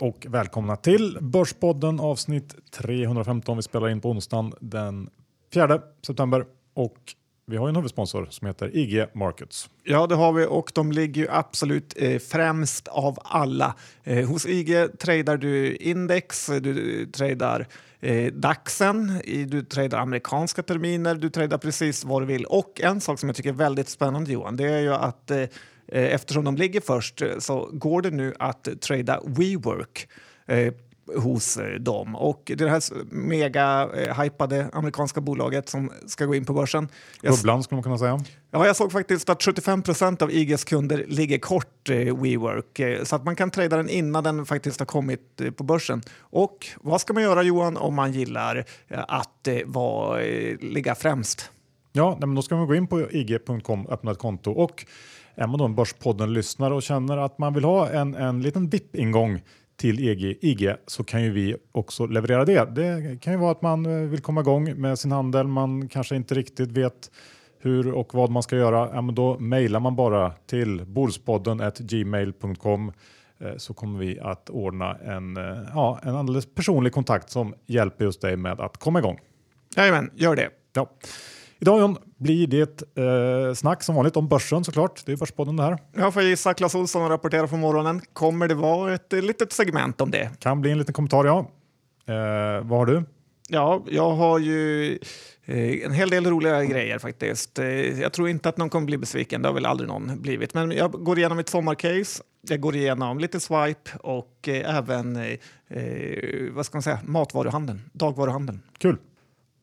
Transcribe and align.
Hej 0.00 0.08
och 0.08 0.26
välkomna 0.28 0.76
till 0.76 1.18
Börspodden 1.20 2.00
avsnitt 2.00 2.54
315. 2.70 3.56
Vi 3.56 3.62
spelar 3.62 3.88
in 3.88 4.00
på 4.00 4.10
onsdagen 4.10 4.54
den 4.60 5.10
4 5.54 5.80
september 6.06 6.44
och 6.74 6.96
vi 7.46 7.56
har 7.56 7.68
en 7.68 7.76
huvudsponsor 7.76 8.26
som 8.30 8.46
heter 8.46 8.76
IG 8.76 9.06
Markets. 9.14 9.70
Ja, 9.84 10.06
det 10.06 10.14
har 10.14 10.32
vi 10.32 10.46
och 10.46 10.72
de 10.74 10.92
ligger 10.92 11.22
ju 11.22 11.28
absolut 11.30 11.94
eh, 11.96 12.18
främst 12.18 12.88
av 12.88 13.18
alla. 13.24 13.74
Eh, 14.04 14.28
hos 14.28 14.46
IG 14.46 14.98
tradar 14.98 15.36
du 15.36 15.76
index, 15.76 16.46
du 16.46 17.06
tradar 17.06 17.66
eh, 18.00 18.32
DAXen, 18.32 19.20
du 19.46 19.62
tradar 19.62 19.98
amerikanska 19.98 20.62
terminer, 20.62 21.14
du 21.14 21.30
tradar 21.30 21.58
precis 21.58 22.04
vad 22.04 22.22
du 22.22 22.26
vill. 22.26 22.44
Och 22.44 22.80
en 22.80 23.00
sak 23.00 23.18
som 23.18 23.28
jag 23.28 23.36
tycker 23.36 23.50
är 23.50 23.54
väldigt 23.54 23.88
spännande 23.88 24.32
Johan, 24.32 24.56
det 24.56 24.68
är 24.68 24.80
ju 24.80 24.94
att 24.94 25.30
eh, 25.30 25.44
eftersom 25.92 26.44
de 26.44 26.56
ligger 26.56 26.80
först 26.80 27.22
så 27.38 27.70
går 27.72 28.02
det 28.02 28.10
nu 28.10 28.34
att 28.38 28.68
trada 28.80 29.20
WeWork 29.24 30.08
eh, 30.46 30.72
hos 31.16 31.56
eh, 31.56 31.74
dem. 31.74 32.16
Och 32.16 32.52
det 32.56 32.68
här 32.68 32.82
mega 33.14 33.88
eh, 33.94 34.20
hypade 34.20 34.70
amerikanska 34.72 35.20
bolaget 35.20 35.68
som 35.68 35.90
ska 36.06 36.24
gå 36.26 36.34
in 36.34 36.44
på 36.44 36.52
börsen. 36.52 36.88
Bubblan 37.22 37.62
skulle 37.62 37.76
man 37.76 37.82
kunna 37.82 37.98
säga. 37.98 38.20
Ja, 38.50 38.66
jag 38.66 38.76
såg 38.76 38.92
faktiskt 38.92 39.28
att 39.28 39.42
75 39.42 39.82
procent 39.82 40.22
av 40.22 40.30
IGs 40.30 40.64
kunder 40.64 41.04
ligger 41.08 41.38
kort 41.38 41.90
eh, 41.90 41.96
WeWork 41.96 42.78
eh, 42.78 43.04
så 43.04 43.16
att 43.16 43.24
man 43.24 43.36
kan 43.36 43.50
trada 43.50 43.76
den 43.76 43.88
innan 43.88 44.24
den 44.24 44.46
faktiskt 44.46 44.78
har 44.78 44.86
kommit 44.86 45.40
eh, 45.40 45.50
på 45.50 45.64
börsen. 45.64 46.02
Och 46.20 46.66
vad 46.80 47.00
ska 47.00 47.12
man 47.12 47.22
göra 47.22 47.42
Johan 47.42 47.76
om 47.76 47.94
man 47.94 48.12
gillar 48.12 48.64
eh, 48.88 49.04
att 49.08 49.48
var, 49.64 50.20
ligga 50.64 50.94
främst? 50.94 51.50
Ja, 51.92 52.16
men 52.20 52.34
då 52.34 52.42
ska 52.42 52.56
man 52.56 52.66
gå 52.66 52.74
in 52.74 52.86
på 52.86 53.10
ig.com, 53.10 53.86
öppna 53.86 54.10
ett 54.10 54.18
konto 54.18 54.50
och 54.50 54.86
är 55.38 55.46
man 55.46 55.58
då 55.58 55.64
en 55.64 55.74
Börspodden-lyssnare 55.74 56.74
och 56.74 56.82
känner 56.82 57.16
att 57.16 57.38
man 57.38 57.54
vill 57.54 57.64
ha 57.64 57.88
en, 57.88 58.14
en 58.14 58.42
liten 58.42 58.68
VIP-ingång 58.68 59.40
till 59.76 60.08
EG, 60.08 60.38
IG 60.40 60.74
så 60.86 61.04
kan 61.04 61.22
ju 61.22 61.30
vi 61.30 61.56
också 61.72 62.06
leverera 62.06 62.44
det. 62.44 62.64
Det 62.64 63.20
kan 63.20 63.32
ju 63.32 63.38
vara 63.38 63.50
att 63.50 63.62
man 63.62 63.86
eh, 63.86 64.08
vill 64.08 64.20
komma 64.20 64.40
igång 64.40 64.80
med 64.80 64.98
sin 64.98 65.12
handel, 65.12 65.46
man 65.46 65.88
kanske 65.88 66.16
inte 66.16 66.34
riktigt 66.34 66.72
vet 66.72 67.10
hur 67.58 67.92
och 67.92 68.14
vad 68.14 68.30
man 68.30 68.42
ska 68.42 68.56
göra. 68.56 68.90
Ja, 68.94 69.00
men 69.00 69.14
då 69.14 69.38
mejlar 69.38 69.80
man 69.80 69.96
bara 69.96 70.32
till 70.46 70.84
bordspodden 70.86 71.62
gmail.com 71.78 72.92
eh, 73.40 73.56
så 73.56 73.74
kommer 73.74 73.98
vi 73.98 74.20
att 74.20 74.50
ordna 74.50 74.94
en, 74.94 75.36
eh, 75.36 75.58
ja, 75.74 76.00
en 76.02 76.14
alldeles 76.14 76.54
personlig 76.54 76.92
kontakt 76.92 77.30
som 77.30 77.54
hjälper 77.66 78.04
just 78.04 78.20
dig 78.20 78.36
med 78.36 78.60
att 78.60 78.76
komma 78.76 78.98
igång. 78.98 79.18
Jajamän, 79.76 80.10
gör 80.14 80.36
det. 80.36 80.50
Ja. 80.72 80.90
Idag 81.60 81.80
John, 81.80 81.96
blir 82.16 82.46
det 82.46 82.82
eh, 82.98 83.54
snack 83.54 83.82
som 83.82 83.94
vanligt 83.94 84.16
om 84.16 84.28
börsen 84.28 84.64
såklart. 84.64 85.02
Det 85.06 85.12
är 85.12 85.16
Börspodden 85.16 85.56
det 85.56 85.62
här. 85.62 85.78
Jag 85.96 86.14
får 86.14 86.22
gissa, 86.22 86.54
Clas 86.54 86.74
Ohlson 86.74 87.08
rapporterar 87.08 87.46
på 87.46 87.56
morgonen. 87.56 88.00
Kommer 88.12 88.48
det 88.48 88.54
vara 88.54 88.94
ett 88.94 89.12
litet 89.12 89.52
segment 89.52 90.00
om 90.00 90.10
det? 90.10 90.30
Kan 90.38 90.60
bli 90.60 90.70
en 90.70 90.78
liten 90.78 90.94
kommentar, 90.94 91.24
ja. 91.24 91.38
Eh, 92.06 92.66
vad 92.66 92.78
har 92.78 92.86
du? 92.86 93.04
Ja, 93.48 93.84
jag 93.90 94.10
har 94.10 94.38
ju 94.38 94.92
eh, 95.44 95.84
en 95.84 95.92
hel 95.92 96.10
del 96.10 96.26
roliga 96.26 96.64
grejer 96.64 96.98
faktiskt. 96.98 97.58
Eh, 97.58 97.66
jag 98.00 98.12
tror 98.12 98.28
inte 98.28 98.48
att 98.48 98.56
någon 98.56 98.70
kommer 98.70 98.86
bli 98.86 98.98
besviken, 98.98 99.42
det 99.42 99.48
har 99.48 99.54
väl 99.54 99.66
aldrig 99.66 99.88
någon 99.88 100.22
blivit. 100.22 100.54
Men 100.54 100.70
jag 100.70 100.92
går 100.92 101.18
igenom 101.18 101.38
ett 101.38 101.48
sommarcase, 101.48 102.22
jag 102.48 102.60
går 102.60 102.76
igenom 102.76 103.18
lite 103.18 103.40
swipe 103.40 103.90
och 104.00 104.48
eh, 104.48 104.76
även 104.76 105.16
eh, 105.16 105.38
vad 106.52 106.66
ska 106.66 106.76
man 106.76 106.82
säga, 106.82 107.00
matvaruhandeln, 107.04 107.80
dagvaruhandeln. 107.92 108.62
Kul! 108.78 108.96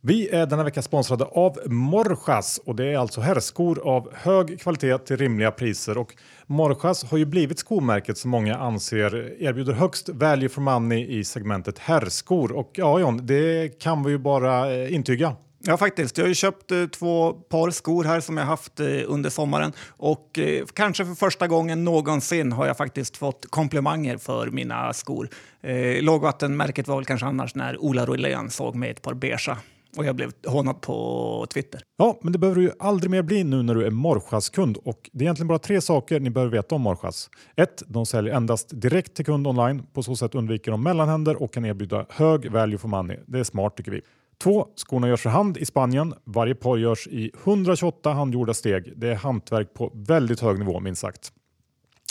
Vi 0.08 0.30
är 0.30 0.46
denna 0.46 0.64
vecka 0.64 0.82
sponsrade 0.82 1.26
av 1.26 1.58
Morjas 1.66 2.60
och 2.66 2.76
det 2.76 2.86
är 2.86 2.98
alltså 2.98 3.22
herrskor 3.22 3.80
av 3.88 4.14
hög 4.14 4.60
kvalitet 4.60 4.98
till 4.98 5.18
rimliga 5.18 5.52
priser. 5.52 5.98
Och 5.98 6.16
Morjas 6.46 7.04
har 7.04 7.18
ju 7.18 7.26
blivit 7.26 7.60
skomärket 7.60 8.18
som 8.18 8.32
många 8.32 8.58
anser 8.58 9.42
erbjuder 9.44 9.74
högst 9.74 10.10
value 10.10 10.50
for 10.50 10.62
money 10.62 11.20
i 11.20 11.24
segmentet 11.24 11.80
herrskor. 11.80 12.52
Och 12.52 12.72
ja, 12.74 13.00
John, 13.00 13.26
det 13.26 13.80
kan 13.82 14.04
vi 14.04 14.12
ju 14.12 14.18
bara 14.18 14.74
eh, 14.74 14.94
intyga. 14.94 15.36
Ja, 15.60 15.78
faktiskt. 15.78 16.18
Jag 16.18 16.26
har 16.26 16.30
ju 16.30 16.36
köpt 16.36 16.72
eh, 16.72 16.86
två 16.86 17.34
par 17.34 17.72
skor 17.72 18.04
här 18.04 18.20
som 18.20 18.38
jag 18.38 18.46
haft 18.46 18.80
eh, 18.80 18.88
under 19.08 19.30
sommaren 19.30 19.74
och 19.90 20.40
eh, 20.40 20.66
kanske 20.74 21.06
för 21.06 21.16
första 21.16 21.48
gången 21.48 21.84
någonsin 21.84 22.52
har 22.52 22.66
jag 22.68 22.78
faktiskt 22.78 23.18
fått 23.18 23.46
komplimanger 23.50 24.18
för 24.18 24.48
mina 24.48 24.94
skor. 24.94 25.30
Eh, 25.62 26.02
lågvattenmärket 26.02 26.88
var 26.88 26.96
väl 26.96 27.06
kanske 27.06 27.26
annars 27.26 27.56
när 27.56 27.78
Ola 27.78 28.06
Rolén 28.06 28.50
såg 28.50 28.76
mig 28.76 28.90
ett 28.90 29.02
par 29.02 29.14
beiga 29.14 29.58
och 29.98 30.06
jag 30.06 30.16
blev 30.16 30.32
hånad 30.48 30.82
på 30.82 31.48
Twitter. 31.54 31.82
Ja, 31.98 32.20
men 32.22 32.34
det 32.34 32.40
behöver 32.40 32.62
du 32.62 32.68
ju 32.68 32.72
aldrig 32.80 33.12
mer 33.12 33.22
bli 33.22 33.44
nu 33.44 33.64
när 33.64 33.76
du 33.76 33.86
är 33.86 33.90
Morjas-kund 33.92 34.78
och 34.78 35.10
det 35.14 35.20
är 35.20 35.24
egentligen 35.24 35.48
bara 35.48 35.60
tre 35.60 35.82
saker 35.82 36.20
ni 36.20 36.30
behöver 36.30 36.52
veta 36.52 36.76
om 36.76 36.82
Morjas. 36.82 37.30
1. 37.56 37.84
De 37.88 38.06
säljer 38.06 38.34
endast 38.34 38.82
direkt 38.82 39.14
till 39.14 39.26
kund 39.26 39.48
online. 39.48 39.84
På 39.94 40.04
så 40.04 40.16
sätt 40.16 40.36
undviker 40.36 40.72
de 40.72 40.84
mellanhänder 40.84 41.44
och 41.44 41.54
kan 41.54 41.66
erbjuda 41.66 42.06
hög 42.10 42.52
value 42.52 42.78
for 42.78 42.88
money. 42.88 43.18
Det 43.26 43.40
är 43.40 43.44
smart 43.44 43.78
tycker 43.78 43.92
vi. 43.92 44.02
2. 44.44 44.68
Skorna 44.76 45.08
görs 45.08 45.22
för 45.22 45.30
hand 45.30 45.58
i 45.58 45.66
Spanien. 45.66 46.14
Varje 46.24 46.56
par 46.56 46.78
görs 46.78 47.08
i 47.08 47.32
128 47.44 48.14
handgjorda 48.14 48.54
steg. 48.54 48.94
Det 48.96 49.08
är 49.08 49.16
hantverk 49.16 49.74
på 49.74 49.92
väldigt 49.94 50.40
hög 50.40 50.60
nivå 50.60 50.80
minst 50.80 51.02
sagt. 51.02 51.32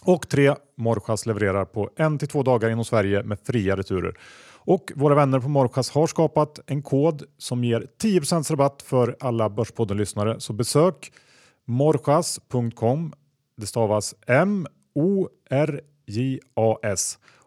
Och 0.04 0.28
3. 0.28 0.54
Morjas 0.76 1.26
levererar 1.26 1.64
på 1.64 1.90
en 1.96 2.18
till 2.18 2.28
två 2.28 2.42
dagar 2.42 2.70
inom 2.70 2.84
Sverige 2.84 3.22
med 3.22 3.38
fria 3.44 3.76
returer. 3.76 4.14
Och 4.66 4.92
våra 4.94 5.14
vänner 5.14 5.40
på 5.40 5.48
Morjas 5.48 5.90
har 5.90 6.06
skapat 6.06 6.60
en 6.66 6.82
kod 6.82 7.22
som 7.38 7.64
ger 7.64 7.86
10% 8.02 8.50
rabatt 8.50 8.82
för 8.82 9.16
alla 9.20 9.50
Börspodden-lyssnare. 9.50 10.40
Så 10.40 10.52
besök 10.52 11.12
morjas.com. 11.64 13.12
Det 13.56 13.66
stavas 13.66 14.14
M-O-R-J-A-S 14.26 14.78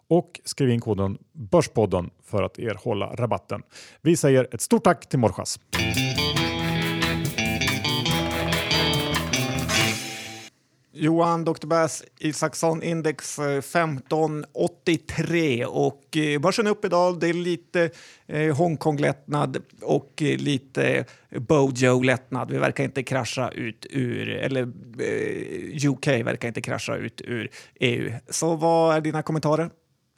och 0.09 0.39
skriv 0.43 0.69
in 0.69 0.81
koden 0.81 1.17
Börspodden 1.31 2.09
för 2.23 2.43
att 2.43 2.59
erhålla 2.59 3.05
rabatten. 3.05 3.61
Vi 4.01 4.17
säger 4.17 4.47
ett 4.51 4.61
stort 4.61 4.83
tack 4.83 5.09
till 5.09 5.19
Morjas. 5.19 5.59
Johan 10.99 11.45
Dr. 11.45 11.67
Bass 11.67 12.03
Isaksson 12.19 12.83
index 12.83 13.39
eh, 13.39 13.57
1583 13.57 15.65
och 15.65 16.17
eh, 16.17 16.39
börsen 16.39 16.67
är 16.67 16.71
upp 16.71 16.85
idag. 16.85 17.19
Det 17.19 17.27
är 17.27 17.33
lite 17.33 17.89
eh, 18.27 18.55
Hongkong-lättnad 18.55 19.57
och 19.81 20.13
lite 20.21 21.05
Bojo-lättnad. 21.29 22.51
Vi 22.51 22.57
verkar 22.57 22.83
inte 22.83 23.03
krascha 23.03 23.49
ut 23.49 23.85
ur, 23.89 24.29
eller 24.29 24.61
UK 25.87 26.07
verkar 26.07 26.47
inte 26.47 26.61
krascha 26.61 26.95
ut 26.95 27.21
ur 27.25 27.49
EU. 27.79 28.11
Så 28.29 28.55
vad 28.55 28.95
är 28.95 29.01
dina 29.01 29.21
kommentarer? 29.21 29.69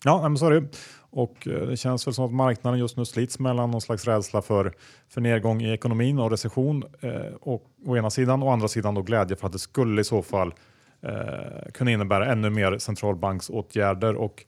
Ja, 0.03 0.29
men 0.29 0.37
så 0.37 0.47
är 0.47 0.51
det. 0.51 0.67
Och 1.11 1.47
eh, 1.47 1.67
det 1.67 1.77
känns 1.77 2.07
väl 2.07 2.13
som 2.13 2.25
att 2.25 2.31
marknaden 2.31 2.79
just 2.79 2.97
nu 2.97 3.05
slits 3.05 3.39
mellan 3.39 3.71
någon 3.71 3.81
slags 3.81 4.05
rädsla 4.05 4.41
för, 4.41 4.73
för 5.09 5.21
nedgång 5.21 5.61
i 5.61 5.73
ekonomin 5.73 6.19
och 6.19 6.31
recession 6.31 6.83
eh, 7.01 7.33
och, 7.41 7.63
å 7.85 7.97
ena 7.97 8.09
sidan 8.09 8.41
och 8.41 8.49
å 8.49 8.51
andra 8.51 8.67
sidan 8.67 8.95
då 8.95 9.01
glädje 9.01 9.35
för 9.37 9.47
att 9.47 9.53
det 9.53 9.59
skulle 9.59 10.01
i 10.01 10.03
så 10.03 10.21
fall 10.21 10.53
eh, 11.01 11.71
kunna 11.73 11.91
innebära 11.91 12.31
ännu 12.31 12.49
mer 12.49 12.77
centralbanksåtgärder. 12.77 14.15
Och 14.15 14.45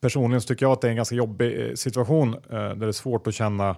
personligen 0.00 0.40
så 0.40 0.48
tycker 0.48 0.66
jag 0.66 0.72
att 0.72 0.80
det 0.80 0.88
är 0.88 0.90
en 0.90 0.96
ganska 0.96 1.14
jobbig 1.14 1.68
eh, 1.68 1.74
situation 1.74 2.34
eh, 2.34 2.40
där 2.50 2.74
det 2.74 2.86
är 2.86 2.92
svårt 2.92 3.26
att 3.26 3.34
känna 3.34 3.76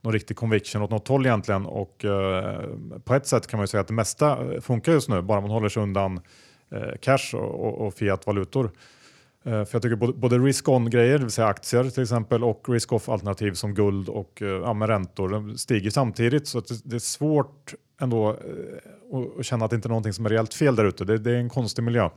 någon 0.00 0.12
riktig 0.12 0.36
conviction 0.36 0.82
åt 0.82 0.90
något 0.90 1.08
håll 1.08 1.26
egentligen. 1.26 1.66
Och 1.66 2.04
eh, 2.04 2.64
på 3.04 3.14
ett 3.14 3.26
sätt 3.26 3.46
kan 3.46 3.58
man 3.58 3.62
ju 3.62 3.68
säga 3.68 3.80
att 3.80 3.88
det 3.88 3.94
mesta 3.94 4.54
eh, 4.54 4.60
funkar 4.60 4.92
just 4.92 5.08
nu, 5.08 5.22
bara 5.22 5.40
man 5.40 5.50
håller 5.50 5.68
sig 5.68 5.82
undan 5.82 6.20
eh, 6.70 6.96
cash 7.00 7.34
och, 7.34 7.86
och 7.86 7.94
fiat-valutor. 7.94 8.70
Eh, 9.46 9.64
för 9.64 9.68
jag 9.72 9.82
tycker 9.82 10.12
både, 10.12 10.38
risk-on-grejer, 10.38 11.18
det 11.18 11.24
vill 11.24 11.30
säga 11.30 11.48
aktier 11.48 11.90
till 11.90 12.02
exempel, 12.02 12.44
och 12.44 12.68
risk-off-alternativ 12.68 13.52
som 13.52 13.74
guld 13.74 14.08
och 14.08 14.42
eh, 14.42 14.48
ja, 14.48 14.74
med 14.74 14.88
räntor 14.88 15.28
de 15.28 15.58
stiger 15.58 15.90
samtidigt. 15.90 16.48
Så 16.48 16.60
det, 16.60 16.84
det, 16.84 16.96
är 16.96 17.00
svårt 17.00 17.74
ändå 18.00 18.30
eh, 18.30 19.38
att 19.38 19.46
känna 19.46 19.64
att 19.64 19.70
det 19.70 19.74
inte 19.74 19.86
är 19.86 19.90
någonting 19.90 20.12
som 20.12 20.26
är 20.26 20.30
reellt 20.30 20.54
fel 20.54 20.76
där 20.76 20.84
ute. 20.84 21.04
Det, 21.04 21.18
det, 21.18 21.30
är 21.30 21.36
en 21.36 21.48
konstig 21.48 21.82
miljö. 21.82 22.10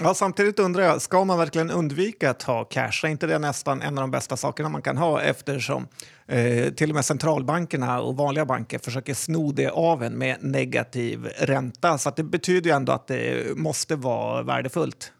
Ja, 0.00 0.14
samtidigt 0.14 0.58
undrar 0.58 0.82
jag, 0.82 1.02
ska 1.02 1.24
man 1.24 1.38
verkligen 1.38 1.70
undvika 1.70 2.30
att 2.30 2.42
ha 2.42 2.64
cash? 2.64 3.04
Är 3.04 3.08
inte 3.08 3.26
det 3.26 3.38
nästan 3.38 3.82
en 3.82 3.98
av 3.98 4.02
de 4.02 4.10
bästa 4.10 4.36
sakerna 4.36 4.68
man 4.68 4.82
kan 4.82 4.96
ha 4.96 5.20
eftersom 5.20 5.88
eh, 6.26 6.72
till 6.72 6.90
och 6.90 6.94
med 6.94 7.04
centralbankerna 7.04 8.00
och 8.00 8.16
vanliga 8.16 8.44
banker 8.44 8.78
försöker 8.78 9.14
sno 9.14 9.52
det 9.52 9.68
av 9.68 10.02
en 10.02 10.18
med 10.18 10.36
negativ 10.40 11.28
ränta. 11.38 11.98
Så 11.98 12.12
det 12.16 12.22
betyder 12.22 12.70
ju 12.70 12.76
ändå 12.76 12.92
att 12.92 13.06
det 13.06 13.56
måste 13.56 13.96
vara 13.96 14.42
värdefullt. 14.42 15.12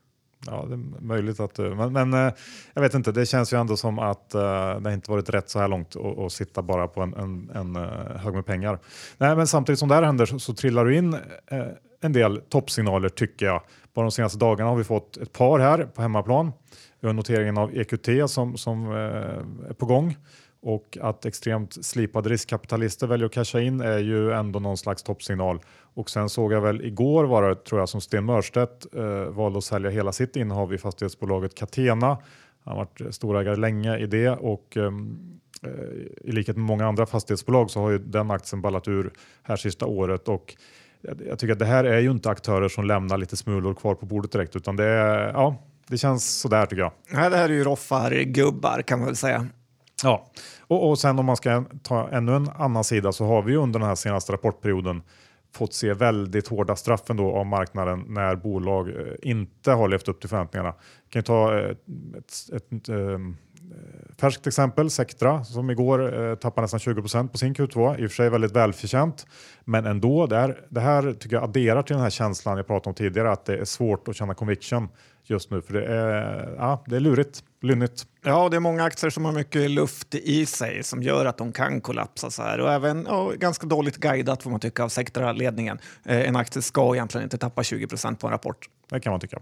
Ja, 0.46 0.64
det 0.68 0.74
är 0.74 1.00
möjligt 1.00 1.40
att 1.40 1.58
eh, 1.58 1.74
men, 1.74 1.92
men 1.92 2.14
eh, 2.14 2.32
jag 2.74 2.82
vet 2.82 2.94
inte. 2.94 3.12
Det 3.12 3.26
känns 3.26 3.52
ju 3.52 3.60
ändå 3.60 3.76
som 3.76 3.98
att 3.98 4.32
uh, 4.34 4.80
det 4.80 4.94
inte 4.94 5.10
varit 5.10 5.30
rätt 5.30 5.50
så 5.50 5.58
här 5.58 5.68
långt 5.68 5.96
att 5.96 6.32
sitta 6.32 6.62
bara 6.62 6.88
på 6.88 7.02
en, 7.02 7.14
en, 7.14 7.50
en 7.54 7.76
uh, 7.76 8.16
hög 8.16 8.34
med 8.34 8.46
pengar. 8.46 8.78
Nej, 9.18 9.36
men 9.36 9.46
samtidigt 9.46 9.78
som 9.78 9.88
det 9.88 9.94
här 9.94 10.02
händer 10.02 10.26
så, 10.26 10.38
så 10.38 10.54
trillar 10.54 10.84
du 10.84 10.96
in 10.96 11.14
uh, 11.14 11.20
en 12.00 12.12
del 12.12 12.40
toppsignaler 12.48 13.08
tycker 13.08 13.46
jag. 13.46 13.62
Bara 13.94 14.04
de 14.04 14.10
senaste 14.10 14.38
dagarna 14.38 14.70
har 14.70 14.76
vi 14.76 14.84
fått 14.84 15.16
ett 15.16 15.32
par 15.32 15.58
här 15.58 15.84
på 15.84 16.02
hemmaplan. 16.02 16.52
Vi 17.00 17.06
har 17.06 17.14
noteringen 17.14 17.58
av 17.58 17.76
EQT 17.76 18.30
som, 18.30 18.56
som 18.56 18.90
är 18.90 19.72
på 19.72 19.86
gång 19.86 20.16
och 20.60 20.98
att 21.00 21.24
extremt 21.24 21.84
slipade 21.86 22.28
riskkapitalister 22.28 23.06
väljer 23.06 23.26
att 23.26 23.32
casha 23.32 23.60
in 23.60 23.80
är 23.80 23.98
ju 23.98 24.32
ändå 24.32 24.58
någon 24.58 24.76
slags 24.76 25.02
toppsignal. 25.02 25.60
Och 25.94 26.10
sen 26.10 26.28
såg 26.28 26.52
jag 26.52 26.60
väl 26.60 26.84
igår 26.84 27.24
var 27.24 27.48
det 27.48 27.54
tror 27.54 27.80
jag 27.80 27.88
som 27.88 28.00
Sten 28.00 28.24
Mörstedt 28.24 28.94
eh, 28.94 29.22
valde 29.22 29.58
att 29.58 29.64
sälja 29.64 29.90
hela 29.90 30.12
sitt 30.12 30.36
innehav 30.36 30.74
i 30.74 30.78
fastighetsbolaget 30.78 31.54
Catena. 31.54 32.06
Han 32.64 32.76
har 32.76 32.76
varit 32.76 33.14
storägare 33.14 33.56
länge 33.56 33.98
i 33.98 34.06
det 34.06 34.30
och 34.30 34.76
ehm, 34.76 35.40
eh, 35.62 36.28
i 36.28 36.32
likhet 36.32 36.56
med 36.56 36.64
många 36.64 36.86
andra 36.86 37.06
fastighetsbolag 37.06 37.70
så 37.70 37.80
har 37.80 37.90
ju 37.90 37.98
den 37.98 38.30
aktien 38.30 38.62
ballat 38.62 38.88
ur 38.88 39.12
här 39.42 39.56
sista 39.56 39.86
året 39.86 40.28
och 40.28 40.56
jag 41.00 41.38
tycker 41.38 41.52
att 41.52 41.58
det 41.58 41.64
här 41.64 41.84
är 41.84 42.00
ju 42.00 42.10
inte 42.10 42.30
aktörer 42.30 42.68
som 42.68 42.84
lämnar 42.84 43.18
lite 43.18 43.36
smulor 43.36 43.74
kvar 43.74 43.94
på 43.94 44.06
bordet 44.06 44.32
direkt 44.32 44.56
utan 44.56 44.76
det, 44.76 44.84
är, 44.84 45.28
ja, 45.28 45.56
det 45.88 45.98
känns 45.98 46.40
sådär 46.40 46.66
tycker 46.66 46.82
jag. 46.82 46.92
Nej, 47.10 47.30
det 47.30 47.36
här 47.36 47.48
är 47.48 47.52
ju 47.52 47.64
roffargubbar 47.64 48.82
kan 48.82 48.98
man 48.98 49.06
väl 49.06 49.16
säga. 49.16 49.46
Ja, 50.02 50.30
och, 50.60 50.90
och 50.90 50.98
sen 50.98 51.18
om 51.18 51.26
man 51.26 51.36
ska 51.36 51.64
ta 51.82 52.08
ännu 52.08 52.36
en 52.36 52.48
annan 52.48 52.84
sida 52.84 53.12
så 53.12 53.26
har 53.26 53.42
vi 53.42 53.52
ju 53.52 53.58
under 53.58 53.80
den 53.80 53.88
här 53.88 53.94
senaste 53.94 54.32
rapportperioden 54.32 55.02
fått 55.54 55.74
se 55.74 55.92
väldigt 55.92 56.48
hårda 56.48 56.76
straffen 56.76 57.16
då 57.16 57.36
av 57.36 57.46
marknaden 57.46 58.04
när 58.08 58.36
bolag 58.36 58.88
eh, 58.88 58.94
inte 59.22 59.72
har 59.72 59.88
levt 59.88 60.08
upp 60.08 60.20
till 60.20 60.28
förväntningarna. 60.28 60.74
Vi 61.04 61.10
kan 61.10 61.22
ta 61.22 61.58
eh, 61.58 61.70
ett, 61.70 61.76
ett, 62.52 62.72
ett, 62.72 62.88
ett 62.88 64.20
färskt 64.20 64.46
exempel, 64.46 64.90
Sectra, 64.90 65.44
som 65.44 65.70
igår 65.70 66.28
eh, 66.30 66.34
tappade 66.34 66.64
nästan 66.64 66.80
20% 66.80 67.28
på 67.28 67.38
sin 67.38 67.54
Q2. 67.54 68.00
I 68.00 68.06
och 68.06 68.10
för 68.10 68.16
sig 68.16 68.30
väldigt 68.30 68.52
välförtjänt, 68.52 69.26
men 69.64 69.86
ändå. 69.86 70.26
Det 70.26 70.36
här, 70.36 70.60
det 70.68 70.80
här 70.80 71.12
tycker 71.12 71.36
jag 71.36 71.44
adderar 71.44 71.82
till 71.82 71.94
den 71.94 72.02
här 72.02 72.10
känslan 72.10 72.56
jag 72.56 72.66
pratade 72.66 72.88
om 72.88 72.94
tidigare, 72.94 73.30
att 73.32 73.44
det 73.44 73.56
är 73.56 73.64
svårt 73.64 74.08
att 74.08 74.16
känna 74.16 74.34
conviction 74.34 74.88
just 75.24 75.50
nu, 75.50 75.62
för 75.62 75.72
det 75.72 75.84
är, 75.84 76.54
ja, 76.58 76.84
det 76.86 76.96
är 76.96 77.00
lurigt, 77.00 77.44
lynnigt. 77.62 78.06
Ja, 78.24 78.48
det 78.48 78.56
är 78.56 78.60
många 78.60 78.84
aktier 78.84 79.10
som 79.10 79.24
har 79.24 79.32
mycket 79.32 79.70
luft 79.70 80.14
i 80.14 80.46
sig 80.46 80.82
som 80.82 81.02
gör 81.02 81.26
att 81.26 81.38
de 81.38 81.52
kan 81.52 81.80
kollapsa 81.80 82.30
så 82.30 82.42
här 82.42 82.60
och 82.60 82.72
även 82.72 83.06
ja, 83.08 83.32
ganska 83.36 83.66
dåligt 83.66 83.96
guidat 83.96 84.42
får 84.42 84.50
man 84.50 84.60
tycka 84.60 84.84
av 84.84 84.88
sektorledningen. 84.88 85.78
Eh, 86.04 86.28
en 86.28 86.36
aktie 86.36 86.62
ska 86.62 86.94
egentligen 86.94 87.24
inte 87.24 87.38
tappa 87.38 87.62
20% 87.62 88.16
på 88.16 88.26
en 88.26 88.30
rapport. 88.30 88.68
Det 88.90 89.00
kan 89.00 89.10
man 89.10 89.20
tycka. 89.20 89.38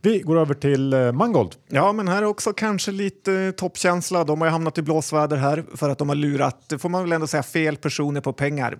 Vi 0.00 0.20
går 0.20 0.38
över 0.38 0.54
till 0.54 0.92
eh, 0.92 1.12
Mangold. 1.12 1.54
Ja, 1.68 1.92
men 1.92 2.08
här 2.08 2.22
är 2.22 2.26
också 2.26 2.52
kanske 2.52 2.90
lite 2.90 3.52
toppkänsla. 3.52 4.24
De 4.24 4.40
har 4.40 4.48
ju 4.48 4.52
hamnat 4.52 4.78
i 4.78 4.82
blåsväder 4.82 5.36
här 5.36 5.64
för 5.74 5.90
att 5.90 5.98
de 5.98 6.08
har 6.08 6.16
lurat, 6.16 6.72
får 6.78 6.88
man 6.88 7.02
väl 7.02 7.12
ändå 7.12 7.26
säga, 7.26 7.42
fel 7.42 7.76
personer 7.76 8.20
på 8.20 8.32
pengar 8.32 8.78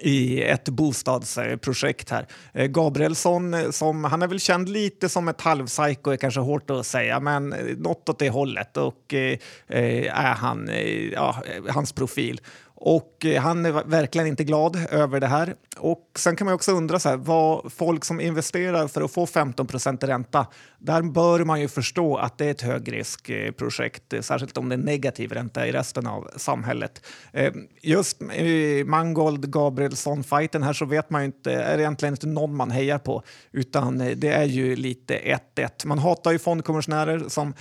i 0.00 0.42
ett 0.42 0.68
bostadsprojekt 0.68 2.10
här. 2.10 2.26
Eh, 2.52 2.66
Gabrielsson, 2.66 3.54
eh, 3.54 3.70
som, 3.70 4.04
han 4.04 4.22
är 4.22 4.26
väl 4.26 4.40
känd 4.40 4.68
lite 4.68 5.08
som 5.08 5.28
ett 5.28 5.40
halvpsyko, 5.40 6.10
är 6.10 6.16
kanske 6.16 6.40
hårt 6.40 6.70
att 6.70 6.86
säga, 6.86 7.20
men 7.20 7.52
eh, 7.52 7.58
något 7.76 8.08
åt 8.08 8.18
det 8.18 8.30
hållet 8.30 8.76
och 8.76 9.14
eh, 9.14 9.38
är 9.68 10.34
han, 10.34 10.70
ja, 11.12 11.42
hans 11.68 11.92
profil. 11.92 12.40
Och 12.80 13.24
eh, 13.24 13.42
han 13.42 13.66
är 13.66 13.72
verkligen 13.72 14.26
inte 14.26 14.44
glad 14.44 14.76
över 14.90 15.20
det 15.20 15.26
här. 15.26 15.54
Och 15.78 16.10
sen 16.16 16.36
kan 16.36 16.44
man 16.44 16.54
också 16.54 16.72
undra 16.72 16.98
så 16.98 17.08
här, 17.08 17.16
vad 17.16 17.72
folk 17.72 18.04
som 18.04 18.20
investerar 18.20 18.88
för 18.88 19.02
att 19.02 19.12
få 19.12 19.26
15% 19.26 20.06
ränta, 20.06 20.46
där 20.78 21.02
bör 21.02 21.44
man 21.44 21.60
ju 21.60 21.68
förstå 21.68 22.16
att 22.16 22.38
det 22.38 22.46
är 22.46 22.50
ett 22.50 22.62
högriskprojekt, 22.62 24.12
eh, 24.12 24.20
särskilt 24.20 24.56
om 24.56 24.68
det 24.68 24.74
är 24.74 24.78
negativ 24.78 25.32
ränta 25.32 25.66
i 25.66 25.72
resten 25.72 26.06
av 26.06 26.28
samhället. 26.36 27.06
Eh, 27.32 27.52
just 27.82 28.22
i 28.22 28.84
Mangold 28.86 29.50
Gabrielsson-fighten 29.52 30.62
här 30.62 30.72
så 30.72 30.84
vet 30.84 31.10
man 31.10 31.22
ju 31.22 31.26
inte, 31.26 31.52
är 31.52 31.76
det 31.76 31.82
egentligen 31.82 32.14
inte 32.14 32.26
någon 32.26 32.56
man 32.56 32.70
hejar 32.70 32.98
på, 32.98 33.22
utan 33.52 33.98
det 34.16 34.28
är 34.28 34.44
ju 34.44 34.76
lite 34.76 35.18
1-1. 35.18 35.86
Man 35.86 35.98
hatar 35.98 36.32
ju 36.32 36.38
fondkommissionärer 36.38 37.24
som 37.28 37.54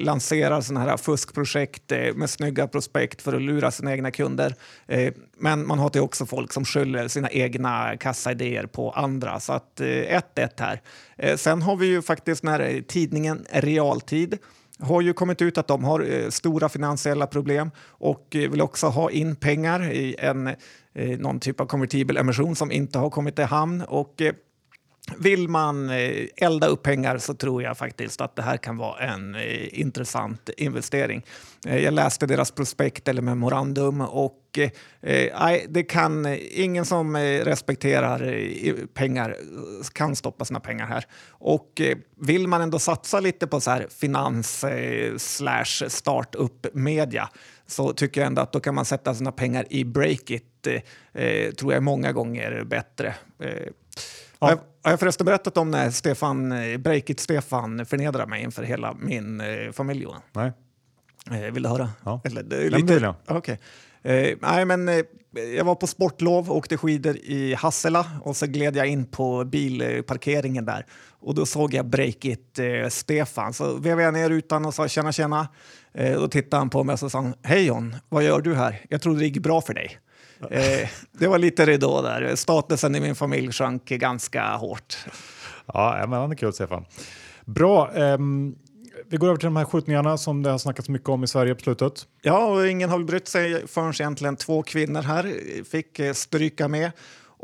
lanserar 0.00 0.60
sådana 0.60 0.90
här 0.90 0.96
fuskprojekt 0.96 1.92
med 2.14 2.30
snygga 2.30 2.68
prospekt 2.68 3.22
för 3.22 3.32
att 3.32 3.42
lura 3.42 3.70
sina 3.70 3.92
egna 3.92 4.10
kunder. 4.10 4.54
Eh, 4.86 5.12
men 5.36 5.66
man 5.66 5.78
har 5.78 6.00
också 6.00 6.26
folk 6.26 6.52
som 6.52 6.64
skyller 6.64 7.08
sina 7.08 7.30
egna 7.30 7.96
kassaidéer 7.96 8.66
på 8.66 8.90
andra. 8.90 9.40
Så 9.40 9.52
att 9.52 9.80
eh, 9.80 9.86
1-1 9.86 10.50
här. 10.58 10.80
Eh, 11.16 11.36
sen 11.36 11.62
har 11.62 11.76
vi 11.76 11.86
ju 11.86 12.02
faktiskt 12.02 12.42
när 12.42 12.80
tidningen 12.80 13.46
Realtid 13.50 14.38
har 14.78 15.00
ju 15.00 15.12
kommit 15.12 15.42
ut 15.42 15.58
att 15.58 15.66
de 15.66 15.84
har 15.84 16.30
stora 16.30 16.68
finansiella 16.68 17.26
problem 17.26 17.70
och 17.86 18.26
vill 18.30 18.60
också 18.60 18.86
ha 18.86 19.10
in 19.10 19.36
pengar 19.36 19.92
i 19.92 20.16
en, 20.18 20.50
någon 21.18 21.40
typ 21.40 21.60
av 21.60 21.66
konvertibel 21.66 22.16
emission 22.16 22.56
som 22.56 22.72
inte 22.72 22.98
har 22.98 23.10
kommit 23.10 23.38
i 23.38 23.42
hamn. 23.42 23.82
Och 23.82 24.22
vill 25.18 25.48
man 25.48 25.90
eh, 25.90 26.26
elda 26.36 26.66
upp 26.66 26.82
pengar 26.82 27.18
så 27.18 27.34
tror 27.34 27.62
jag 27.62 27.78
faktiskt 27.78 28.20
att 28.20 28.36
det 28.36 28.42
här 28.42 28.56
kan 28.56 28.76
vara 28.76 28.98
en 28.98 29.34
eh, 29.34 29.80
intressant 29.80 30.50
investering. 30.56 31.22
Eh, 31.66 31.78
jag 31.78 31.94
läste 31.94 32.26
deras 32.26 32.50
prospekt 32.50 33.08
eller 33.08 33.22
memorandum 33.22 34.00
och 34.00 34.58
eh, 35.02 35.58
det 35.68 35.82
kan, 35.82 36.36
ingen 36.50 36.84
som 36.84 37.16
respekterar 37.16 38.46
pengar 38.94 39.36
kan 39.92 40.16
stoppa 40.16 40.44
sina 40.44 40.60
pengar 40.60 40.86
här. 40.86 41.04
Och 41.28 41.80
vill 42.20 42.48
man 42.48 42.60
ändå 42.60 42.78
satsa 42.78 43.20
lite 43.20 43.46
på 43.46 43.60
så 43.60 43.70
här 43.70 43.86
finans 44.00 44.64
slash 45.16 45.88
startup 45.88 46.66
media 46.74 47.28
så 47.66 47.92
tycker 47.92 48.20
jag 48.20 48.26
ändå 48.26 48.42
att 48.42 48.52
då 48.52 48.60
kan 48.60 48.74
man 48.74 48.84
sätta 48.84 49.14
sina 49.14 49.32
pengar 49.32 49.66
i 49.70 49.84
Breakit, 49.84 50.66
eh, 51.12 51.50
tror 51.52 51.72
jag 51.72 51.76
är 51.76 51.80
många 51.80 52.12
gånger 52.12 52.64
bättre. 52.64 53.14
Ja. 54.42 54.46
Har, 54.46 54.52
jag, 54.52 54.58
har 54.82 54.90
jag 54.90 55.00
förresten 55.00 55.26
berättat 55.26 55.56
om 55.56 55.70
när 55.70 55.90
Stefan, 55.90 56.52
eh, 56.52 56.78
Breakit-Stefan 56.78 57.84
förnedrade 57.84 58.26
mig 58.26 58.42
inför 58.42 58.62
hela 58.62 58.94
min 58.94 59.40
eh, 59.40 59.72
familj? 59.72 60.02
Johan? 60.02 60.20
Nej. 60.32 60.52
Eh, 61.30 61.52
vill 61.52 61.62
du 61.62 61.68
höra? 61.68 61.90
Ja, 62.04 62.20
Eller, 62.24 62.42
det, 62.42 62.64
lite... 62.64 62.82
det 62.82 62.94
vill 62.94 63.02
jag. 63.02 63.36
Okay. 63.36 63.56
Eh, 64.02 64.36
nej, 64.40 64.64
men, 64.64 64.88
eh, 64.88 65.04
jag 65.56 65.64
var 65.64 65.74
på 65.74 65.86
sportlov, 65.86 66.50
och 66.50 66.56
åkte 66.56 66.76
skidor 66.76 67.16
i 67.16 67.54
Hassela 67.54 68.06
och 68.22 68.36
så 68.36 68.46
gled 68.46 68.76
jag 68.76 68.86
in 68.86 69.04
på 69.06 69.44
bilparkeringen 69.44 70.64
där. 70.64 70.86
Och 71.20 71.34
då 71.34 71.46
såg 71.46 71.74
jag 71.74 71.86
Breakit-Stefan. 71.86 73.46
Eh, 73.46 73.52
så 73.52 73.74
vevade 73.76 74.02
jag 74.02 74.14
ner 74.14 74.28
rutan 74.28 74.64
och 74.64 74.74
sa 74.74 74.88
tjena 74.88 75.12
tjena. 75.12 75.48
Eh, 75.94 76.20
då 76.20 76.28
tittade 76.28 76.60
han 76.60 76.70
på 76.70 76.84
mig 76.84 76.92
och 76.92 76.98
så 76.98 77.10
sa 77.10 77.18
han, 77.18 77.34
hej 77.42 77.66
John, 77.66 77.96
vad 78.08 78.24
gör 78.24 78.40
du 78.40 78.54
här? 78.54 78.80
Jag 78.88 79.02
trodde 79.02 79.18
det 79.18 79.26
gick 79.26 79.42
bra 79.42 79.60
för 79.60 79.74
dig. 79.74 79.98
Eh, 80.50 80.88
det 81.12 81.26
var 81.26 81.38
lite 81.38 81.66
ridå 81.66 82.02
där. 82.02 82.36
Statusen 82.36 82.94
i 82.94 83.00
min 83.00 83.14
familj 83.14 83.52
sjönk 83.52 83.84
ganska 83.84 84.56
hårt. 84.56 84.96
Ja, 85.66 86.06
men 86.08 86.20
han 86.20 86.30
är 86.30 86.36
kul 86.36 86.52
Stefan. 86.52 86.84
Bra. 87.44 87.90
Um, 87.94 88.56
vi 89.08 89.16
går 89.16 89.26
över 89.26 89.36
till 89.36 89.46
de 89.46 89.56
här 89.56 89.64
skjutningarna 89.64 90.18
som 90.18 90.42
det 90.42 90.50
har 90.50 90.58
snackats 90.58 90.88
mycket 90.88 91.08
om 91.08 91.24
i 91.24 91.26
Sverige 91.26 91.54
på 91.54 91.60
slutet. 91.60 92.06
Ja, 92.22 92.46
och 92.46 92.68
ingen 92.68 92.90
har 92.90 92.98
brytt 92.98 93.28
sig 93.28 93.66
förrän 93.66 93.90
egentligen 93.90 94.36
två 94.36 94.62
kvinnor 94.62 95.02
här 95.02 95.34
fick 95.64 95.98
eh, 95.98 96.12
stryka 96.12 96.68
med. 96.68 96.92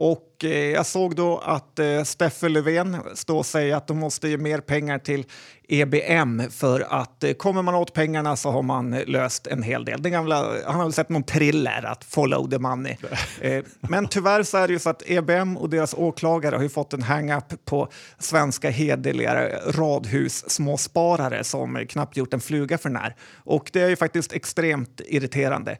Och 0.00 0.44
eh, 0.44 0.50
jag 0.50 0.86
såg 0.86 1.16
då 1.16 1.38
att 1.38 1.78
eh, 1.78 2.02
Steffe 2.02 2.48
Löfven 2.48 2.96
står 3.14 3.38
och 3.38 3.46
säger 3.46 3.76
att 3.76 3.86
de 3.86 3.98
måste 3.98 4.28
ge 4.28 4.36
mer 4.38 4.60
pengar 4.60 4.98
till 4.98 5.26
EBM 5.68 6.42
för 6.50 6.86
att 6.90 7.24
eh, 7.24 7.32
kommer 7.32 7.62
man 7.62 7.74
åt 7.74 7.92
pengarna 7.92 8.36
så 8.36 8.50
har 8.50 8.62
man 8.62 8.90
löst 8.90 9.46
en 9.46 9.62
hel 9.62 9.84
del. 9.84 10.02
Den 10.02 10.12
gamla, 10.12 10.46
han 10.66 10.74
har 10.74 10.82
väl 10.82 10.92
sett 10.92 11.08
någon 11.08 11.22
thriller, 11.22 11.82
att 11.86 12.04
follow 12.04 12.50
the 12.50 12.58
money. 12.58 12.96
men 13.80 14.08
tyvärr 14.08 14.42
så 14.42 14.56
är 14.56 14.66
det 14.66 14.72
ju 14.72 14.78
så 14.78 14.90
att 14.90 15.02
EBM 15.06 15.56
och 15.56 15.70
deras 15.70 15.94
åklagare 15.94 16.56
har 16.56 16.62
ju 16.62 16.68
fått 16.68 16.92
en 16.92 17.02
hang-up 17.02 17.64
på 17.64 17.88
svenska 18.18 18.70
hederliga 18.70 19.48
radhus 19.66 20.50
småsparare 20.50 21.44
som 21.44 21.86
knappt 21.88 22.16
gjort 22.16 22.34
en 22.34 22.40
fluga 22.40 22.78
för 22.78 22.90
när. 22.90 23.14
Och 23.36 23.70
det 23.72 23.80
är 23.80 23.88
ju 23.88 23.96
faktiskt 23.96 24.32
extremt 24.32 25.00
irriterande. 25.06 25.78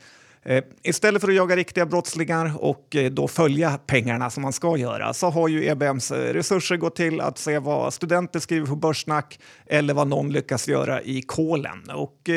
Eh, 0.49 0.64
istället 0.83 1.21
för 1.21 1.28
att 1.28 1.35
jaga 1.35 1.57
riktiga 1.57 1.87
brottslingar 1.87 2.52
och 2.64 2.97
eh, 2.97 3.11
då 3.11 3.28
följa 3.28 3.78
pengarna 3.87 4.31
som 4.31 4.43
man 4.43 4.52
ska 4.52 4.76
göra 4.76 5.14
så 5.14 5.31
har 5.31 5.49
ju 5.49 5.67
EBMs 5.67 6.11
eh, 6.11 6.33
resurser 6.33 6.76
gått 6.76 6.97
till 6.97 7.21
att 7.21 7.38
se 7.38 7.59
vad 7.59 7.95
studenter 7.95 8.40
skriver 8.40 8.67
på 8.67 8.76
Börssnack 8.76 9.40
eller 9.67 9.95
vad 9.95 10.09
någon 10.09 10.33
lyckas 10.33 10.69
göra 10.69 11.02
i 11.02 11.23
kolen. 11.23 11.90
Och 11.95 12.31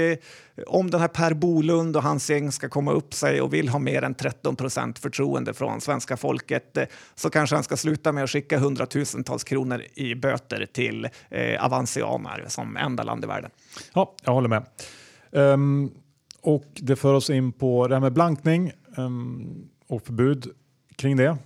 om 0.68 0.92
den 0.92 1.02
här 1.02 1.08
Per 1.08 1.34
Bolund 1.34 1.98
och 1.98 2.04
hans 2.04 2.30
gäng 2.30 2.52
ska 2.52 2.70
komma 2.70 2.92
upp 2.92 3.14
sig 3.14 3.42
och 3.42 3.54
vill 3.54 3.70
ha 3.70 3.80
mer 3.80 4.02
än 4.02 4.14
13 4.14 4.56
procent 4.56 5.00
förtroende 5.00 5.54
från 5.54 5.82
svenska 5.82 6.18
folket 6.18 6.78
så 7.16 7.30
kanske 7.30 7.56
han 7.56 7.64
ska 7.64 7.78
sluta 7.78 8.12
med 8.12 8.24
att 8.24 8.30
skicka 8.30 8.58
hundratusentals 8.58 9.44
kronor 9.44 9.84
i 9.94 10.16
böter 10.16 10.68
till 10.74 11.08
eh, 11.30 11.66
Avancianer 11.66 12.46
som 12.48 12.78
enda 12.78 13.04
land 13.04 13.24
i 13.24 13.28
världen. 13.28 13.52
Ja, 13.94 14.16
jag 14.24 14.34
håller 14.34 14.50
med. 14.50 14.64
Um, 15.32 15.92
och 16.42 16.66
det 16.74 16.96
för 16.96 17.14
oss 17.14 17.30
in 17.30 17.52
på 17.52 17.88
det 17.88 17.96
här 17.96 18.02
med 18.02 18.14
blankning 18.14 18.72
ehm, 18.98 19.68
och 19.88 20.06
förbud 20.06 20.48
kring 20.96 21.18
det. 21.18 21.38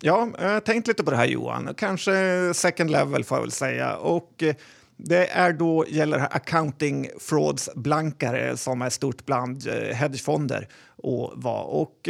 Ja, 0.00 0.28
jag 0.38 0.48
har 0.48 0.60
tänkt 0.60 0.88
lite 0.88 1.04
på 1.04 1.10
det 1.10 1.16
här 1.16 1.26
Johan. 1.26 1.74
Kanske 1.76 2.12
second 2.54 2.90
level 2.90 3.24
får 3.24 3.36
jag 3.36 3.42
väl 3.42 3.50
säga. 3.50 3.96
Och 3.96 4.42
eh, 4.42 4.54
det 4.96 5.26
är 5.26 5.52
då, 5.52 5.84
gäller 5.88 6.18
här 6.18 6.36
accounting 6.36 7.08
frauds 7.20 7.70
blankare 7.74 8.56
som 8.56 8.82
är 8.82 8.90
stort 8.90 9.26
bland 9.26 9.66
eh, 9.66 9.96
hedgefonder 9.96 10.68
och 10.96 11.32
vad. 11.36 11.66
Och 11.66 12.08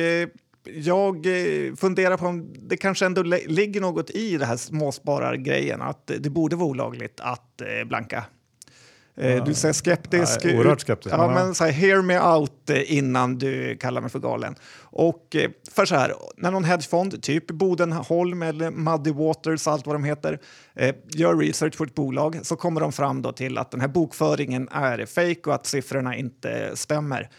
jag 0.74 1.26
funderar 1.76 2.16
på 2.16 2.26
om 2.26 2.54
det 2.68 2.76
kanske 2.76 3.06
ändå 3.06 3.22
ligger 3.22 3.80
något 3.80 4.10
i 4.10 4.36
det 4.36 4.46
här 4.46 4.56
småsparargrejen, 4.56 5.82
att 5.82 6.10
det 6.18 6.30
borde 6.30 6.56
vara 6.56 6.68
olagligt 6.68 7.20
att 7.20 7.62
blanka. 7.86 8.24
Eh, 9.16 9.44
du 9.44 9.54
säger 9.54 9.73
skeptisk. 9.73 10.44
Ja, 10.44 10.56
oerhört 10.56 10.80
skeptisk. 10.80 11.14
Ja, 11.14 11.28
men 11.28 11.54
så 11.54 11.64
här, 11.64 11.73
hear 11.73 12.02
me 12.02 12.21
out 12.21 12.71
eh, 12.71 12.92
innan 12.92 13.38
du 13.38 13.76
kallar 13.76 14.00
mig 14.00 14.11
för 14.11 14.18
galen. 14.18 14.54
Och 14.80 15.37
eh, 15.37 15.50
för 15.73 15.85
så 15.85 15.94
här, 15.94 16.14
när 16.37 16.50
någon 16.50 16.64
hedgefond, 16.64 17.23
typ 17.23 17.47
Bodenholm 17.47 18.42
eller 18.42 18.71
Muddy 18.71 19.12
Waters, 19.12 19.66
allt 19.66 19.87
vad 19.87 19.94
de 19.94 20.04
heter, 20.04 20.38
gör 21.14 21.37
research 21.37 21.76
på 21.76 21.85
ett 21.85 21.94
bolag 21.94 22.38
så 22.42 22.56
kommer 22.56 22.80
de 22.80 22.92
fram 22.92 23.23
då 23.23 23.33
till 23.33 23.59
att 23.59 23.71
den 23.71 23.80
här 23.80 23.88
bokföringen 23.88 24.68
är 24.68 25.06
fake 25.06 25.40
och 25.47 25.54
att 25.54 25.66
siffrorna 25.66 26.16
inte 26.16 26.71
stämmer. 26.75 27.30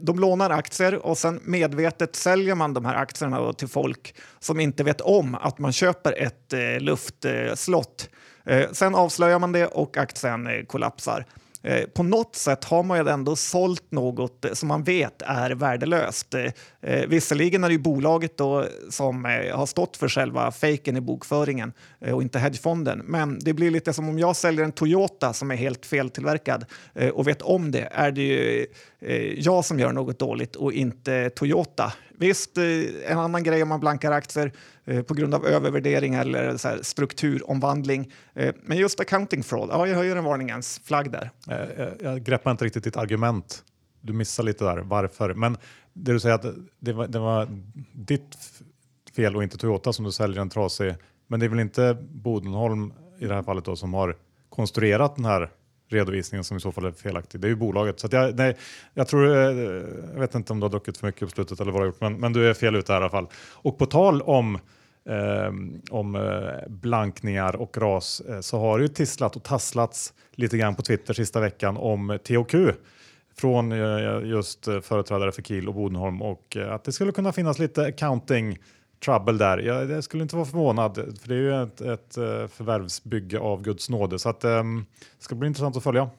De 0.00 0.18
lånar 0.18 0.50
aktier 0.50 1.06
och 1.06 1.18
sen 1.18 1.40
medvetet 1.42 2.16
säljer 2.16 2.54
man 2.54 2.74
de 2.74 2.84
här 2.84 2.94
aktierna 2.94 3.52
till 3.52 3.68
folk 3.68 4.14
som 4.38 4.60
inte 4.60 4.84
vet 4.84 5.00
om 5.00 5.34
att 5.34 5.58
man 5.58 5.72
köper 5.72 6.22
ett 6.22 6.82
luftslott. 6.82 8.08
Eh, 8.48 8.70
sen 8.72 8.94
avslöjar 8.94 9.38
man 9.38 9.52
det 9.52 9.66
och 9.66 9.96
aktien 9.96 10.46
eh, 10.46 10.64
kollapsar. 10.64 11.24
Eh, 11.62 11.86
på 11.86 12.02
något 12.02 12.36
sätt 12.36 12.64
har 12.64 12.82
man 12.82 12.98
ju 12.98 13.08
ändå 13.08 13.36
sålt 13.36 13.92
något 13.92 14.44
eh, 14.44 14.52
som 14.52 14.68
man 14.68 14.82
vet 14.82 15.22
är 15.22 15.50
värdelöst. 15.50 16.34
Eh, 16.34 17.06
visserligen 17.08 17.64
är 17.64 17.68
det 17.68 17.72
ju 17.72 17.78
bolaget 17.78 18.36
då 18.36 18.64
som 18.90 19.26
eh, 19.26 19.56
har 19.56 19.66
stått 19.66 19.96
för 19.96 20.08
själva 20.08 20.50
fejken 20.50 20.96
i 20.96 21.00
bokföringen 21.00 21.72
eh, 22.00 22.14
och 22.14 22.22
inte 22.22 22.38
hedgefonden. 22.38 23.02
Men 23.04 23.38
det 23.38 23.52
blir 23.52 23.70
lite 23.70 23.92
som 23.92 24.08
om 24.08 24.18
jag 24.18 24.36
säljer 24.36 24.64
en 24.64 24.72
Toyota 24.72 25.32
som 25.32 25.50
är 25.50 25.56
helt 25.56 25.86
feltillverkad 25.86 26.64
eh, 26.94 27.08
och 27.08 27.28
vet 27.28 27.42
om 27.42 27.70
det 27.70 27.88
är 27.92 28.10
det 28.10 28.22
ju 28.22 28.66
eh, 29.00 29.40
jag 29.40 29.64
som 29.64 29.78
gör 29.78 29.92
något 29.92 30.18
dåligt 30.18 30.56
och 30.56 30.72
inte 30.72 31.30
Toyota. 31.30 31.92
Visst, 32.18 32.58
eh, 32.58 32.64
en 33.06 33.18
annan 33.18 33.42
grej 33.42 33.62
om 33.62 33.68
man 33.68 33.80
blankar 33.80 34.12
aktier 34.12 34.52
eh, 34.84 35.02
på 35.02 35.14
grund 35.14 35.34
av 35.34 35.46
övervärdering 35.46 36.14
eller 36.14 36.56
så 36.56 36.68
här, 36.68 36.78
strukturomvandling. 36.82 38.12
Eh, 38.34 38.54
men 38.62 38.78
just 38.78 39.00
accounting 39.00 39.42
fraud, 39.42 39.70
ja, 39.72 39.86
jag 39.86 39.96
höjer 39.96 40.16
en 40.16 40.24
varningens 40.24 40.80
flagg 40.84 41.10
där. 41.10 41.30
Jag, 41.46 41.90
jag 42.00 42.22
greppar 42.22 42.50
inte 42.50 42.64
riktigt 42.64 42.84
ditt 42.84 42.96
argument. 42.96 43.64
Du 44.00 44.12
missar 44.12 44.42
lite 44.42 44.64
där 44.64 44.78
varför. 44.78 45.34
Men 45.34 45.56
det 45.92 46.12
du 46.12 46.20
säger 46.20 46.34
att 46.34 46.46
det 46.80 46.92
var, 46.92 47.06
det 47.06 47.18
var 47.18 47.48
ditt 47.92 48.36
fel 49.16 49.36
och 49.36 49.42
inte 49.42 49.58
Toyota 49.58 49.92
som 49.92 50.04
du 50.04 50.12
säljer 50.12 50.40
en 50.40 50.50
trasig. 50.50 50.94
Men 51.26 51.40
det 51.40 51.46
är 51.46 51.50
väl 51.50 51.60
inte 51.60 51.96
Bodenholm 52.10 52.92
i 53.18 53.26
det 53.26 53.34
här 53.34 53.42
fallet 53.42 53.64
då, 53.64 53.76
som 53.76 53.94
har 53.94 54.16
konstruerat 54.48 55.16
den 55.16 55.24
här 55.24 55.50
redovisningen 55.88 56.44
som 56.44 56.56
i 56.56 56.60
så 56.60 56.72
fall 56.72 56.84
är 56.84 56.92
felaktig. 56.92 57.40
Det 57.40 57.46
är 57.46 57.50
ju 57.50 57.56
bolaget. 57.56 58.00
Så 58.00 58.08
jag, 58.10 58.36
nej, 58.36 58.56
jag, 58.94 59.08
tror, 59.08 59.26
eh, 59.26 59.34
jag 60.12 60.20
vet 60.20 60.34
inte 60.34 60.52
om 60.52 60.60
du 60.60 60.64
har 60.64 60.70
druckit 60.70 60.98
för 60.98 61.06
mycket 61.06 61.20
på 61.20 61.28
slutet 61.28 61.60
eller 61.60 61.72
vad 61.72 61.80
du 61.80 61.84
har 61.84 61.86
gjort, 61.86 62.00
men, 62.00 62.20
men 62.20 62.32
du 62.32 62.50
är 62.50 62.54
fel 62.54 62.76
ute 62.76 62.92
i 62.92 62.96
alla 62.96 63.10
fall. 63.10 63.26
Och 63.54 63.78
på 63.78 63.86
tal 63.86 64.22
om 64.22 64.58
eh, 65.08 65.52
om 65.90 66.14
eh, 66.14 66.68
blankningar 66.68 67.56
och 67.56 67.78
ras 67.78 68.20
eh, 68.20 68.40
så 68.40 68.58
har 68.58 68.78
det 68.78 68.82
ju 68.82 68.88
tisslat 68.88 69.36
och 69.36 69.42
tasslats 69.42 70.12
lite 70.32 70.58
grann 70.58 70.74
på 70.74 70.82
Twitter 70.82 71.14
sista 71.14 71.40
veckan 71.40 71.76
om 71.76 72.18
THQ 72.24 72.54
från 73.36 73.70
just 74.28 74.64
företrädare 74.64 75.32
för 75.32 75.42
Kiel 75.42 75.68
och 75.68 75.74
Bodenholm 75.74 76.22
och 76.22 76.56
att 76.70 76.84
det 76.84 76.92
skulle 76.92 77.12
kunna 77.12 77.32
finnas 77.32 77.58
lite 77.58 77.84
accounting 77.84 78.58
trouble 79.04 79.32
där. 79.32 79.58
Jag, 79.58 79.90
jag 79.90 80.04
skulle 80.04 80.22
inte 80.22 80.36
vara 80.36 80.46
förvånad, 80.46 80.94
för 80.94 81.28
det 81.28 81.34
är 81.34 81.38
ju 81.38 81.62
ett, 81.62 81.80
ett 81.80 82.16
eh, 82.16 82.46
förvärvsbygge 82.46 83.38
av 83.38 83.62
Guds 83.62 83.90
nåde. 83.90 84.18
Så 84.18 84.28
att, 84.28 84.44
um, 84.44 84.86
det 85.18 85.24
ska 85.24 85.34
bli 85.34 85.46
intressant 85.48 85.76
att 85.76 85.82
följa. 85.82 86.10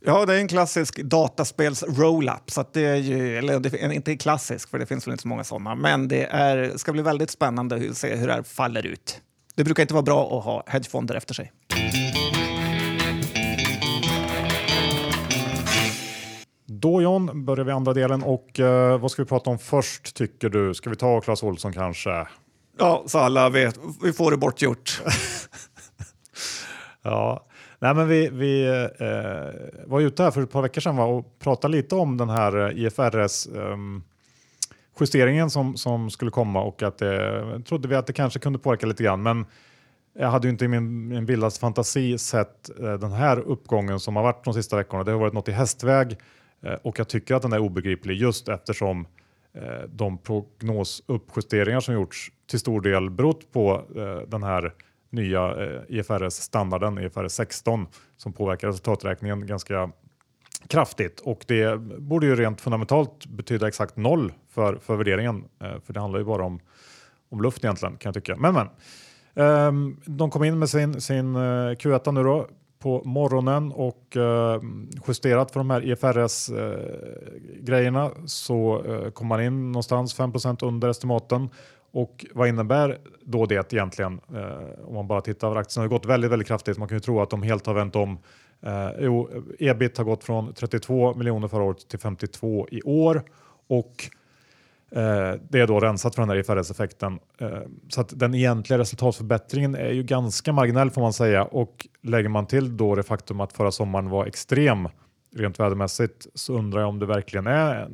Ja, 0.00 0.26
det 0.26 0.34
är 0.34 0.38
en 0.38 0.48
klassisk 0.48 1.02
dataspels 1.02 1.82
roll-up. 1.82 2.50
Så 2.50 2.64
det 2.72 2.84
är 2.84 2.96
ju, 2.96 3.38
eller 3.38 3.60
det 3.60 3.82
är 3.82 3.92
inte 3.92 4.16
klassisk, 4.16 4.70
för 4.70 4.78
det 4.78 4.86
finns 4.86 5.06
väl 5.06 5.12
inte 5.12 5.22
så 5.22 5.28
många 5.28 5.44
sådana. 5.44 5.74
Men 5.74 6.08
det 6.08 6.24
är, 6.24 6.76
ska 6.76 6.92
bli 6.92 7.02
väldigt 7.02 7.30
spännande 7.30 7.76
att 7.90 7.96
se 7.96 8.16
hur 8.16 8.26
det 8.26 8.32
här 8.32 8.42
faller 8.42 8.86
ut. 8.86 9.20
Det 9.54 9.64
brukar 9.64 9.82
inte 9.82 9.94
vara 9.94 10.02
bra 10.02 10.38
att 10.38 10.44
ha 10.44 10.62
hedgefonder 10.66 11.14
efter 11.14 11.34
sig. 11.34 11.52
Då 16.80 17.02
John 17.02 17.44
börjar 17.44 17.64
vi 17.64 17.72
andra 17.72 17.94
delen 17.94 18.22
och 18.22 18.58
uh, 18.58 18.98
vad 18.98 19.10
ska 19.10 19.22
vi 19.22 19.28
prata 19.28 19.50
om 19.50 19.58
först 19.58 20.16
tycker 20.16 20.48
du? 20.48 20.74
Ska 20.74 20.90
vi 20.90 20.96
ta 20.96 21.20
Clas 21.20 21.42
Olsson 21.42 21.72
kanske? 21.72 22.26
Ja, 22.78 23.04
så 23.06 23.18
alla 23.18 23.48
vet. 23.48 23.78
Vi 24.02 24.12
får 24.12 24.30
det 24.30 24.36
bortgjort. 24.36 25.02
ja, 27.02 27.46
nej 27.78 27.94
men 27.94 28.08
vi, 28.08 28.28
vi 28.28 28.68
uh, 28.68 29.86
var 29.86 30.00
ute 30.00 30.22
här 30.22 30.30
för 30.30 30.42
ett 30.42 30.50
par 30.50 30.62
veckor 30.62 30.80
sedan 30.80 30.96
va, 30.96 31.04
och 31.04 31.38
pratade 31.38 31.72
lite 31.72 31.94
om 31.94 32.16
den 32.16 32.28
här 32.28 32.66
eh, 32.66 32.84
IFRS 32.84 33.46
um, 33.46 34.04
justeringen 35.00 35.50
som, 35.50 35.76
som 35.76 36.10
skulle 36.10 36.30
komma 36.30 36.62
och 36.62 36.82
att 36.82 36.98
det, 36.98 37.62
trodde 37.68 37.88
vi 37.88 37.94
att 37.94 38.06
det 38.06 38.12
kanske 38.12 38.38
kunde 38.38 38.58
påverka 38.58 38.86
lite 38.86 39.02
grann. 39.02 39.22
Men 39.22 39.46
jag 40.18 40.30
hade 40.30 40.46
ju 40.46 40.52
inte 40.52 40.64
i 40.64 40.68
min, 40.68 41.08
min 41.08 41.26
vildaste 41.26 41.60
fantasi 41.60 42.18
sett 42.18 42.70
eh, 42.80 42.94
den 42.94 43.12
här 43.12 43.38
uppgången 43.38 44.00
som 44.00 44.16
har 44.16 44.22
varit 44.22 44.44
de 44.44 44.54
sista 44.54 44.76
veckorna. 44.76 45.04
Det 45.04 45.12
har 45.12 45.18
varit 45.18 45.34
något 45.34 45.48
i 45.48 45.52
hästväg 45.52 46.18
Eh, 46.18 46.45
Eh, 46.62 46.74
och 46.82 46.98
jag 46.98 47.08
tycker 47.08 47.34
att 47.34 47.42
den 47.42 47.52
är 47.52 47.58
obegriplig 47.58 48.16
just 48.16 48.48
eftersom 48.48 49.06
eh, 49.52 49.82
de 49.88 50.18
prognosuppjusteringar 50.18 51.80
som 51.80 51.94
gjorts 51.94 52.32
till 52.46 52.58
stor 52.58 52.80
del 52.80 53.10
berott 53.10 53.52
på 53.52 53.84
eh, 53.96 54.28
den 54.28 54.42
här 54.42 54.74
nya 55.10 55.54
IFRS-standarden, 55.88 56.98
IFRS 56.98 57.32
16, 57.32 57.86
som 58.16 58.32
påverkar 58.32 58.68
resultaträkningen 58.68 59.46
ganska 59.46 59.90
kraftigt. 60.68 61.20
Och 61.20 61.44
det 61.46 61.80
borde 61.98 62.26
ju 62.26 62.36
rent 62.36 62.60
fundamentalt 62.60 63.26
betyda 63.26 63.68
exakt 63.68 63.96
noll 63.96 64.32
för, 64.50 64.76
för 64.76 64.96
värderingen, 64.96 65.44
för 65.58 65.92
det 65.92 66.00
handlar 66.00 66.18
ju 66.18 66.24
bara 66.24 66.44
om, 66.44 66.60
om 67.28 67.42
luft 67.42 67.64
egentligen 67.64 67.96
kan 67.96 68.08
jag 68.08 68.14
tycka. 68.14 68.36
Men 68.36 68.54
men, 68.54 68.68
ehm, 69.46 70.00
de 70.04 70.30
kom 70.30 70.44
in 70.44 70.58
med 70.58 70.68
sin, 70.70 71.00
sin 71.00 71.36
Q1 71.36 72.12
nu 72.12 72.22
då 72.22 72.48
på 72.78 73.02
morgonen 73.04 73.72
och 73.72 74.16
eh, 74.16 74.60
justerat 75.08 75.50
för 75.50 75.60
de 75.60 75.70
här 75.70 75.84
IFRS 75.84 76.48
eh, 76.48 76.78
grejerna 77.60 78.10
så 78.26 78.84
eh, 78.84 79.10
kom 79.10 79.26
man 79.26 79.42
in 79.42 79.72
någonstans 79.72 80.14
5 80.14 80.32
under 80.62 80.88
estimaten. 80.88 81.48
Och 81.96 82.26
vad 82.34 82.48
innebär 82.48 82.98
då 83.24 83.46
det 83.46 83.72
egentligen? 83.72 84.20
Eh, 84.34 84.86
om 84.88 84.94
man 84.94 85.06
bara 85.06 85.20
tittar 85.20 85.52
på 85.52 85.58
aktien 85.58 85.82
har 85.82 85.88
gått 85.88 86.06
väldigt, 86.06 86.30
väldigt 86.30 86.48
kraftigt. 86.48 86.78
Man 86.78 86.88
kan 86.88 86.96
ju 86.96 87.00
tro 87.00 87.20
att 87.20 87.30
de 87.30 87.42
helt 87.42 87.66
har 87.66 87.74
vänt 87.74 87.96
om. 87.96 88.18
Eh, 88.62 88.88
jo, 89.00 89.28
eh, 89.58 89.70
ebit 89.70 89.98
har 89.98 90.04
gått 90.04 90.24
från 90.24 90.54
32 90.54 91.14
miljoner 91.14 91.48
förra 91.48 91.62
året 91.62 91.88
till 91.88 91.98
52 91.98 92.68
i 92.70 92.82
år 92.82 93.22
och 93.68 94.10
Eh, 94.90 95.34
det 95.48 95.60
är 95.60 95.66
då 95.66 95.80
rensat 95.80 96.14
från 96.14 96.28
den 96.28 96.36
här 96.36 96.40
IFRS-effekten. 96.40 97.18
Eh, 97.38 97.58
så 97.88 98.00
att 98.00 98.18
den 98.18 98.34
egentliga 98.34 98.78
resultatförbättringen 98.78 99.74
är 99.74 99.92
ju 99.92 100.02
ganska 100.02 100.52
marginell 100.52 100.90
får 100.90 101.00
man 101.00 101.12
säga 101.12 101.44
och 101.44 101.86
lägger 102.02 102.28
man 102.28 102.46
till 102.46 102.76
då 102.76 102.94
det 102.94 103.02
faktum 103.02 103.40
att 103.40 103.52
förra 103.52 103.72
sommaren 103.72 104.10
var 104.10 104.26
extrem 104.26 104.88
rent 105.36 105.60
vädermässigt 105.60 106.26
så 106.34 106.52
undrar 106.52 106.80
jag 106.80 106.88
om 106.88 106.98
det 106.98 107.06
verkligen 107.06 107.46
är 107.46 107.88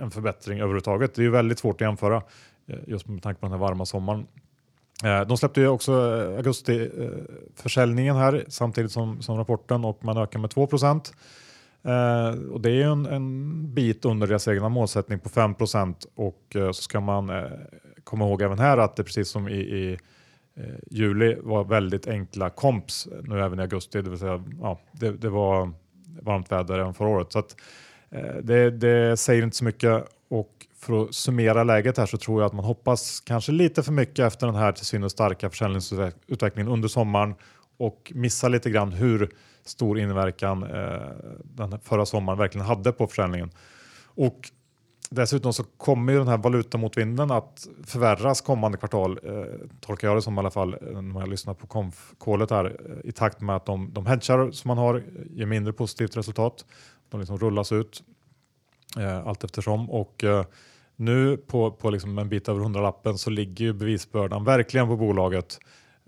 en 0.00 0.10
förbättring 0.10 0.58
överhuvudtaget. 0.58 1.14
Det 1.14 1.20
är 1.20 1.24
ju 1.24 1.30
väldigt 1.30 1.58
svårt 1.58 1.74
att 1.74 1.80
jämföra 1.80 2.22
eh, 2.66 2.76
just 2.86 3.08
med 3.08 3.22
tanke 3.22 3.40
på 3.40 3.46
den 3.46 3.52
här 3.52 3.58
varma 3.58 3.86
sommaren. 3.86 4.26
Eh, 5.04 5.20
de 5.20 5.36
släppte 5.36 5.60
ju 5.60 5.68
också 5.68 5.92
eh, 5.92 6.36
augustiförsäljningen 6.36 8.16
här 8.16 8.44
samtidigt 8.48 8.92
som, 8.92 9.22
som 9.22 9.36
rapporten 9.36 9.84
och 9.84 10.04
man 10.04 10.16
ökar 10.16 10.38
med 10.38 10.50
2 10.50 10.66
procent. 10.66 11.12
Eh, 11.86 12.38
och 12.52 12.60
det 12.60 12.70
är 12.70 12.74
ju 12.74 12.82
en, 12.82 13.06
en, 13.06 13.74
bit 13.74 14.04
under 14.04 14.26
deras 14.26 14.48
egna 14.48 14.68
målsättning 14.68 15.18
på 15.18 15.28
5% 15.28 15.94
och 16.14 16.56
eh, 16.56 16.66
så 16.66 16.82
ska 16.82 17.00
man 17.00 17.30
eh, 17.30 17.44
komma 18.04 18.24
ihåg 18.24 18.42
även 18.42 18.58
här 18.58 18.78
att 18.78 18.96
det 18.96 19.04
precis 19.04 19.28
som 19.28 19.48
i, 19.48 19.60
i 19.60 19.98
eh, 20.56 20.74
juli 20.90 21.36
var 21.42 21.64
väldigt 21.64 22.08
enkla 22.08 22.50
komps 22.50 23.06
eh, 23.06 23.18
nu 23.22 23.40
även 23.40 23.58
i 23.58 23.62
augusti, 23.62 24.02
det 24.02 24.10
vill 24.10 24.18
säga 24.18 24.44
ja, 24.60 24.80
det, 24.92 25.10
det 25.10 25.28
var 25.28 25.72
varmt 26.22 26.52
väder 26.52 26.78
även 26.78 26.94
förra 26.94 27.08
året. 27.08 27.32
Så 27.32 27.38
att, 27.38 27.56
eh, 28.10 28.36
det, 28.42 28.70
det, 28.70 29.16
säger 29.16 29.42
inte 29.42 29.56
så 29.56 29.64
mycket. 29.64 30.04
Och 30.28 30.52
för 30.78 31.02
att 31.02 31.14
summera 31.14 31.64
läget 31.64 31.98
här 31.98 32.06
så 32.06 32.16
tror 32.16 32.40
jag 32.40 32.46
att 32.46 32.52
man 32.52 32.64
hoppas 32.64 33.20
kanske 33.20 33.52
lite 33.52 33.82
för 33.82 33.92
mycket 33.92 34.18
efter 34.18 34.46
den 34.46 34.56
här 34.56 34.72
till 34.72 34.86
synes 34.86 35.12
starka 35.12 35.50
försäljningsutvecklingen 35.50 36.72
under 36.72 36.88
sommaren 36.88 37.34
och 37.78 38.12
missar 38.14 38.48
lite 38.48 38.70
grann 38.70 38.92
hur 38.92 39.30
stor 39.68 39.98
inverkan 39.98 40.62
eh, 40.62 41.08
den 41.44 41.80
förra 41.80 42.06
sommaren 42.06 42.38
verkligen 42.38 42.66
hade 42.66 42.92
på 42.92 43.06
försäljningen. 43.06 43.50
Och 44.04 44.50
Dessutom 45.10 45.52
så 45.52 45.64
kommer 45.64 46.12
ju 46.12 46.18
den 46.18 46.28
här 46.28 46.38
valutamotvinden 46.38 47.30
att 47.30 47.68
förvärras 47.84 48.40
kommande 48.40 48.78
kvartal, 48.78 49.18
eh, 49.22 49.44
tolkar 49.80 50.08
jag 50.08 50.16
det 50.16 50.22
som 50.22 50.36
i 50.36 50.38
alla 50.38 50.50
fall 50.50 50.74
eh, 50.74 51.02
när 51.02 51.20
jag 51.20 51.28
lyssnar 51.28 51.54
på 51.54 51.66
konf-kolet 51.66 52.50
här, 52.50 52.64
eh, 52.64 53.08
i 53.08 53.12
takt 53.12 53.40
med 53.40 53.56
att 53.56 53.66
de, 53.66 53.92
de 53.92 54.06
hedgar 54.06 54.50
som 54.50 54.68
man 54.68 54.78
har 54.78 54.94
eh, 54.94 55.02
ger 55.30 55.46
mindre 55.46 55.72
positivt 55.72 56.16
resultat. 56.16 56.64
De 57.08 57.20
liksom 57.20 57.38
rullas 57.38 57.72
ut 57.72 58.02
eh, 58.98 59.26
allt 59.26 59.44
eftersom 59.44 59.90
och 59.90 60.24
eh, 60.24 60.44
nu 60.96 61.36
på, 61.36 61.70
på 61.70 61.90
liksom 61.90 62.18
en 62.18 62.28
bit 62.28 62.48
över 62.48 62.60
hundralappen 62.60 63.18
så 63.18 63.30
ligger 63.30 63.64
ju 63.64 63.72
bevisbördan 63.72 64.44
verkligen 64.44 64.86
på 64.86 64.96
bolaget. 64.96 65.58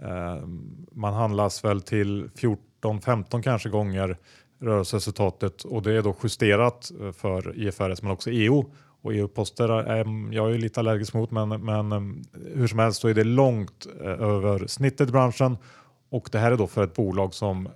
Eh, 0.02 0.46
man 0.92 1.14
handlas 1.14 1.64
väl 1.64 1.82
till 1.82 2.30
14 2.34 2.67
14-15 2.82 3.42
kanske 3.42 3.68
gånger 3.68 4.16
rörelseresultatet 4.60 5.64
och 5.64 5.82
det 5.82 5.92
är 5.92 6.02
då 6.02 6.14
justerat 6.22 6.90
eh, 7.00 7.12
för 7.12 7.58
IFRS 7.58 8.02
men 8.02 8.10
också 8.10 8.30
EU. 8.30 8.64
Och 9.00 9.14
EU-poster 9.14 9.68
är 9.68 10.34
jag 10.34 10.54
är 10.54 10.58
lite 10.58 10.80
allergisk 10.80 11.14
mot 11.14 11.30
men, 11.30 11.48
men 11.48 11.92
eh, 11.92 12.00
hur 12.54 12.66
som 12.66 12.78
helst 12.78 13.00
så 13.00 13.08
är 13.08 13.14
det 13.14 13.24
långt 13.24 13.86
eh, 14.00 14.06
över 14.06 14.66
snittet 14.66 15.08
i 15.08 15.12
branschen 15.12 15.58
och 16.10 16.28
det 16.32 16.38
här 16.38 16.52
är 16.52 16.56
då 16.56 16.66
för 16.66 16.84
ett 16.84 16.94
bolag 16.94 17.34
som 17.34 17.68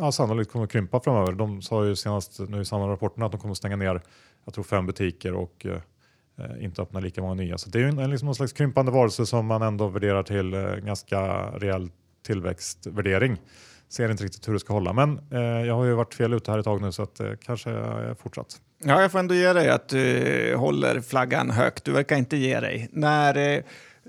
ja, 0.00 0.12
sannolikt 0.12 0.52
kommer 0.52 0.64
att 0.64 0.72
krympa 0.72 1.00
framöver. 1.00 1.32
De 1.32 1.62
sa 1.62 1.84
ju 1.84 1.96
senast 1.96 2.40
nu 2.48 2.60
i 2.60 2.64
samband 2.64 2.88
med 2.88 2.94
rapporten 2.94 3.22
att 3.22 3.32
de 3.32 3.40
kommer 3.40 3.52
att 3.52 3.58
stänga 3.58 3.76
ner 3.76 4.00
jag 4.44 4.54
tror 4.54 4.64
fem 4.64 4.86
butiker 4.86 5.34
och 5.34 5.66
eh, 5.66 6.64
inte 6.64 6.82
öppna 6.82 7.00
lika 7.00 7.22
många 7.22 7.34
nya. 7.34 7.58
Så 7.58 7.70
det 7.70 7.80
är 7.80 7.84
en, 7.84 8.10
liksom 8.10 8.28
en 8.28 8.34
slags 8.34 8.52
krympande 8.52 8.92
varelse 8.92 9.26
som 9.26 9.46
man 9.46 9.62
ändå 9.62 9.88
värderar 9.88 10.22
till 10.22 10.54
eh, 10.54 10.76
ganska 10.76 11.50
rejäl 11.50 11.90
tillväxtvärdering. 12.26 13.36
Ser 13.92 14.10
inte 14.10 14.24
riktigt 14.24 14.48
hur 14.48 14.52
det 14.52 14.60
ska 14.60 14.72
hålla, 14.72 14.92
men 14.92 15.20
eh, 15.30 15.40
jag 15.40 15.74
har 15.74 15.84
ju 15.84 15.94
varit 15.94 16.14
fel 16.14 16.32
ute 16.32 16.50
här 16.50 16.58
ett 16.58 16.64
tag 16.64 16.80
nu 16.80 16.92
så 16.92 17.02
att 17.02 17.20
eh, 17.20 17.30
kanske 17.44 17.70
jag 17.70 18.04
är 18.04 18.14
fortsatt. 18.14 18.60
Ja, 18.84 19.02
jag 19.02 19.12
får 19.12 19.18
ändå 19.18 19.34
ge 19.34 19.52
dig 19.52 19.70
att 19.70 19.88
du 19.88 20.54
håller 20.56 21.00
flaggan 21.00 21.50
högt. 21.50 21.84
Du 21.84 21.92
verkar 21.92 22.16
inte 22.16 22.36
ge 22.36 22.60
dig. 22.60 22.88
När, 22.92 23.36
eh, 23.36 23.62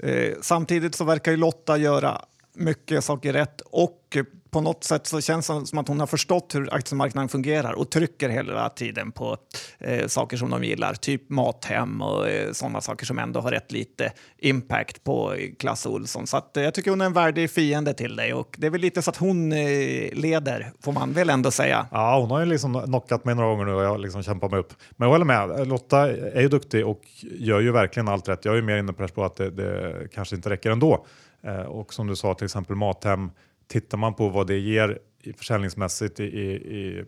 eh 0.10 0.34
samtidigt 0.42 0.96
så 0.96 1.04
verkar 1.04 1.32
ju 1.32 1.38
Lotta 1.38 1.78
göra 1.78 2.22
mycket 2.54 3.04
saker 3.04 3.34
rätt 3.34 3.62
och 3.62 4.18
på 4.54 4.62
något 4.62 4.84
sätt 4.84 5.08
så 5.08 5.22
känns 5.22 5.48
det 5.48 5.66
som 5.66 5.78
att 5.78 5.88
hon 5.88 6.00
har 6.00 6.08
förstått 6.08 6.56
hur 6.56 6.74
aktiemarknaden 6.74 7.30
fungerar 7.30 7.74
och 7.74 7.92
trycker 7.92 8.30
hela 8.30 8.70
tiden 8.70 9.12
på 9.12 9.38
eh, 9.80 10.08
saker 10.08 10.38
som 10.38 10.50
de 10.50 10.64
gillar, 10.64 10.94
typ 10.94 11.30
Mathem 11.30 12.02
och 12.02 12.30
eh, 12.30 12.52
sådana 12.52 12.82
saker 12.82 13.06
som 13.06 13.20
ändå 13.20 13.40
har 13.40 13.52
rätt 13.52 13.72
lite 13.72 14.12
impact 14.38 15.04
på 15.04 15.34
eh, 15.34 15.50
Clas 15.60 15.86
Olsson. 15.86 16.28
Så 16.28 16.38
att, 16.38 16.58
eh, 16.58 16.64
jag 16.64 16.74
tycker 16.74 16.90
hon 16.90 17.02
är 17.02 17.06
en 17.06 17.14
värdig 17.14 17.52
fiende 17.52 17.94
till 17.94 18.16
dig 18.16 18.34
och 18.34 18.56
det 18.58 18.68
är 18.68 18.72
väl 18.72 18.82
lite 18.82 19.02
så 19.02 19.10
att 19.10 19.18
hon 19.18 19.52
eh, 19.52 20.14
leder, 20.14 20.72
får 20.82 20.92
man 20.92 21.14
väl 21.14 21.30
ändå 21.30 21.52
säga. 21.52 21.88
Ja, 21.92 22.20
hon 22.20 22.32
har 22.32 22.40
ju 22.40 22.46
liksom 22.46 22.82
knockat 22.82 23.26
mig 23.26 23.36
några 23.36 23.50
gånger 23.50 23.66
nu 23.66 23.74
och 23.74 23.84
jag 23.84 24.00
liksom 24.00 24.24
kämpat 24.24 24.52
mig 24.52 24.60
upp. 24.60 24.74
Men 24.92 25.06
jag 25.06 25.12
håller 25.12 25.26
med, 25.26 25.68
Lotta 25.68 26.10
är 26.12 26.42
ju 26.42 26.50
duktig 26.50 26.88
och 26.88 27.02
gör 27.22 27.60
ju 27.60 27.72
verkligen 27.72 28.08
allt 28.08 28.30
rätt. 28.30 28.46
Jag 28.46 28.52
är 28.52 28.56
ju 28.56 28.62
mer 28.62 28.78
inne 28.78 28.94
på 28.94 29.24
att 29.24 29.36
det, 29.36 29.50
det 29.50 30.08
kanske 30.14 30.36
inte 30.36 30.50
räcker 30.50 30.72
ändå. 30.72 31.06
Eh, 31.44 31.62
och 31.62 31.94
som 31.94 32.08
du 32.08 32.16
sa, 32.16 32.34
till 32.34 32.46
exempel 32.46 32.76
Mathem 32.76 33.32
tittar 33.67 33.98
man 33.98 34.13
på 34.13 34.29
vad 34.29 34.48
det 34.48 34.58
ger 34.58 35.00
försäljningsmässigt 35.38 36.20
i, 36.20 36.24
i, 36.24 36.53
i 36.53 37.05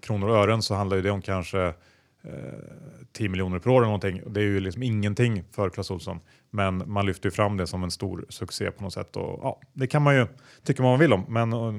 kronor 0.00 0.28
och 0.28 0.36
ören 0.36 0.62
så 0.62 0.74
handlar 0.74 0.96
det 1.02 1.10
om 1.10 1.22
kanske 1.22 1.66
eh, 2.22 2.99
10 3.12 3.28
miljoner 3.28 3.58
per 3.58 3.70
år 3.70 3.76
eller 3.76 3.84
någonting. 3.84 4.22
Det 4.26 4.40
är 4.40 4.44
ju 4.44 4.60
liksom 4.60 4.82
ingenting 4.82 5.44
för 5.50 5.70
Clas 5.70 5.90
Ohlson. 5.90 6.20
Men 6.52 6.82
man 6.86 7.06
lyfter 7.06 7.26
ju 7.26 7.30
fram 7.30 7.56
det 7.56 7.66
som 7.66 7.84
en 7.84 7.90
stor 7.90 8.26
succé 8.28 8.70
på 8.70 8.82
något 8.82 8.92
sätt. 8.92 9.16
Och, 9.16 9.40
ja, 9.42 9.60
det 9.72 9.86
kan 9.86 10.02
man 10.02 10.14
ju 10.14 10.26
tycka 10.64 10.82
vad 10.82 10.92
man 10.92 11.00
vill 11.00 11.12
om, 11.12 11.24
men 11.28 11.52
eh, 11.52 11.72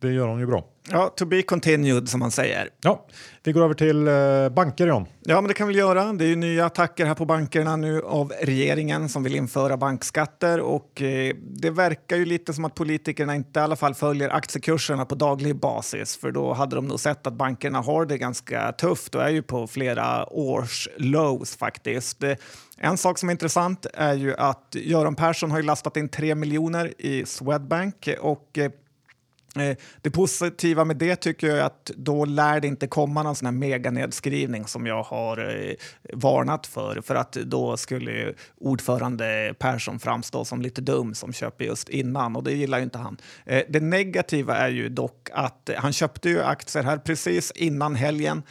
det 0.00 0.12
gör 0.12 0.28
hon 0.28 0.40
ju 0.40 0.46
bra. 0.46 0.64
Ja, 0.90 1.12
to 1.16 1.24
be 1.24 1.42
continued 1.42 2.08
som 2.08 2.20
man 2.20 2.30
säger. 2.30 2.68
Ja, 2.80 3.06
vi 3.44 3.52
går 3.52 3.64
över 3.64 3.74
till 3.74 4.08
eh, 4.08 4.48
banker 4.48 4.86
John. 4.86 5.06
Ja, 5.20 5.40
men 5.40 5.48
det 5.48 5.54
kan 5.54 5.68
vi 5.68 5.74
göra. 5.74 6.12
Det 6.12 6.24
är 6.24 6.28
ju 6.28 6.36
nya 6.36 6.66
attacker 6.66 7.06
här 7.06 7.14
på 7.14 7.24
bankerna 7.24 7.76
nu 7.76 8.02
av 8.02 8.32
regeringen 8.42 9.08
som 9.08 9.22
vill 9.22 9.34
införa 9.34 9.76
bankskatter 9.76 10.60
och 10.60 11.02
eh, 11.02 11.34
det 11.40 11.70
verkar 11.70 12.16
ju 12.16 12.24
lite 12.24 12.52
som 12.52 12.64
att 12.64 12.74
politikerna 12.74 13.34
inte 13.34 13.60
i 13.60 13.62
alla 13.62 13.76
fall 13.76 13.94
följer 13.94 14.30
aktiekurserna 14.30 15.04
på 15.04 15.14
daglig 15.14 15.56
basis 15.56 16.16
för 16.16 16.30
då 16.30 16.52
hade 16.52 16.76
de 16.76 16.88
nog 16.88 17.00
sett 17.00 17.26
att 17.26 17.34
bankerna 17.34 17.80
har 17.80 18.06
det 18.06 18.18
ganska 18.18 18.72
tufft 18.72 19.14
och 19.14 19.22
är 19.22 19.30
ju 19.30 19.42
på 19.42 19.66
flera 19.66 20.24
års 20.68 20.88
lows 20.96 21.56
faktiskt. 21.56 22.24
En 22.76 22.98
sak 22.98 23.18
som 23.18 23.28
är 23.28 23.32
intressant 23.32 23.86
är 23.94 24.14
ju 24.14 24.34
att 24.34 24.74
Göran 24.74 25.14
Persson 25.14 25.50
har 25.50 25.62
lastat 25.62 25.96
in 25.96 26.08
3 26.08 26.34
miljoner 26.34 26.94
i 26.98 27.26
Swedbank 27.26 28.08
och 28.20 28.58
eh, 28.58 28.70
Eh, 29.60 29.76
det 30.02 30.10
positiva 30.10 30.84
med 30.84 30.96
det 30.96 31.16
tycker 31.16 31.46
jag 31.46 31.58
är 31.58 31.62
att 31.62 31.90
då 31.96 32.24
lär 32.24 32.60
det 32.60 32.68
inte 32.68 32.86
komma 32.86 33.22
någon 33.22 33.36
sån 33.36 33.46
här 33.46 33.52
meganedskrivning 33.52 34.66
som 34.66 34.86
jag 34.86 35.02
har 35.02 35.38
eh, 35.38 35.74
varnat 36.12 36.66
för. 36.66 37.00
För 37.00 37.14
att 37.14 37.32
då 37.32 37.76
skulle 37.76 38.34
ordförande 38.60 39.54
Persson 39.58 39.98
framstå 39.98 40.44
som 40.44 40.62
lite 40.62 40.80
dum 40.80 41.14
som 41.14 41.32
köper 41.32 41.64
just 41.64 41.88
innan 41.88 42.36
och 42.36 42.44
det 42.44 42.52
gillar 42.52 42.78
ju 42.78 42.84
inte 42.84 42.98
han. 42.98 43.16
Eh, 43.46 43.62
det 43.68 43.80
negativa 43.80 44.56
är 44.56 44.68
ju 44.68 44.88
dock 44.88 45.28
att 45.32 45.70
han 45.76 45.92
köpte 45.92 46.28
ju 46.28 46.42
aktier 46.42 46.82
här 46.82 46.96
precis 46.96 47.50
innan 47.50 47.94
helgen 47.94 48.42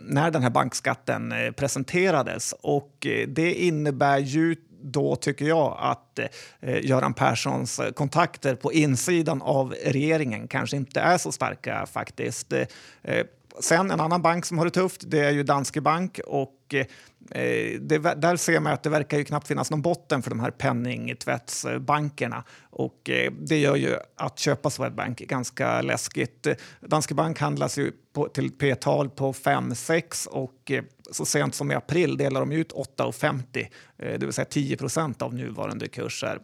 när 0.00 0.30
den 0.30 0.42
här 0.42 0.50
bankskatten 0.50 1.34
presenterades 1.56 2.54
och 2.60 3.06
det 3.28 3.54
innebär 3.54 4.18
ju 4.18 4.56
då 4.82 5.16
tycker 5.16 5.44
jag 5.44 5.76
att 5.80 6.18
eh, 6.18 6.84
Göran 6.84 7.14
Perssons 7.14 7.80
kontakter 7.94 8.54
på 8.54 8.72
insidan 8.72 9.42
av 9.42 9.74
regeringen 9.84 10.48
kanske 10.48 10.76
inte 10.76 11.00
är 11.00 11.18
så 11.18 11.32
starka 11.32 11.86
faktiskt. 11.86 12.52
Eh, 12.52 13.26
sen 13.60 13.90
en 13.90 14.00
annan 14.00 14.22
bank 14.22 14.44
som 14.44 14.58
har 14.58 14.64
det 14.64 14.70
tufft, 14.70 15.00
det 15.06 15.20
är 15.20 15.30
ju 15.30 15.42
Danske 15.42 15.80
Bank 15.80 16.20
och 16.26 16.74
eh, 16.74 17.80
det, 17.80 17.98
där 17.98 18.36
ser 18.36 18.60
man 18.60 18.72
att 18.72 18.82
det 18.82 18.90
verkar 18.90 19.18
ju 19.18 19.24
knappt 19.24 19.48
finnas 19.48 19.70
någon 19.70 19.82
botten 19.82 20.22
för 20.22 20.30
de 20.30 20.40
här 20.40 20.50
penningtvättsbankerna 20.50 22.44
och 22.70 23.10
eh, 23.10 23.32
det 23.32 23.58
gör 23.58 23.76
ju 23.76 23.96
att 24.16 24.38
köpa 24.38 24.70
Swedbank 24.70 25.18
ganska 25.18 25.82
läskigt. 25.82 26.46
Danske 26.80 27.14
Bank 27.14 27.38
handlas 27.38 27.78
ju 27.78 27.92
på, 28.12 28.28
till 28.28 28.50
P-tal 28.50 29.10
på 29.10 29.32
5-6 29.32 30.28
och 30.28 30.70
eh, 30.70 30.82
så 31.12 31.24
sent 31.24 31.54
som 31.54 31.70
i 31.70 31.74
april 31.74 32.16
delar 32.16 32.40
de 32.40 32.52
ut 32.52 32.72
8,50, 32.72 33.68
eh, 33.98 34.18
det 34.18 34.26
vill 34.26 34.32
säga 34.32 34.44
10 34.44 34.76
procent 34.76 35.22
av 35.22 35.34
nuvarande 35.34 35.88
kurser. 35.88 36.38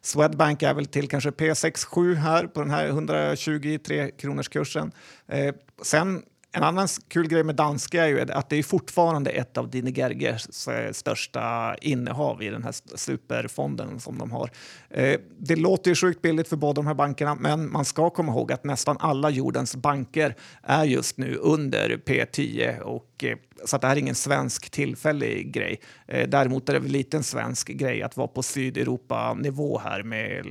Swedbank 0.00 0.62
är 0.62 0.74
väl 0.74 0.86
till 0.86 1.08
kanske 1.08 1.30
P6-7 1.30 2.14
här 2.14 2.46
på 2.46 2.60
den 2.60 2.70
här 2.70 2.88
123 2.88 4.10
kronors 4.10 4.48
kursen. 4.48 4.92
Eh, 5.28 5.54
sen 5.82 6.22
en 6.52 6.62
annan 6.62 6.88
kul 7.08 7.28
grej 7.28 7.44
med 7.44 7.54
danska 7.54 8.04
är 8.04 8.08
ju 8.08 8.20
att 8.20 8.48
det 8.48 8.56
är 8.56 8.62
fortfarande 8.62 9.30
ett 9.30 9.56
av 9.56 9.70
Dine 9.70 9.90
Gergers 9.90 10.68
eh, 10.68 10.92
största 10.92 11.74
innehav 11.80 12.42
i 12.42 12.48
den 12.48 12.62
här 12.62 12.74
superfonden 12.96 14.00
som 14.00 14.18
de 14.18 14.30
har. 14.30 14.50
Eh, 14.90 15.20
det 15.38 15.56
låter 15.56 15.90
ju 15.90 15.94
sjukt 15.94 16.22
billigt 16.22 16.48
för 16.48 16.56
båda 16.56 16.72
de 16.72 16.86
här 16.86 16.94
bankerna, 16.94 17.34
men 17.34 17.72
man 17.72 17.84
ska 17.84 18.10
komma 18.10 18.32
ihåg 18.32 18.52
att 18.52 18.64
nästan 18.64 18.96
alla 19.00 19.30
jordens 19.30 19.76
banker 19.76 20.36
är 20.62 20.84
just 20.84 21.16
nu 21.16 21.34
under 21.34 21.96
P10 21.96 22.80
och 22.80 23.24
eh, 23.24 23.36
så 23.64 23.76
att 23.76 23.82
det 23.82 23.88
här 23.88 23.96
är 23.96 24.00
ingen 24.00 24.14
svensk 24.14 24.70
tillfällig 24.70 25.52
grej. 25.52 25.80
Däremot 26.06 26.68
är 26.68 26.72
det 26.72 26.78
väl 26.78 26.90
lite 26.90 27.16
en 27.16 27.22
svensk 27.22 27.68
grej 27.68 28.02
att 28.02 28.16
vara 28.16 28.28
på 28.28 28.42
Sydeuropa-nivå 28.42 29.78
här 29.78 30.02
med 30.02 30.46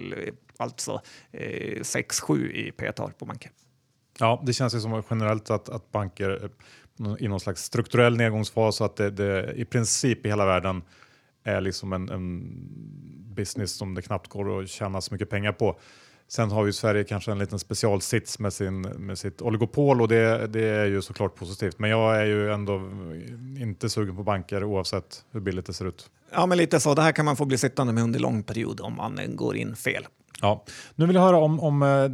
alltså 0.58 1.02
6-7 1.34 2.52
i 2.52 2.72
P-tal 2.72 3.12
på 3.12 3.26
banker. 3.26 3.52
Ja, 4.20 4.44
det 4.46 4.54
känns 4.54 4.76
ju 4.76 4.80
som 4.80 5.04
generellt 5.10 5.50
att, 5.50 5.70
att 5.70 5.92
banker 5.92 6.44
eh, 6.44 7.16
i 7.20 7.28
någon 7.28 7.40
slags 7.40 7.64
strukturell 7.64 8.18
nedgångsfas 8.18 8.82
och 8.82 8.86
att 8.86 8.96
det, 8.96 9.10
det, 9.10 9.54
i 9.56 9.66
princip 9.66 10.26
i 10.26 10.30
hela 10.30 10.46
världen 10.46 10.82
är 11.44 11.62
liksom 11.62 11.94
en, 11.94 12.10
en 12.10 12.44
business 13.36 13.72
som 13.72 13.96
det 13.96 14.02
knappt 14.02 14.28
går 14.28 14.62
att 14.62 14.70
tjäna 14.70 15.02
så 15.02 15.14
mycket 15.14 15.30
pengar 15.30 15.52
på. 15.52 15.80
Sen 16.28 16.52
har 16.52 16.66
ju 16.66 16.74
Sverige 16.74 17.04
kanske 17.04 17.32
en 17.32 17.40
liten 17.40 17.60
specialsits 17.60 18.40
med, 18.40 18.54
sin, 18.54 18.82
med 18.82 19.18
sitt 19.18 19.42
oligopol 19.42 20.02
och 20.02 20.08
det, 20.08 20.48
det 20.48 20.66
är 20.66 20.86
ju 20.86 21.02
såklart 21.02 21.36
positivt. 21.36 21.80
Men 21.80 21.90
jag 21.90 22.18
är 22.18 22.26
ju 22.26 22.54
ändå 22.54 22.76
inte 23.60 23.90
sugen 23.90 24.16
på 24.16 24.24
banker 24.24 24.64
oavsett 24.64 25.26
hur 25.32 25.40
billigt 25.40 25.66
det 25.66 25.74
ser 25.74 25.86
ut. 25.86 26.10
Ja, 26.32 26.46
men 26.46 26.58
lite 26.58 26.80
så. 26.80 26.94
Det 26.94 27.02
här 27.02 27.12
kan 27.12 27.26
man 27.26 27.36
få 27.36 27.46
bli 27.46 27.58
sittande 27.58 27.94
med 27.94 28.04
under 28.04 28.20
lång 28.20 28.44
period 28.44 28.82
om 28.82 28.96
man 28.96 29.20
går 29.36 29.56
in 29.56 29.76
fel. 29.76 30.08
Ja. 30.42 30.64
Nu 30.96 31.06
vill 31.06 31.16
jag 31.16 31.24
höra 31.24 31.38
om, 31.38 31.60
om 31.60 31.84
eh, 31.84 32.10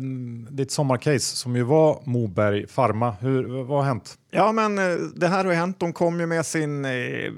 ditt 0.55 0.71
sommarcase 0.71 1.35
som 1.35 1.55
ju 1.55 1.63
var 1.63 2.01
Moberg 2.03 2.67
Pharma. 2.67 3.11
Hur, 3.11 3.63
vad 3.63 3.77
har 3.77 3.83
hänt? 3.83 4.17
Ja, 4.31 4.51
men 4.51 4.77
eh, 4.77 4.95
det 5.15 5.27
här 5.27 5.45
har 5.45 5.53
hänt. 5.53 5.79
De 5.79 5.93
kom 5.93 6.19
ju 6.19 6.25
med 6.25 6.45
sin 6.45 6.85
eh, 6.85 6.91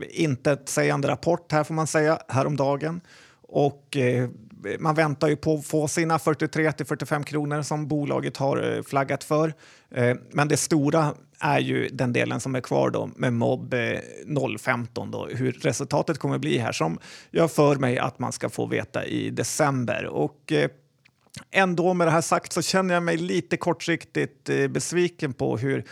intetsägande 0.10 1.08
rapport 1.08 1.52
här 1.52 1.63
får 1.63 1.73
man 1.73 1.88
säga 1.88 2.19
häromdagen. 2.28 3.02
Och 3.47 3.97
eh, 3.97 4.30
man 4.80 4.95
väntar 4.95 5.28
ju 5.28 5.36
på 5.36 5.54
att 5.54 5.65
få 5.65 5.88
sina 5.88 6.19
43 6.19 6.71
till 6.71 6.86
45 6.86 7.23
kronor 7.23 7.62
som 7.62 7.88
bolaget 7.88 8.38
har 8.38 8.76
eh, 8.76 8.84
flaggat 8.84 9.23
för. 9.23 9.54
Eh, 9.91 10.17
men 10.32 10.47
det 10.47 10.58
stora 10.58 11.13
är 11.39 11.60
ju 11.60 11.88
den 11.88 12.13
delen 12.13 12.39
som 12.39 12.56
är 12.56 12.62
kvar 12.62 12.89
då 12.89 13.10
med 13.15 13.34
MOB 13.34 13.76
015 14.60 15.08
eh, 15.08 15.12
då, 15.12 15.26
hur 15.26 15.52
resultatet 15.52 16.17
kommer 16.17 16.38
bli 16.38 16.58
här 16.58 16.71
som 16.71 17.00
jag 17.32 17.52
för 17.52 17.76
mig 17.76 17.97
att 17.97 18.19
man 18.19 18.32
ska 18.32 18.50
få 18.50 18.65
veta 18.65 19.06
i 19.06 19.30
december. 19.30 20.06
Och 20.06 20.52
eh, 20.52 20.69
Ändå 21.52 21.93
med 21.93 22.08
det 22.08 22.12
här 22.12 22.21
sagt 22.21 22.54
så 22.54 22.62
känner 22.62 22.93
jag 22.93 23.04
mig 23.04 23.17
lite 23.17 23.58
kortsiktigt 23.58 24.50
eh, 24.50 24.67
besviken 24.67 25.34
på 25.34 25.58
hur 25.58 25.84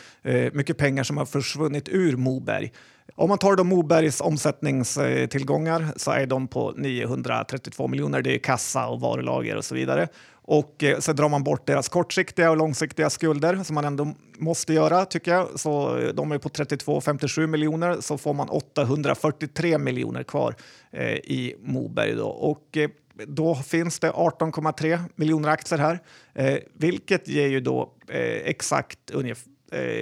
mycket 0.53 0.77
pengar 0.77 1.03
som 1.03 1.17
har 1.17 1.25
försvunnit 1.25 1.89
ur 1.89 2.17
Moberg. 2.17 2.71
Om 3.15 3.29
man 3.29 3.37
tar 3.37 3.55
då 3.55 3.63
Mobergs 3.63 4.21
omsättningstillgångar 4.21 5.87
så 5.95 6.11
är 6.11 6.25
de 6.25 6.47
på 6.47 6.73
932 6.77 7.87
miljoner. 7.87 8.21
Det 8.21 8.35
är 8.35 8.39
kassa 8.39 8.87
och 8.87 9.01
varulager 9.01 9.55
och 9.55 9.65
så 9.65 9.75
vidare. 9.75 10.07
Och 10.47 10.83
eh, 10.83 10.99
så 10.99 11.13
drar 11.13 11.29
man 11.29 11.43
bort 11.43 11.67
deras 11.67 11.89
kortsiktiga 11.89 12.51
och 12.51 12.57
långsiktiga 12.57 13.09
skulder 13.09 13.63
som 13.63 13.73
man 13.75 13.85
ändå 13.85 14.13
måste 14.37 14.73
göra 14.73 15.05
tycker 15.05 15.31
jag. 15.31 15.59
Så 15.59 15.97
eh, 15.97 16.13
de 16.13 16.31
är 16.31 16.37
på 16.37 16.49
32,57 16.49 17.47
miljoner 17.47 17.97
så 18.01 18.17
får 18.17 18.33
man 18.33 18.49
843 18.49 19.77
miljoner 19.77 20.23
kvar 20.23 20.55
eh, 20.91 21.13
i 21.13 21.55
Moberg. 21.59 22.15
Då. 22.15 22.27
Och 22.27 22.77
eh, 22.77 22.89
då 23.27 23.55
finns 23.55 23.99
det 23.99 24.11
18,3 24.11 24.99
miljoner 25.15 25.49
aktier 25.49 25.79
här, 25.79 25.99
eh, 26.33 26.57
vilket 26.73 27.27
ger 27.27 27.47
ju 27.47 27.59
då 27.59 27.93
eh, 28.09 28.19
exakt 28.45 29.11
ungefär 29.11 29.55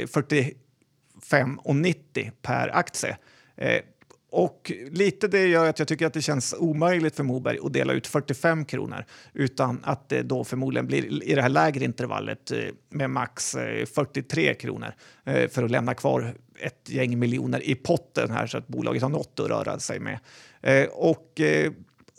40 0.07 0.53
5,90 1.31 2.31
per 2.41 2.75
aktie. 2.75 3.17
Eh, 3.55 3.81
och 4.35 4.71
lite 4.91 5.27
det 5.27 5.47
gör 5.47 5.69
att 5.69 5.79
jag 5.79 5.87
tycker 5.87 6.05
att 6.05 6.13
det 6.13 6.21
känns 6.21 6.55
omöjligt 6.57 7.15
för 7.15 7.23
Moberg 7.23 7.57
att 7.63 7.73
dela 7.73 7.93
ut 7.93 8.07
45 8.07 8.65
kronor 8.65 9.05
utan 9.33 9.79
att 9.83 10.09
det 10.09 10.21
då 10.21 10.43
förmodligen 10.43 10.87
blir 10.87 11.23
i 11.23 11.35
det 11.35 11.41
här 11.41 11.49
lägre 11.49 11.85
intervallet 11.85 12.51
eh, 12.51 12.59
med 12.89 13.09
max 13.09 13.55
eh, 13.55 13.85
43 13.85 14.53
kronor 14.53 14.93
eh, 15.25 15.49
för 15.49 15.63
att 15.63 15.71
lämna 15.71 15.93
kvar 15.93 16.33
ett 16.59 16.89
gäng 16.89 17.19
miljoner 17.19 17.69
i 17.69 17.75
potten 17.75 18.31
här 18.31 18.47
så 18.47 18.57
att 18.57 18.67
bolaget 18.67 19.01
har 19.01 19.09
något 19.09 19.39
att 19.39 19.49
röra 19.49 19.79
sig 19.79 19.99
med. 19.99 20.19
Och 20.91 21.41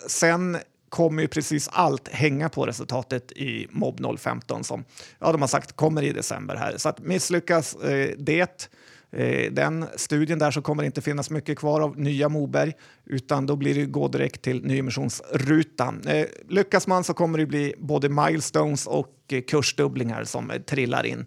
sen 0.07 0.59
kommer 0.89 1.23
ju 1.23 1.29
precis 1.29 1.69
allt 1.73 2.09
hänga 2.09 2.49
på 2.49 2.67
resultatet 2.67 3.33
i 3.33 3.67
Mob 3.71 4.19
015 4.19 4.65
som 4.65 4.85
ja, 5.19 5.33
de 5.33 5.41
har 5.41 5.49
sagt 5.49 5.73
kommer 5.73 6.03
i 6.03 6.13
december 6.13 6.57
här. 6.57 6.77
Så 6.77 6.89
att 6.89 6.99
misslyckas 6.99 7.77
det 8.17 8.71
Eh, 9.17 9.53
den 9.53 9.87
studien 9.97 10.39
där 10.39 10.51
så 10.51 10.63
kommer 10.63 10.83
det 10.83 10.87
inte 10.87 11.03
finnas 11.03 11.31
mycket 11.31 11.59
kvar 11.59 11.81
av 11.81 11.99
nya 11.99 12.29
Moberg 12.29 12.73
utan 13.07 13.47
då 13.47 13.57
blir 13.57 13.75
det 13.75 13.85
gå 13.85 14.09
direkt 14.09 14.43
till 14.43 14.65
nyemissionsrutan. 14.65 16.03
Eh, 16.07 16.27
lyckas 16.49 16.87
man 16.87 17.05
så 17.05 17.15
kommer 17.15 17.39
det 17.39 17.47
bli 17.47 17.75
både 17.79 18.09
milestones 18.09 18.87
och 18.87 19.15
eh, 19.29 19.41
kursdubblingar 19.41 20.25
som 20.25 20.53
trillar 20.67 21.07
in. 21.07 21.27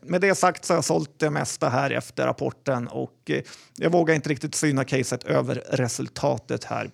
Med 0.00 0.20
det 0.20 0.34
sagt 0.34 0.64
så 0.64 0.72
har 0.72 0.76
jag 0.76 0.84
sålt 0.84 1.18
det 1.18 1.30
mesta 1.30 1.68
här 1.68 1.90
efter 1.90 2.26
rapporten 2.26 2.88
och 2.88 3.30
jag 3.76 3.90
vågar 3.92 4.14
inte 4.14 4.28
riktigt 4.28 4.54
syna 4.54 4.84
caset 4.84 5.24
över 5.24 5.62
resultatet 5.70 6.64
här. 6.64 6.90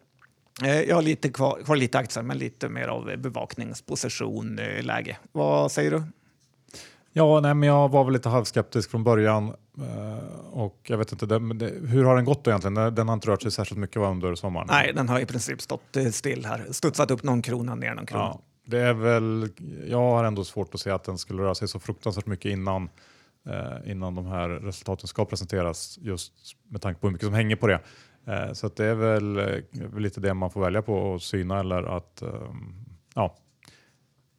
Jag 0.61 0.95
har 0.95 1.03
lite 1.03 1.29
kvar, 1.29 1.63
kvar 1.65 1.77
lite 1.77 1.99
aktier, 1.99 2.23
men 2.23 2.39
lite 2.39 2.69
mer 2.69 2.89
av 2.89 3.17
bevakningsposition 3.19 4.61
läge. 4.81 5.17
Vad 5.33 5.73
säger 5.73 5.91
du? 5.91 6.03
Ja, 7.13 7.41
nej, 7.41 7.55
men 7.55 7.69
jag 7.69 7.89
var 7.89 8.05
väl 8.05 8.13
lite 8.13 8.29
halvskeptisk 8.29 8.91
från 8.91 9.05
början 9.05 9.55
uh, 9.79 10.39
och 10.53 10.81
jag 10.83 10.99
vet 10.99 11.13
inte, 11.13 11.27
det, 11.27 11.39
hur 11.89 12.05
har 12.05 12.17
den 12.17 12.25
gått 12.25 12.45
då 12.45 12.51
egentligen? 12.51 12.95
Den 12.95 13.09
har 13.09 13.15
inte 13.15 13.29
rört 13.29 13.43
sig 13.43 13.51
särskilt 13.51 13.81
mycket 13.81 13.97
under 13.97 14.35
sommaren. 14.35 14.67
Nej, 14.71 14.93
den 14.93 15.09
har 15.09 15.21
i 15.21 15.27
princip 15.27 15.61
stått 15.61 15.97
eh, 15.97 16.07
still 16.07 16.45
här, 16.47 16.67
studsat 16.71 17.11
upp 17.11 17.23
någon 17.23 17.43
krona 17.43 17.75
ner 17.75 17.95
någon 17.95 18.07
krona. 18.07 18.25
Ja, 18.25 18.41
det 18.65 18.79
är 18.79 18.93
väl, 18.93 19.49
jag 19.87 19.99
har 19.99 20.25
ändå 20.25 20.45
svårt 20.45 20.75
att 20.75 20.81
se 20.81 20.91
att 20.91 21.05
den 21.05 21.19
skulle 21.19 21.43
röra 21.43 21.55
sig 21.55 21.69
så 21.69 21.79
fruktansvärt 21.79 22.27
mycket 22.27 22.53
innan, 22.53 22.91
uh, 23.49 23.91
innan 23.91 24.15
de 24.15 24.27
här 24.27 24.49
resultaten 24.49 25.09
ska 25.09 25.25
presenteras 25.25 25.99
just 26.03 26.33
med 26.69 26.83
tanke 26.83 27.01
på 27.01 27.07
hur 27.07 27.13
mycket 27.13 27.27
som 27.27 27.35
hänger 27.35 27.57
på 27.57 27.67
det. 27.67 27.81
Så 28.53 28.69
det 28.69 28.85
är 28.85 28.95
väl, 28.95 29.63
lite 29.97 30.21
det 30.21 30.35
man 30.35 30.51
får 30.51 30.61
välja 30.61 30.83
på 30.83 31.15
att 31.15 31.23
syna 31.23 31.61
eller 31.61 31.83
att 31.97 32.23
ja, 33.15 33.37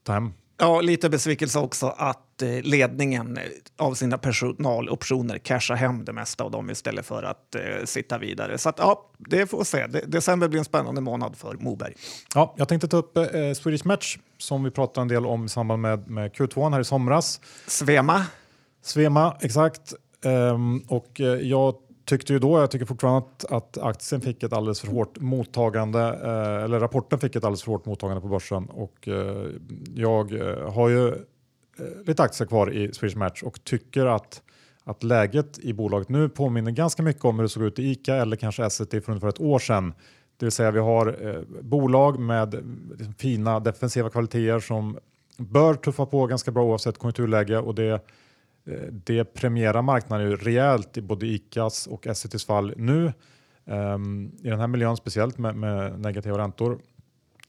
ta 0.04 0.14
hem 0.14 0.34
Ja, 0.62 0.82
lite 0.82 1.10
besvikelse 1.10 1.60
också 1.60 1.94
att 1.98 2.42
eh, 2.42 2.62
ledningen 2.62 3.38
eh, 3.38 3.44
av 3.78 3.94
sina 3.94 4.18
personaloptioner 4.18 5.38
cashar 5.38 5.76
hem 5.76 6.06
det 6.06 6.14
mesta 6.14 6.44
av 6.44 6.52
dem 6.52 6.70
istället 6.70 7.06
för 7.06 7.24
att 7.24 7.56
eh, 7.56 7.62
sitta 7.86 8.18
vidare. 8.18 8.58
Så 8.58 8.70
att, 8.70 8.80
ja, 8.80 9.10
det 9.18 9.48
får 9.48 9.60
vi 9.60 9.66
se. 9.66 9.88
december 9.88 10.48
blir 10.48 10.60
en 10.60 10.66
spännande 10.66 11.02
månad 11.02 11.36
för 11.38 11.54
Moberg. 11.54 11.94
Ja, 12.36 12.54
jag 12.58 12.68
tänkte 12.68 12.88
ta 12.88 12.98
upp 12.98 13.18
eh, 13.18 13.24
Swedish 13.56 13.86
Match 13.86 14.18
som 14.38 14.64
vi 14.64 14.72
pratade 14.72 15.02
en 15.02 15.08
del 15.08 15.26
om 15.26 15.46
i 15.46 15.50
samband 15.50 15.82
med, 15.82 16.10
med 16.10 16.32
Q2 16.32 16.72
här 16.74 16.80
i 16.80 16.86
somras. 16.86 17.42
Svema. 17.68 18.26
Svema, 18.82 19.38
exakt. 19.42 19.94
Um, 20.24 20.80
och 20.88 21.20
jag 21.42 21.76
tyckte 22.10 22.34
ju 22.34 22.40
då, 22.40 22.60
jag 22.60 22.72
tycker 22.72 22.86
fortfarande 22.86 23.18
att, 23.28 23.46
att 23.52 23.78
aktien 23.78 24.22
fick 24.22 24.44
ett 24.44 24.54
alldeles 24.54 24.82
för 24.82 24.88
hårt 24.88 25.20
mottagande, 25.20 26.00
eh, 26.00 26.64
eller 26.64 26.80
rapporten 26.80 27.20
fick 27.20 27.36
ett 27.36 27.44
alldeles 27.44 27.64
för 27.64 27.72
hårt 27.72 27.86
mottagande 27.86 28.22
på 28.22 28.28
börsen 28.28 28.66
och 28.66 29.08
eh, 29.08 29.48
jag 29.96 30.34
eh, 30.34 30.72
har 30.72 30.90
ju 30.90 31.08
eh, 31.08 31.16
lite 32.06 32.24
aktier 32.24 32.48
kvar 32.48 32.74
i 32.74 32.94
Swedish 32.94 33.18
Match 33.18 33.44
och 33.44 33.64
tycker 33.64 34.06
att, 34.06 34.42
att 34.84 35.04
läget 35.04 35.60
i 35.60 35.74
bolaget 35.74 36.10
nu 36.10 36.30
påminner 36.30 36.72
ganska 36.72 37.04
mycket 37.04 37.26
om 37.26 37.36
hur 37.36 37.44
det 37.44 37.50
såg 37.50 37.64
ut 37.64 37.80
i 37.80 37.92
ICA 37.92 38.16
eller 38.16 38.36
kanske 38.36 38.66
Essity 38.66 39.02
för 39.02 39.12
ungefär 39.12 39.30
ett 39.30 39.42
år 39.42 39.60
sedan. 39.60 39.94
Det 40.38 40.46
vill 40.46 40.52
säga 40.52 40.72
vi 40.72 40.80
har 40.80 41.28
eh, 41.28 41.62
bolag 41.62 42.20
med 42.20 42.54
liksom, 42.98 43.14
fina 43.14 43.60
defensiva 43.60 44.10
kvaliteter 44.10 44.60
som 44.60 44.98
bör 45.38 45.74
tuffa 45.74 46.06
på 46.06 46.26
ganska 46.26 46.52
bra 46.52 46.64
oavsett 46.64 46.98
konjunkturläge 46.98 47.58
och 47.58 47.76
det 47.76 48.06
Eh, 48.66 48.74
det 48.92 49.24
premierar 49.24 49.82
marknaden 49.82 50.30
ju 50.30 50.36
rejält 50.36 50.98
i 50.98 51.02
både 51.02 51.26
ICAs 51.26 51.88
och 51.88 52.08
Essitys 52.08 52.46
fall 52.46 52.74
nu. 52.78 53.14
Um, 53.66 54.32
I 54.44 54.50
den 54.50 54.60
här 54.60 54.68
miljön 54.68 54.98
speciellt 54.98 55.38
med, 55.38 55.56
med, 55.56 56.00
negativa 56.00 56.38
räntor. 56.38 56.80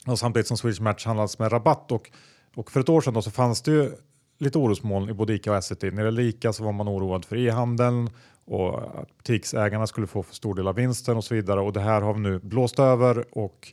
Och 0.06 0.18
samtidigt 0.18 0.46
som 0.46 0.56
Swedish 0.56 0.82
Match 0.82 1.06
handlas 1.06 1.38
med 1.38 1.52
rabatt. 1.52 1.92
Och, 1.92 2.10
och 2.54 2.70
för 2.70 2.80
ett 2.80 2.88
år 2.88 3.00
sedan 3.00 3.14
då 3.14 3.22
så 3.22 3.30
fanns 3.30 3.62
det 3.62 3.70
ju 3.70 3.92
lite 4.38 4.58
orosmoln 4.58 5.10
i 5.10 5.12
både 5.12 5.34
ICA 5.34 5.50
och 5.50 5.56
Essity. 5.56 5.90
När 5.90 6.02
det 6.02 6.08
gäller 6.08 6.22
ICA 6.22 6.52
så 6.52 6.64
var 6.64 6.72
man 6.72 6.88
oroad 6.88 7.24
för 7.24 7.36
e-handeln 7.36 8.10
och 8.44 9.00
att 9.00 9.16
butiksägarna 9.16 9.86
skulle 9.86 10.06
få 10.06 10.22
för 10.22 10.34
stor 10.34 10.54
del 10.54 10.68
av 10.68 10.74
vinsten 10.74 11.16
och 11.16 11.24
så 11.24 11.34
vidare. 11.34 11.60
Och 11.60 11.72
det 11.72 11.80
här 11.80 12.00
har 12.00 12.14
vi 12.14 12.20
nu 12.20 12.38
blåst 12.38 12.78
över 12.78 13.38
och 13.38 13.72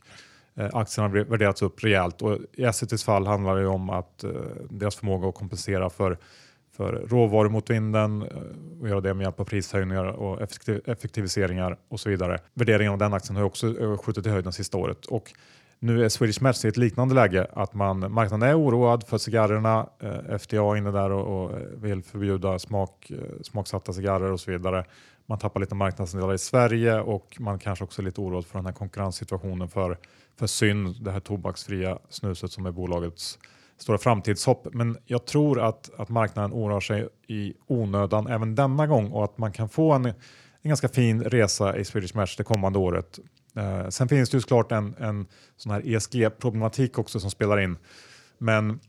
eh, 0.54 0.68
aktierna 0.72 1.08
har 1.08 1.24
värderats 1.24 1.62
upp 1.62 1.84
rejält. 1.84 2.22
Och 2.22 2.38
I 2.52 2.64
Essitys 2.64 3.04
fall 3.04 3.26
handlar 3.26 3.56
det 3.56 3.66
om 3.66 3.90
att 3.90 4.24
eh, 4.24 4.30
deras 4.70 4.96
förmåga 4.96 5.28
att 5.28 5.34
kompensera 5.34 5.90
för 5.90 6.18
för 6.78 6.92
råvaror 7.08 7.48
mot 7.48 7.70
vinden 7.70 8.22
eh, 8.22 8.80
och 8.80 8.88
göra 8.88 9.00
det 9.00 9.14
med 9.14 9.24
hjälp 9.24 9.40
av 9.40 9.44
prishöjningar 9.44 10.04
och 10.04 10.42
effektiviseringar 10.86 11.78
och 11.88 12.00
så 12.00 12.08
vidare. 12.08 12.38
Värderingen 12.54 12.92
av 12.92 12.98
den 12.98 13.14
aktien 13.14 13.36
har 13.36 13.42
också 13.42 13.80
eh, 13.80 13.96
skjutit 13.96 14.26
i 14.26 14.28
höjden 14.28 14.52
sista 14.52 14.78
året 14.78 15.06
och 15.06 15.32
nu 15.78 16.04
är 16.04 16.08
Swedish 16.08 16.42
Match 16.42 16.64
i 16.64 16.68
ett 16.68 16.76
liknande 16.76 17.14
läge 17.14 17.46
att 17.52 17.74
man, 17.74 18.12
marknaden 18.12 18.48
är 18.48 18.58
oroad 18.58 19.04
för 19.06 19.18
cigarrerna. 19.18 19.88
Eh, 20.00 20.38
FDA 20.38 20.72
är 20.72 20.76
inne 20.76 20.90
där 20.90 21.10
och, 21.10 21.44
och 21.44 21.58
vill 21.74 22.02
förbjuda 22.02 22.58
smak, 22.58 23.12
smaksatta 23.42 23.92
cigarrer 23.92 24.32
och 24.32 24.40
så 24.40 24.50
vidare. 24.50 24.84
Man 25.26 25.38
tappar 25.38 25.60
lite 25.60 25.74
marknadsandelar 25.74 26.34
i 26.34 26.38
Sverige 26.38 27.00
och 27.00 27.36
man 27.40 27.58
kanske 27.58 27.84
också 27.84 28.02
är 28.02 28.04
lite 28.04 28.20
oroad 28.20 28.46
för 28.46 28.58
den 28.58 28.66
här 28.66 28.72
konkurrenssituationen 28.72 29.68
för, 29.68 29.98
för 30.38 30.46
Syn, 30.46 31.04
det 31.04 31.10
här 31.10 31.20
tobaksfria 31.20 31.98
snuset 32.08 32.52
som 32.52 32.66
är 32.66 32.70
bolagets 32.70 33.38
stora 33.78 33.98
framtidshopp. 33.98 34.68
Men 34.72 34.96
jag 35.06 35.26
tror 35.26 35.60
att, 35.60 35.90
att 35.96 36.08
marknaden 36.08 36.52
oroar 36.52 36.80
sig 36.80 37.08
i 37.26 37.54
onödan 37.66 38.26
även 38.26 38.54
denna 38.54 38.86
gång 38.86 39.10
och 39.10 39.24
att 39.24 39.38
man 39.38 39.52
kan 39.52 39.68
få 39.68 39.92
en, 39.92 40.06
en 40.06 40.14
ganska 40.62 40.88
fin 40.88 41.24
resa 41.24 41.76
i 41.76 41.84
Swedish 41.84 42.16
Match 42.16 42.36
det 42.36 42.44
kommande 42.44 42.78
året. 42.78 43.18
Eh, 43.56 43.88
sen 43.88 44.08
finns 44.08 44.30
det 44.30 44.36
ju 44.36 44.40
såklart 44.40 44.72
en, 44.72 44.94
en 44.98 45.26
sån 45.56 45.72
här 45.72 45.82
ESG-problematik 45.94 46.98
också 46.98 47.20
som 47.20 47.30
spelar 47.30 47.60
in. 47.60 47.76
Men 48.38 48.80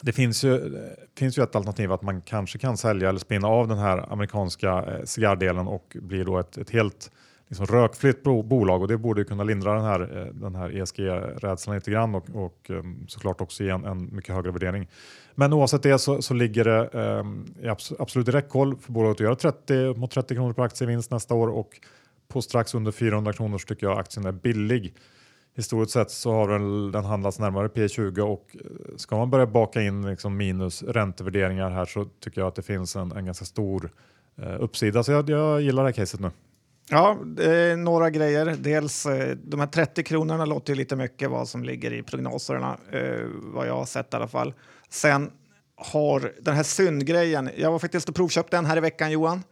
det 0.00 0.12
finns 0.12 0.44
ju, 0.44 0.78
finns 1.18 1.38
ju 1.38 1.42
ett 1.42 1.56
alternativ 1.56 1.92
att 1.92 2.02
man 2.02 2.22
kanske 2.22 2.58
kan 2.58 2.76
sälja 2.76 3.08
eller 3.08 3.18
spinna 3.18 3.48
av 3.48 3.68
den 3.68 3.78
här 3.78 4.12
amerikanska 4.12 4.84
eh, 4.84 5.04
cigarrdelen 5.04 5.68
och 5.68 5.96
blir 6.00 6.24
då 6.24 6.38
ett, 6.38 6.58
ett 6.58 6.70
helt 6.70 7.10
liksom 7.48 7.66
rökfritt 7.66 8.22
bolag 8.22 8.82
och 8.82 8.88
det 8.88 8.98
borde 8.98 9.24
kunna 9.24 9.44
lindra 9.44 9.74
den 9.74 9.84
här, 9.84 10.18
eh, 10.18 10.34
den 10.34 10.54
här 10.54 10.76
ESG-rädslan 10.76 11.74
lite 11.74 11.90
grann 11.90 12.14
och, 12.14 12.26
och 12.34 12.70
ehm, 12.70 13.08
såklart 13.08 13.40
också 13.40 13.64
ge 13.64 13.70
en, 13.70 13.84
en, 13.84 14.14
mycket 14.14 14.34
högre 14.34 14.50
värdering. 14.50 14.88
Men 15.34 15.52
oavsett 15.52 15.82
det 15.82 15.98
så, 15.98 16.22
så 16.22 16.34
ligger 16.34 16.64
det 16.64 16.88
um, 16.88 17.46
i 17.62 17.68
absolut 17.98 18.28
räckhåll 18.28 18.76
för 18.76 18.92
bolaget 18.92 19.14
att 19.14 19.20
göra 19.20 19.34
30 19.34 19.94
mot 19.94 20.10
30 20.10 20.34
kronor 20.34 20.52
per 20.52 20.62
aktie 20.62 20.86
vinst 20.86 21.10
nästa 21.10 21.34
år 21.34 21.48
och 21.48 21.80
på 22.28 22.42
strax 22.42 22.74
under 22.74 22.92
400 22.92 23.32
kronor 23.32 23.58
så 23.58 23.66
tycker 23.66 23.86
jag 23.86 23.98
aktien 23.98 24.26
är 24.26 24.32
billig. 24.32 24.94
Historiskt 25.56 25.92
sett 25.92 26.10
så 26.10 26.32
har 26.32 26.48
den, 26.48 26.92
den 26.92 27.04
handlats 27.04 27.38
närmare 27.38 27.68
P20 27.68 28.20
och 28.20 28.56
eh, 28.60 28.96
ska 28.96 29.16
man 29.16 29.30
börja 29.30 29.46
baka 29.46 29.82
in 29.82 30.06
liksom 30.10 30.36
minus 30.36 30.82
räntevärderingar 30.82 31.70
här 31.70 31.84
så 31.84 32.04
tycker 32.04 32.40
jag 32.40 32.48
att 32.48 32.54
det 32.54 32.62
finns 32.62 32.96
en, 32.96 33.12
en 33.12 33.24
ganska 33.24 33.44
stor 33.44 33.90
eh, 34.42 34.56
uppsida. 34.62 35.02
Så 35.02 35.12
jag, 35.12 35.30
jag 35.30 35.60
gillar 35.60 35.82
det 35.82 35.88
här 35.88 35.92
caset 35.92 36.20
nu. 36.20 36.30
Ja, 36.90 37.18
några 37.76 38.10
grejer. 38.10 38.56
Dels 38.58 39.06
eh, 39.06 39.36
de 39.36 39.60
här 39.60 39.66
30 39.66 40.02
kronorna 40.02 40.44
låter 40.44 40.72
ju 40.72 40.78
lite 40.78 40.96
mycket 40.96 41.30
vad 41.30 41.48
som 41.48 41.64
ligger 41.64 41.92
i 41.92 42.02
prognoserna, 42.02 42.78
eh, 42.92 43.26
vad 43.32 43.68
jag 43.68 43.76
har 43.76 43.84
sett 43.84 44.12
i 44.12 44.16
alla 44.16 44.28
fall. 44.28 44.54
Sen 44.88 45.30
har 45.76 46.32
den 46.40 46.54
här 46.54 46.62
syndgrejen, 46.62 47.50
jag 47.56 47.72
var 47.72 47.78
faktiskt 47.78 48.08
och 48.08 48.14
provköpte 48.14 48.56
den 48.56 48.66
här 48.66 48.76
i 48.76 48.80
veckan 48.80 49.12
Johan. 49.12 49.42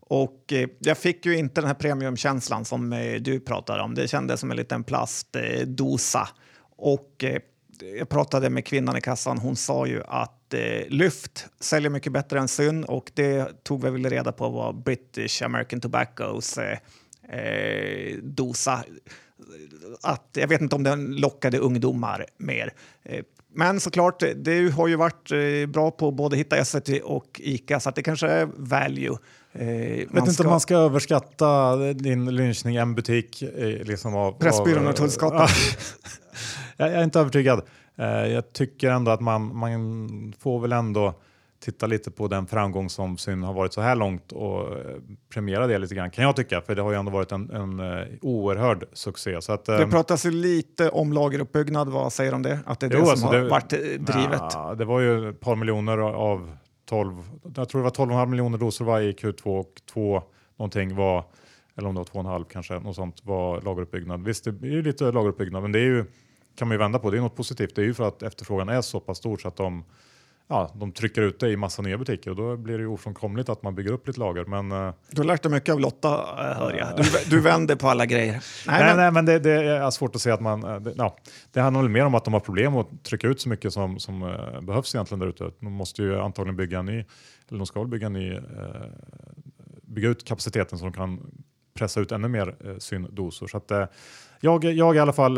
Och 0.00 0.52
eh, 0.52 0.68
jag 0.78 0.98
fick 0.98 1.26
ju 1.26 1.36
inte 1.36 1.60
den 1.60 1.68
här 1.68 1.74
premiumkänslan 1.74 2.64
som 2.64 2.92
eh, 2.92 3.14
du 3.20 3.40
pratar 3.40 3.78
om. 3.78 3.94
Det 3.94 4.08
kändes 4.08 4.40
som 4.40 4.50
en 4.50 4.56
liten 4.56 4.84
plastdosa. 4.84 6.28
Och 6.76 7.24
eh, 7.24 7.40
jag 7.82 8.08
pratade 8.08 8.50
med 8.50 8.66
kvinnan 8.66 8.96
i 8.96 9.00
kassan. 9.00 9.38
Hon 9.38 9.56
sa 9.56 9.86
ju 9.86 10.02
att 10.06 10.54
eh, 10.54 10.88
Lyft 10.88 11.46
säljer 11.60 11.90
mycket 11.90 12.12
bättre 12.12 12.38
än 12.38 12.48
Syn 12.48 12.84
och 12.84 13.10
det 13.14 13.64
tog 13.64 13.84
vi 13.84 13.90
väl 13.90 14.10
reda 14.10 14.32
på 14.32 14.48
var 14.48 14.72
British 14.72 15.42
American 15.42 15.80
Tobaccos 15.80 16.58
eh, 16.58 16.78
eh, 17.38 18.16
dosa. 18.22 18.84
Att, 20.02 20.28
jag 20.32 20.48
vet 20.48 20.60
inte 20.60 20.76
om 20.76 20.82
den 20.82 21.16
lockade 21.16 21.58
ungdomar 21.58 22.26
mer. 22.36 22.72
Eh, 23.02 23.24
men 23.54 23.80
såklart, 23.80 24.22
du 24.36 24.70
har 24.70 24.88
ju 24.88 24.96
varit 24.96 25.30
eh, 25.32 25.70
bra 25.70 25.90
på 25.90 26.10
både 26.10 26.36
hitta 26.36 26.56
Essity 26.56 27.00
och 27.04 27.40
Ica 27.44 27.80
så 27.80 27.88
att 27.88 27.94
det 27.94 28.02
kanske 28.02 28.26
är 28.26 28.48
value. 28.56 29.16
Eh, 29.52 29.66
vet 29.66 30.16
inte 30.16 30.32
ska... 30.32 30.44
om 30.44 30.50
man 30.50 30.60
ska 30.60 30.76
överskatta 30.76 31.76
din 31.76 32.36
lynchning 32.36 32.74
i 32.74 32.78
en 32.78 32.94
butik. 32.94 33.42
Eh, 33.42 33.66
liksom 33.66 34.16
av, 34.16 34.32
Pressbyrån 34.32 34.86
och 34.86 34.96
Tullsgatan. 34.96 35.48
jag 36.76 36.92
är 36.92 37.04
inte 37.04 37.20
övertygad. 37.20 37.62
Eh, 37.96 38.06
jag 38.06 38.52
tycker 38.52 38.90
ändå 38.90 39.10
att 39.10 39.20
man, 39.20 39.56
man 39.56 40.34
får 40.38 40.60
väl 40.60 40.72
ändå 40.72 41.14
titta 41.64 41.86
lite 41.86 42.10
på 42.10 42.28
den 42.28 42.46
framgång 42.46 42.90
som 42.90 43.18
Syn 43.18 43.42
har 43.42 43.52
varit 43.52 43.72
så 43.72 43.80
här 43.80 43.94
långt 43.94 44.32
och 44.32 44.60
eh, 44.60 44.96
premiera 45.32 45.66
det 45.66 45.78
lite 45.78 45.94
grann 45.94 46.10
kan 46.10 46.24
jag 46.24 46.36
tycka, 46.36 46.60
för 46.60 46.74
det 46.74 46.82
har 46.82 46.90
ju 46.90 46.98
ändå 46.98 47.12
varit 47.12 47.32
en, 47.32 47.50
en 47.50 47.80
oerhörd 48.22 48.84
succé. 48.92 49.42
Så 49.42 49.52
att, 49.52 49.64
det 49.64 49.86
pratas 49.86 50.26
ju 50.26 50.30
lite 50.30 50.90
om 50.90 51.12
lageruppbyggnad, 51.12 51.88
vad 51.88 52.12
säger 52.12 52.30
du 52.30 52.34
om 52.34 52.42
det? 52.42 52.58
Att 52.66 52.80
det 52.80 52.86
är 52.86 52.90
det 52.90 52.96
jo, 52.96 53.04
som 53.04 53.10
alltså 53.10 53.26
har 53.26 53.36
det, 53.36 53.48
varit 53.48 53.70
drivet? 53.98 54.54
Na, 54.54 54.74
det 54.74 54.84
var 54.84 55.00
ju 55.00 55.30
ett 55.30 55.40
par 55.40 55.56
miljoner 55.56 55.98
av 55.98 56.56
12, 56.90 57.30
jag 57.56 57.68
tror 57.68 57.80
det 57.80 57.84
var 57.98 58.06
12,5 58.06 58.26
miljoner 58.26 58.58
doser 58.58 58.84
var 58.84 59.00
i 59.00 59.12
Q2 59.12 59.60
och 59.60 59.82
2 59.92 60.22
någonting 60.56 60.94
var, 60.94 61.24
eller 61.76 61.88
om 61.88 61.94
det 61.94 61.98
var 62.12 62.22
2,5 62.22 62.44
kanske, 62.44 62.78
något 62.78 62.96
sånt 62.96 63.24
var 63.24 63.60
lageruppbyggnad. 63.60 64.24
Visst, 64.24 64.44
det 64.44 64.50
är 64.50 64.70
ju 64.70 64.82
lite 64.82 65.12
lageruppbyggnad, 65.12 65.62
men 65.62 65.72
det 65.72 65.78
är 65.78 65.84
ju, 65.84 66.04
kan 66.56 66.68
man 66.68 66.74
ju 66.74 66.78
vända 66.78 66.98
på, 66.98 67.10
det 67.10 67.16
är 67.16 67.20
något 67.20 67.36
positivt. 67.36 67.74
Det 67.74 67.82
är 67.82 67.86
ju 67.86 67.94
för 67.94 68.08
att 68.08 68.22
efterfrågan 68.22 68.68
är 68.68 68.80
så 68.80 69.00
pass 69.00 69.18
stor 69.18 69.36
så 69.36 69.48
att 69.48 69.56
de 69.56 69.84
ja, 70.50 70.70
de 70.74 70.92
trycker 70.92 71.22
ut 71.22 71.40
det 71.40 71.48
i 71.50 71.56
massa 71.56 71.82
nya 71.82 71.98
butiker 71.98 72.30
och 72.30 72.36
då 72.36 72.56
blir 72.56 72.78
det 72.78 72.82
ju 72.82 72.86
ofrånkomligt 72.86 73.48
att 73.48 73.62
man 73.62 73.74
bygger 73.74 73.92
upp 73.92 74.06
lite 74.06 74.20
lager. 74.20 74.44
Men, 74.44 74.72
uh, 74.72 74.92
du 75.10 75.20
har 75.20 75.24
lärt 75.24 75.42
dig 75.42 75.52
mycket 75.52 75.72
av 75.72 75.80
Lotta, 75.80 76.08
uh, 76.08 76.58
hör 76.58 76.74
jag. 76.78 76.96
Du, 76.96 77.30
du 77.30 77.40
vänder 77.40 77.76
på 77.76 77.88
alla 77.88 78.06
grejer. 78.06 78.32
Nej, 78.32 78.42
nej, 78.66 78.86
men, 78.86 78.96
nej, 78.96 79.10
men 79.10 79.26
det, 79.26 79.38
det, 79.38 79.52
är 79.52 79.90
svårt 79.90 80.14
att 80.14 80.22
se 80.22 80.30
att 80.30 80.40
man... 80.40 80.60
Det, 80.60 80.94
ja, 80.96 81.16
det 81.52 81.60
handlar 81.60 81.82
väl 81.82 81.90
mer 81.90 82.04
om 82.04 82.14
att 82.14 82.24
de 82.24 82.32
har 82.32 82.40
problem 82.40 82.76
att 82.76 83.04
trycka 83.04 83.26
ut 83.26 83.40
så 83.40 83.48
mycket 83.48 83.72
som, 83.72 83.98
som 83.98 84.20
behövs 84.62 84.94
egentligen 84.94 85.18
där 85.18 85.26
ute. 85.26 85.50
De 85.60 85.72
måste 85.72 86.02
ju 86.02 86.20
antagligen 86.20 86.56
bygga 86.56 86.78
en 86.78 86.86
ny, 86.86 87.04
eller 87.48 87.58
de 87.58 87.66
ska 87.66 87.84
bygga 87.84 88.06
en 88.06 88.12
ny, 88.12 88.38
bygga 89.82 90.08
ut 90.08 90.24
kapaciteten 90.24 90.78
så 90.78 90.84
de 90.84 90.92
kan 90.92 91.20
pressa 91.80 92.00
ut 92.00 92.12
ännu 92.12 92.28
mer 92.28 92.54
uh, 92.66 92.78
syndosor. 92.78 93.46
Så 93.46 93.56
att, 93.56 93.90
jag, 94.40 94.64
jag 94.64 94.90
är 94.90 94.94
i 94.94 94.98
alla 94.98 95.12
fall 95.12 95.34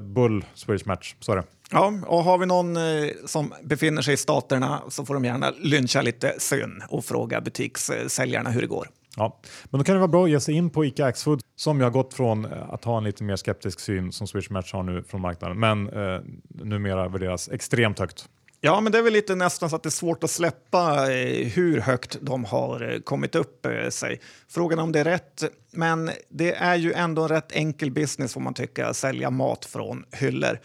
bull 0.00 0.44
Swedish 0.54 0.86
Match, 0.86 1.14
så 1.20 1.32
är 1.32 1.36
det. 1.36 1.44
Ja, 1.70 1.92
och 2.06 2.24
har 2.24 2.38
vi 2.38 2.46
någon 2.46 2.76
eh, 2.76 2.82
som 3.26 3.54
befinner 3.62 4.02
sig 4.02 4.14
i 4.14 4.16
staterna 4.16 4.82
så 4.88 5.04
får 5.04 5.14
de 5.14 5.24
gärna 5.24 5.52
lyncha 5.60 6.02
lite 6.02 6.34
syn 6.38 6.82
och 6.88 7.04
fråga 7.04 7.40
butikssäljarna 7.40 8.50
hur 8.50 8.60
det 8.60 8.66
går. 8.66 8.88
Ja, 9.16 9.40
men 9.64 9.78
då 9.78 9.84
kan 9.84 9.94
det 9.94 9.98
vara 9.98 10.08
bra 10.08 10.24
att 10.24 10.30
ge 10.30 10.40
sig 10.40 10.54
in 10.54 10.70
på 10.70 10.84
ICA 10.84 11.06
Axfood 11.06 11.40
som 11.56 11.80
jag 11.80 11.86
har 11.86 11.90
gått 11.90 12.14
från 12.14 12.44
eh, 12.44 12.70
att 12.70 12.84
ha 12.84 12.98
en 12.98 13.04
lite 13.04 13.24
mer 13.24 13.36
skeptisk 13.36 13.80
syn 13.80 14.12
som 14.12 14.26
Swedish 14.26 14.50
Match 14.50 14.72
har 14.72 14.82
nu 14.82 15.02
från 15.02 15.20
marknaden, 15.20 15.58
men 15.58 15.88
eh, 15.88 16.20
numera 16.48 17.08
värderas 17.08 17.48
extremt 17.48 17.98
högt. 17.98 18.28
Ja, 18.60 18.80
men 18.80 18.92
det 18.92 18.98
är 18.98 19.02
väl 19.02 19.12
lite 19.12 19.34
nästan 19.34 19.70
så 19.70 19.76
att 19.76 19.82
det 19.82 19.88
är 19.88 19.90
svårt 19.90 20.24
att 20.24 20.30
släppa 20.30 21.12
eh, 21.12 21.46
hur 21.46 21.80
högt 21.80 22.18
de 22.20 22.44
har 22.44 22.92
eh, 22.92 23.00
kommit 23.00 23.34
upp 23.34 23.66
eh, 23.66 23.88
sig. 23.88 24.20
Frågan 24.48 24.78
om 24.78 24.92
det 24.92 25.00
är 25.00 25.04
rätt, 25.04 25.44
men 25.70 26.10
det 26.28 26.54
är 26.54 26.76
ju 26.76 26.92
ändå 26.92 27.22
en 27.22 27.28
rätt 27.28 27.52
enkel 27.52 27.90
business 27.90 28.32
får 28.32 28.40
man 28.40 28.54
tycka, 28.54 28.94
sälja 28.94 29.30
mat 29.30 29.64
från 29.64 30.04
hyllor. 30.12 30.58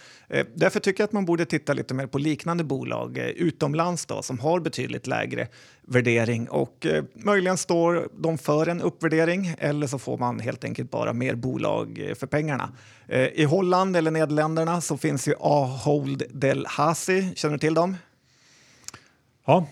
Därför 0.55 0.79
tycker 0.79 1.03
jag 1.03 1.07
att 1.07 1.11
man 1.11 1.25
borde 1.25 1.45
titta 1.45 1.73
lite 1.73 1.93
mer 1.93 2.07
på 2.07 2.17
liknande 2.17 2.63
bolag 2.63 3.17
utomlands 3.17 4.05
då, 4.05 4.21
som 4.21 4.39
har 4.39 4.59
betydligt 4.59 5.07
lägre 5.07 5.47
värdering 5.87 6.49
och 6.49 6.85
eh, 6.85 7.03
möjligen 7.13 7.57
står 7.57 8.09
de 8.17 8.37
för 8.37 8.67
en 8.67 8.81
uppvärdering 8.81 9.55
eller 9.57 9.87
så 9.87 9.99
får 9.99 10.17
man 10.17 10.39
helt 10.39 10.63
enkelt 10.63 10.91
bara 10.91 11.13
mer 11.13 11.35
bolag 11.35 11.99
eh, 12.09 12.15
för 12.15 12.27
pengarna. 12.27 12.71
Eh, 13.07 13.21
I 13.21 13.43
Holland 13.43 13.97
eller 13.97 14.11
Nederländerna 14.11 14.81
så 14.81 14.97
finns 14.97 15.27
ju 15.27 15.35
Ahold 15.39 16.23
Delhaize, 16.29 17.29
känner 17.35 17.53
du 17.53 17.59
till 17.59 17.73
dem? 17.73 17.95
Ja, 19.45 19.67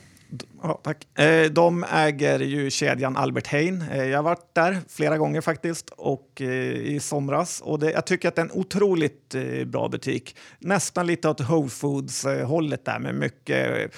Ja, 0.63 0.82
tack. 0.84 1.19
Eh, 1.19 1.52
de 1.52 1.84
äger 1.84 2.39
ju 2.39 2.69
kedjan 2.69 3.17
Albert 3.17 3.47
Heijn. 3.47 3.84
Eh, 3.91 4.06
jag 4.06 4.17
har 4.17 4.24
varit 4.24 4.56
där 4.56 4.78
flera 4.89 5.17
gånger 5.17 5.41
faktiskt 5.41 5.89
och 5.89 6.41
eh, 6.41 6.47
i 6.71 7.00
somras 7.00 7.62
och 7.62 7.80
det, 7.80 7.91
jag 7.91 8.06
tycker 8.06 8.28
att 8.28 8.36
det 8.36 8.41
är 8.41 8.45
en 8.45 8.52
otroligt 8.52 9.36
bra 9.65 9.89
butik. 9.89 10.36
Nästan 10.60 11.08
lite 11.08 11.30
åt 11.30 11.41
Whole 11.41 11.69
Foods-hållet 11.69 12.86
där 12.86 13.00
med 13.00 13.15
mycket 13.15 13.91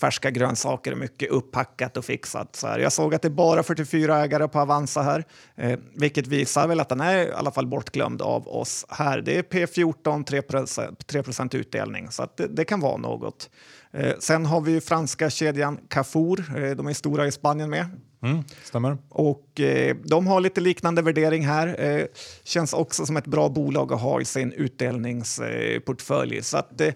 färska 0.00 0.30
grönsaker 0.30 0.92
och 0.92 0.98
mycket 0.98 1.30
upppackat 1.30 1.96
och 1.96 2.04
fixat. 2.04 2.56
Så 2.56 2.66
här. 2.66 2.78
Jag 2.78 2.92
såg 2.92 3.14
att 3.14 3.22
det 3.22 3.28
är 3.28 3.30
bara 3.30 3.62
44 3.62 4.18
ägare 4.18 4.48
på 4.48 4.60
Avanza 4.60 5.02
här, 5.02 5.24
vilket 5.94 6.26
visar 6.26 6.68
väl 6.68 6.80
att 6.80 6.88
den 6.88 7.00
är 7.00 7.28
i 7.28 7.32
alla 7.32 7.50
fall 7.50 7.66
bortglömd 7.66 8.22
av 8.22 8.48
oss 8.48 8.86
här. 8.88 9.20
Det 9.20 9.38
är 9.38 9.42
P14, 9.42 10.24
3 10.24 10.42
3 11.50 11.60
utdelning, 11.60 12.10
så 12.10 12.28
det, 12.36 12.46
det 12.46 12.64
kan 12.64 12.80
vara 12.80 12.96
något. 12.96 13.50
Sen 14.18 14.46
har 14.46 14.60
vi 14.60 14.72
ju 14.72 14.80
franska 14.80 15.30
kedjan 15.30 15.78
Carrefour. 15.90 16.44
Eh, 16.56 16.70
de 16.70 16.86
är 16.86 16.92
stora 16.92 17.26
i 17.26 17.32
Spanien 17.32 17.70
med. 17.70 17.86
Mm, 18.22 18.44
stämmer. 18.64 18.98
Och 19.08 19.60
eh, 19.60 19.96
de 20.04 20.26
har 20.26 20.40
lite 20.40 20.60
liknande 20.60 21.02
värdering 21.02 21.46
här. 21.46 21.84
Eh, 21.84 22.06
känns 22.44 22.72
också 22.72 23.06
som 23.06 23.16
ett 23.16 23.26
bra 23.26 23.48
bolag 23.48 23.92
att 23.92 24.00
ha 24.00 24.20
i 24.20 24.24
sin 24.24 24.52
utdelningsportfölj. 24.52 26.42
så 26.42 26.56
att, 26.56 26.80
eh, 26.80 26.94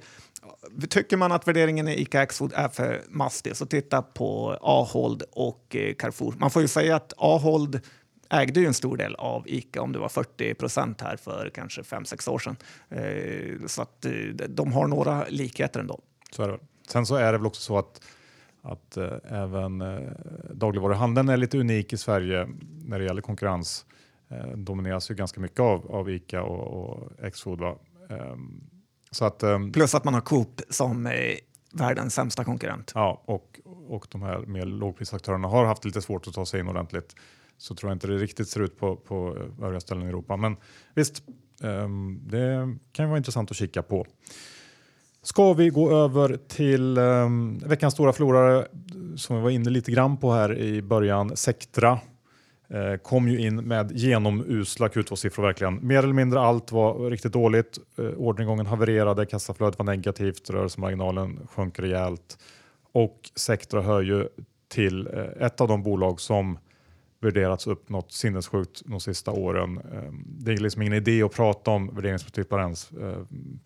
tycker 0.88 1.16
man 1.16 1.33
att 1.33 1.48
värderingen 1.48 1.88
i 1.88 2.00
ICA 2.00 2.20
Axfood 2.20 2.52
är 2.54 2.68
för 2.68 3.02
mastig 3.09 3.57
så 3.57 3.66
titta 3.66 4.02
på 4.02 4.59
Ahold 4.61 5.22
och 5.33 5.76
Carrefour. 5.98 6.35
Man 6.38 6.50
får 6.50 6.62
ju 6.62 6.68
säga 6.68 6.96
att 6.96 7.12
Ahold 7.16 7.80
ägde 8.30 8.61
ju 8.61 8.66
en 8.66 8.74
stor 8.74 8.96
del 8.96 9.14
av 9.14 9.48
Ica, 9.48 9.83
om 9.83 9.92
det 9.92 9.98
var 9.98 10.09
40 10.09 10.54
procent 10.54 11.00
här 11.00 11.16
för 11.16 11.50
kanske 11.54 11.83
5-6 11.83 12.28
år 12.28 12.38
sedan. 12.38 12.57
Eh, 12.88 13.66
så 13.66 13.83
att 13.83 14.07
de 14.48 14.72
har 14.72 14.87
några 14.87 15.24
likheter 15.28 15.80
ändå. 15.80 16.00
Så 16.30 16.42
är 16.42 16.48
det. 16.48 16.59
Sen 16.88 17.07
så 17.07 17.14
är 17.14 17.33
det 17.33 17.38
väl 17.38 17.46
också 17.46 17.62
så 17.62 17.78
att, 17.78 18.00
att 18.64 18.96
äh, 18.96 19.12
även 19.24 19.81
äh, 19.81 20.11
dagligvaruhandeln 20.55 21.29
är 21.29 21.37
lite 21.37 21.59
unik 21.59 21.92
i 21.92 21.96
Sverige 21.96 22.48
när 22.85 22.98
det 22.98 23.05
gäller 23.05 23.22
konkurrens. 23.22 23.87
Äh, 24.29 24.46
domineras 24.57 25.11
ju 25.11 25.14
ganska 25.14 25.40
mycket 25.40 25.61
av, 25.61 25.92
av 25.92 26.11
Ica 26.11 26.42
och, 26.42 26.90
och 26.90 27.33
Xfood. 27.33 27.62
Ähm, 28.11 28.70
så 29.11 29.24
att, 29.24 29.42
ähm, 29.42 29.72
Plus 29.72 29.94
att 29.94 30.05
man 30.05 30.14
har 30.14 30.20
Coop 30.20 30.61
som 30.70 31.07
är 31.07 31.38
världens 31.72 32.14
sämsta 32.14 32.44
konkurrent. 32.44 32.92
Ja, 32.94 33.22
och, 33.24 33.61
och 33.88 34.07
de 34.11 34.22
här 34.22 34.38
mer 34.38 34.66
lågprisaktörerna 34.66 35.48
har 35.48 35.64
haft 35.64 35.85
lite 35.85 36.03
svårt 36.03 36.27
att 36.27 36.35
ta 36.35 36.46
sig 36.46 36.61
in 36.61 36.68
ordentligt. 36.68 37.16
Så 37.59 37.74
tror 37.74 37.90
jag 37.90 37.96
inte 37.96 38.07
det 38.07 38.16
riktigt 38.16 38.48
ser 38.48 38.61
ut 38.61 38.79
på, 38.79 38.96
på 38.96 39.37
övriga 39.62 39.81
ställen 39.81 40.05
i 40.05 40.09
Europa. 40.09 40.37
Men 40.37 40.57
visst, 40.94 41.22
ähm, 41.62 42.20
det 42.27 42.77
kan 42.92 43.09
vara 43.09 43.18
intressant 43.18 43.50
att 43.50 43.57
kika 43.57 43.83
på. 43.83 44.07
Ska 45.24 45.52
vi 45.52 45.68
gå 45.68 45.90
över 45.90 46.38
till 46.48 46.98
um, 46.98 47.58
veckans 47.58 47.94
stora 47.94 48.12
förlorare 48.12 48.66
som 49.16 49.37
vi 49.37 49.42
var 49.42 49.50
inne 49.50 49.70
lite 49.70 49.92
grann 49.92 50.16
på 50.16 50.32
här 50.32 50.58
i 50.58 50.82
början. 50.82 51.37
Sectra 51.37 51.98
Uh, 52.74 52.96
kom 52.96 53.28
ju 53.28 53.40
in 53.40 53.56
med 53.56 53.92
genomusla 53.98 54.88
Q2-siffror 54.88 55.42
verkligen. 55.42 55.87
Mer 55.87 55.98
eller 55.98 56.12
mindre 56.12 56.40
allt 56.40 56.72
var 56.72 57.10
riktigt 57.10 57.32
dåligt. 57.32 57.78
Uh, 57.98 58.10
orderingången 58.16 58.66
havererade, 58.66 59.26
kassaflödet 59.26 59.78
var 59.78 59.87
negativt, 59.87 60.50
rörelsemarginalen 60.50 61.46
sjönk 61.50 61.78
rejält 61.78 62.38
och 62.92 63.30
Sectra 63.34 63.82
hör 63.82 64.02
ju 64.02 64.28
till 64.68 65.08
uh, 65.08 65.46
ett 65.46 65.60
av 65.60 65.68
de 65.68 65.82
bolag 65.82 66.20
som 66.20 66.58
värderats 67.24 67.66
upp 67.66 67.88
något 67.88 68.12
sinnessjukt 68.12 68.82
de 68.84 69.00
sista 69.00 69.30
åren. 69.30 69.78
Ehm, 69.78 70.24
det 70.26 70.52
är 70.52 70.56
liksom 70.56 70.82
ingen 70.82 70.94
idé 70.94 71.22
att 71.22 71.32
prata 71.32 71.70
om 71.70 71.94
värderingsprinciper 71.94 72.58
eh, 72.58 72.72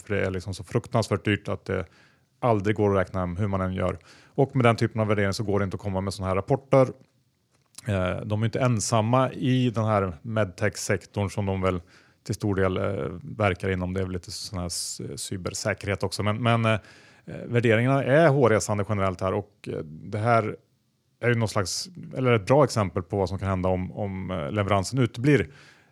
för 0.05 0.15
det 0.15 0.27
är 0.27 0.31
liksom 0.31 0.55
så 0.55 0.65
fruktansvärt 0.65 1.25
dyrt 1.25 1.49
att 1.49 1.65
det 1.65 1.87
aldrig 2.41 2.77
går 2.77 2.91
att 2.91 3.07
räkna 3.07 3.21
hem 3.21 3.37
hur 3.37 3.47
man 3.47 3.61
än 3.61 3.73
gör. 3.73 3.99
Och 4.27 4.57
med 4.57 4.65
den 4.65 4.77
typen 4.77 5.01
av 5.01 5.07
värdering 5.07 5.33
så 5.33 5.45
går 5.45 5.59
det 5.59 5.65
inte 5.65 5.75
att 5.75 5.81
komma 5.81 6.01
med 6.01 6.15
sådana 6.15 6.29
här 6.29 6.37
rapporter. 6.37 6.89
Eh, 7.87 8.21
de 8.25 8.43
är 8.43 8.47
inte 8.47 8.61
ensamma 8.61 9.33
i 9.33 9.71
den 9.71 9.85
här 9.85 10.13
medtech-sektorn 10.23 11.31
som 11.31 11.47
de 11.47 11.61
väl 11.61 11.81
till 12.27 12.35
stor 12.35 12.55
del 12.55 12.77
eh, 12.77 12.83
verkar 13.23 13.71
inom. 13.71 13.95
Det 13.95 14.01
är 14.01 14.05
väl 14.05 14.13
lite 14.13 14.31
sån 14.31 14.59
här 14.59 14.69
cybersäkerhet 15.17 16.03
också. 16.03 16.23
Men, 16.23 16.43
men 16.43 16.79
värderingarna 17.47 18.05
är 18.05 18.29
hårresande 18.29 18.85
generellt 18.89 19.21
här 19.21 19.35
och 19.35 19.69
det 19.85 20.19
här 20.19 20.57
är 21.21 21.29
ju 21.29 21.35
någon 21.35 21.49
slags, 21.49 21.89
eller 22.17 22.33
ett 22.33 22.47
bra 22.47 22.65
exempel 22.65 23.03
på 23.03 23.17
vad 23.17 23.29
som 23.29 23.39
kan 23.39 23.49
hända 23.49 23.69
om, 23.69 23.93
om 23.93 24.31
eh, 24.31 24.53
leveransen 24.53 24.99
uteblir. 24.99 25.51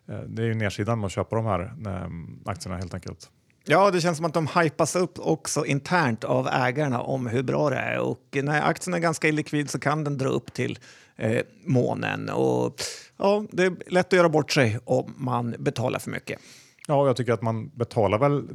Eh, 0.09 0.19
det 0.19 0.41
är 0.41 0.45
ju 0.45 0.53
nedsidan 0.53 0.99
med 0.99 1.05
att 1.05 1.11
köpa 1.11 1.35
de 1.35 1.45
här 1.45 1.59
eh, 1.85 2.09
aktierna 2.51 2.77
helt 2.77 2.93
enkelt. 2.93 3.29
Ja, 3.69 3.91
det 3.91 4.01
känns 4.01 4.17
som 4.17 4.25
att 4.25 4.33
de 4.33 4.47
hypas 4.47 4.95
upp 4.95 5.19
också 5.19 5.65
internt 5.65 6.23
av 6.23 6.47
ägarna 6.47 7.01
om 7.01 7.27
hur 7.27 7.43
bra 7.43 7.69
det 7.69 7.75
är 7.75 7.99
och 7.99 8.37
när 8.43 8.61
aktien 8.61 8.93
är 8.93 8.99
ganska 8.99 9.27
illikvid 9.27 9.69
så 9.69 9.79
kan 9.79 10.03
den 10.03 10.17
dra 10.17 10.29
upp 10.29 10.53
till 10.53 10.79
eh, 11.15 11.41
månen 11.65 12.29
och 12.29 12.75
ja, 13.17 13.45
det 13.51 13.63
är 13.63 13.75
lätt 13.87 14.07
att 14.07 14.13
göra 14.13 14.29
bort 14.29 14.51
sig 14.51 14.79
om 14.85 15.13
man 15.17 15.55
betalar 15.59 15.99
för 15.99 16.11
mycket. 16.11 16.39
Ja, 16.87 17.07
jag 17.07 17.15
tycker 17.15 17.33
att 17.33 17.41
man 17.41 17.67
betalar 17.67 18.17
väl 18.17 18.49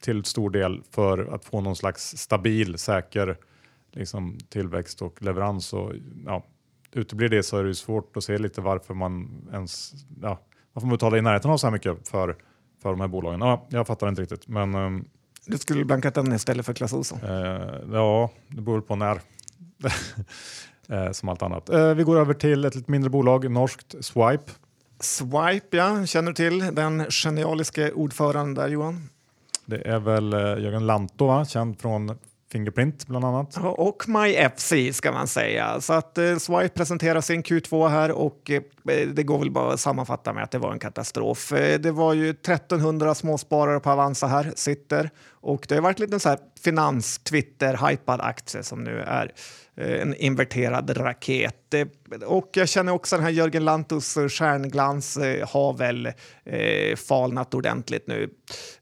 till 0.00 0.24
stor 0.24 0.50
del 0.50 0.82
för 0.90 1.34
att 1.34 1.44
få 1.44 1.60
någon 1.60 1.76
slags 1.76 2.16
stabil, 2.16 2.78
säker 2.78 3.36
liksom, 3.94 4.38
tillväxt 4.48 5.02
och 5.02 5.22
leverans. 5.22 5.72
Och, 5.72 5.92
ja, 6.24 6.44
uteblir 6.92 7.28
det 7.28 7.42
så 7.42 7.58
är 7.58 7.64
det 7.64 7.74
svårt 7.74 8.16
att 8.16 8.24
se 8.24 8.38
lite 8.38 8.60
varför 8.60 8.94
man 8.94 9.48
ens 9.52 9.92
ja, 10.22 10.40
varför 10.72 10.86
man 10.86 10.96
betalar 10.96 11.18
i 11.18 11.22
närheten 11.22 11.50
av 11.50 11.56
så 11.56 11.66
här 11.66 11.72
mycket 11.72 12.08
för, 12.08 12.36
för 12.82 12.90
de 12.90 13.00
här 13.00 13.08
bolagen. 13.08 13.40
Ja, 13.40 13.66
jag 13.68 13.86
fattar 13.86 14.08
inte 14.08 14.22
riktigt. 14.22 14.48
Men, 14.48 14.74
um, 14.74 15.08
du 15.46 15.58
skulle 15.58 15.84
blankat 15.84 16.14
den 16.14 16.32
istället 16.32 16.66
för 16.66 16.72
Clas 16.72 16.92
Ohlson? 16.92 17.18
Eh, 17.22 17.30
ja, 17.92 18.30
det 18.48 18.60
beror 18.60 18.80
på 18.80 18.96
när. 18.96 19.20
eh, 20.88 21.10
som 21.12 21.28
allt 21.28 21.42
annat. 21.42 21.68
Eh, 21.68 21.94
vi 21.94 22.02
går 22.02 22.20
över 22.20 22.34
till 22.34 22.64
ett 22.64 22.74
lite 22.74 22.90
mindre 22.90 23.10
bolag, 23.10 23.50
norskt 23.50 23.94
Swipe. 24.00 24.52
Swipe, 25.00 25.76
ja. 25.76 26.06
Känner 26.06 26.30
du 26.30 26.34
till 26.34 26.58
den 26.58 27.04
genialiske 27.10 27.92
ordföranden 27.92 28.54
där 28.54 28.68
Johan? 28.68 29.08
Det 29.66 29.88
är 29.88 29.98
väl 29.98 30.32
eh, 30.32 30.40
Jörgen 30.40 30.86
Lantto, 30.86 31.26
va? 31.26 31.44
känd 31.44 31.78
från 31.80 32.18
Fingerprint 32.54 33.06
bland 33.06 33.24
annat. 33.24 33.56
Och 33.56 34.08
MyFC 34.08 34.72
ska 34.92 35.12
man 35.12 35.28
säga. 35.28 35.80
Så 35.80 35.92
att 35.92 36.18
eh, 36.18 36.36
Swipe 36.36 36.68
presenterar 36.68 37.20
sin 37.20 37.42
Q2 37.42 37.88
här 37.88 38.10
och 38.10 38.50
eh, 38.50 38.62
det 39.14 39.22
går 39.22 39.38
väl 39.38 39.50
bara 39.50 39.72
att 39.72 39.80
sammanfatta 39.80 40.32
med 40.32 40.44
att 40.44 40.50
det 40.50 40.58
var 40.58 40.72
en 40.72 40.78
katastrof. 40.78 41.52
Eh, 41.52 41.80
det 41.80 41.92
var 41.92 42.12
ju 42.12 42.30
1300 42.30 43.14
småsparare 43.14 43.80
på 43.80 43.90
Avanza 43.90 44.26
här 44.26 44.52
sitter 44.56 45.10
och 45.30 45.66
det 45.68 45.74
har 45.74 45.82
varit 45.82 45.98
lite 45.98 46.20
så 46.20 46.28
här 46.28 46.38
finans-Twitter-hypad 46.64 48.20
aktie 48.20 48.62
som 48.62 48.84
nu 48.84 49.00
är 49.00 49.32
Eh, 49.76 50.02
en 50.02 50.14
inverterad 50.14 50.96
raket. 50.96 51.74
Eh, 51.74 51.86
och 52.26 52.50
jag 52.54 52.68
känner 52.68 52.92
också 52.92 53.16
den 53.16 53.24
här 53.24 53.32
Jörgen 53.32 53.64
Lantos 53.64 54.16
eh, 54.16 54.28
stjärnglans 54.28 55.18
har 55.48 55.72
väl 55.72 56.06
eh, 56.44 56.96
falnat 56.96 57.54
ordentligt 57.54 58.06
nu. 58.06 58.30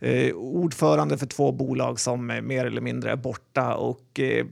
Eh, 0.00 0.34
ordförande 0.34 1.18
för 1.18 1.26
två 1.26 1.52
bolag 1.52 2.00
som 2.00 2.26
mer 2.26 2.64
eller 2.64 2.80
mindre 2.80 3.12
är 3.12 3.16
borta 3.16 3.74
och 3.74 4.20
eh, 4.20 4.46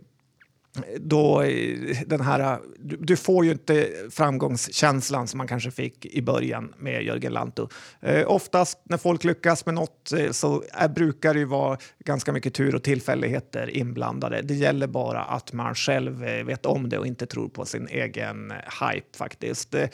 då 1.00 1.42
eh, 1.42 1.96
den 2.06 2.20
här, 2.20 2.58
du, 2.78 2.96
du, 2.96 3.16
får 3.16 3.44
ju 3.44 3.50
inte 3.50 3.88
framgångskänslan 4.10 5.28
som 5.28 5.38
man 5.38 5.48
kanske 5.48 5.70
fick 5.70 6.06
i 6.06 6.22
början 6.22 6.74
med 6.78 7.02
Jörgen 7.02 7.32
Lantto. 7.32 7.68
Eh, 8.00 8.30
oftast 8.30 8.78
när 8.84 8.96
folk 8.96 9.24
lyckas 9.24 9.66
med 9.66 9.74
något 9.74 10.12
eh, 10.12 10.30
så 10.30 10.62
är, 10.72 10.88
brukar 10.88 11.34
det 11.34 11.40
ju 11.40 11.46
vara 11.46 11.78
ganska 12.04 12.32
mycket 12.32 12.54
tur 12.54 12.74
och 12.74 12.82
tillfälligheter 12.82 13.76
inblandade. 13.76 14.42
Det 14.42 14.54
gäller 14.54 14.86
bara 14.86 15.22
att 15.22 15.52
man 15.52 15.74
själv 15.74 16.24
eh, 16.24 16.44
vet 16.44 16.66
om 16.66 16.88
det 16.88 16.98
och 16.98 17.06
inte 17.06 17.26
tror 17.26 17.48
på 17.48 17.64
sin 17.64 17.88
egen 17.88 18.50
eh, 18.50 18.56
hype 18.56 19.16
faktiskt. 19.16 19.74
Eh, 19.74 19.88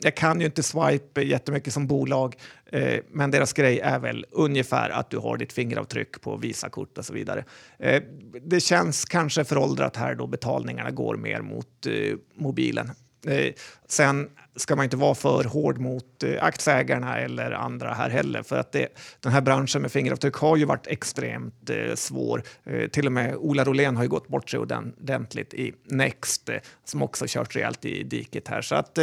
jag 0.00 0.16
kan 0.16 0.40
ju 0.40 0.46
inte 0.46 0.62
Swipe 0.62 1.22
jättemycket 1.22 1.72
som 1.72 1.86
bolag 1.86 2.36
Eh, 2.72 3.00
men 3.10 3.30
deras 3.30 3.52
grej 3.52 3.80
är 3.80 3.98
väl 3.98 4.26
ungefär 4.30 4.90
att 4.90 5.10
du 5.10 5.18
har 5.18 5.36
ditt 5.36 5.52
fingeravtryck 5.52 6.20
på 6.20 6.36
Visakort 6.36 6.98
och 6.98 7.04
så 7.04 7.12
vidare. 7.12 7.44
Eh, 7.78 8.02
det 8.42 8.60
känns 8.60 9.04
kanske 9.04 9.44
föråldrat 9.44 9.96
här 9.96 10.14
då 10.14 10.26
betalningarna 10.26 10.90
går 10.90 11.16
mer 11.16 11.40
mot 11.40 11.86
eh, 11.86 12.16
mobilen. 12.34 12.90
Eh, 13.26 13.52
sen 13.88 14.30
ska 14.56 14.76
man 14.76 14.84
inte 14.84 14.96
vara 14.96 15.14
för 15.14 15.44
hård 15.44 15.78
mot 15.78 16.22
eh, 16.22 16.44
aktieägarna 16.44 17.18
eller 17.18 17.50
andra 17.50 17.94
här 17.94 18.10
heller 18.10 18.42
för 18.42 18.58
att 18.58 18.72
det, 18.72 18.88
den 19.20 19.32
här 19.32 19.40
branschen 19.40 19.82
med 19.82 19.92
fingeravtryck 19.92 20.34
har 20.34 20.56
ju 20.56 20.64
varit 20.64 20.86
extremt 20.86 21.70
eh, 21.70 21.94
svår. 21.94 22.42
till 22.88 23.06
och 23.06 23.12
med 23.12 23.36
Ola 23.36 23.64
Rolén 23.64 23.96
har 23.96 24.02
ju 24.02 24.08
gått 24.08 24.28
bort 24.28 24.50
sig 24.50 24.60
ordentligt 24.60 25.54
i 25.54 25.72
Next 25.84 26.50
som 26.84 27.02
också 27.02 27.24
kört 27.28 27.56
rejält 27.56 27.84
i 27.84 28.02
diket 28.02 28.48
här 28.48 28.62
så 28.62 28.74
att 28.74 28.98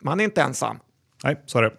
man 0.00 0.20
är 0.20 0.24
inte 0.24 0.42
ensam. 0.42 0.78
Nej, 1.24 1.36
så 1.46 1.58
är 1.58 1.62
det. 1.62 1.72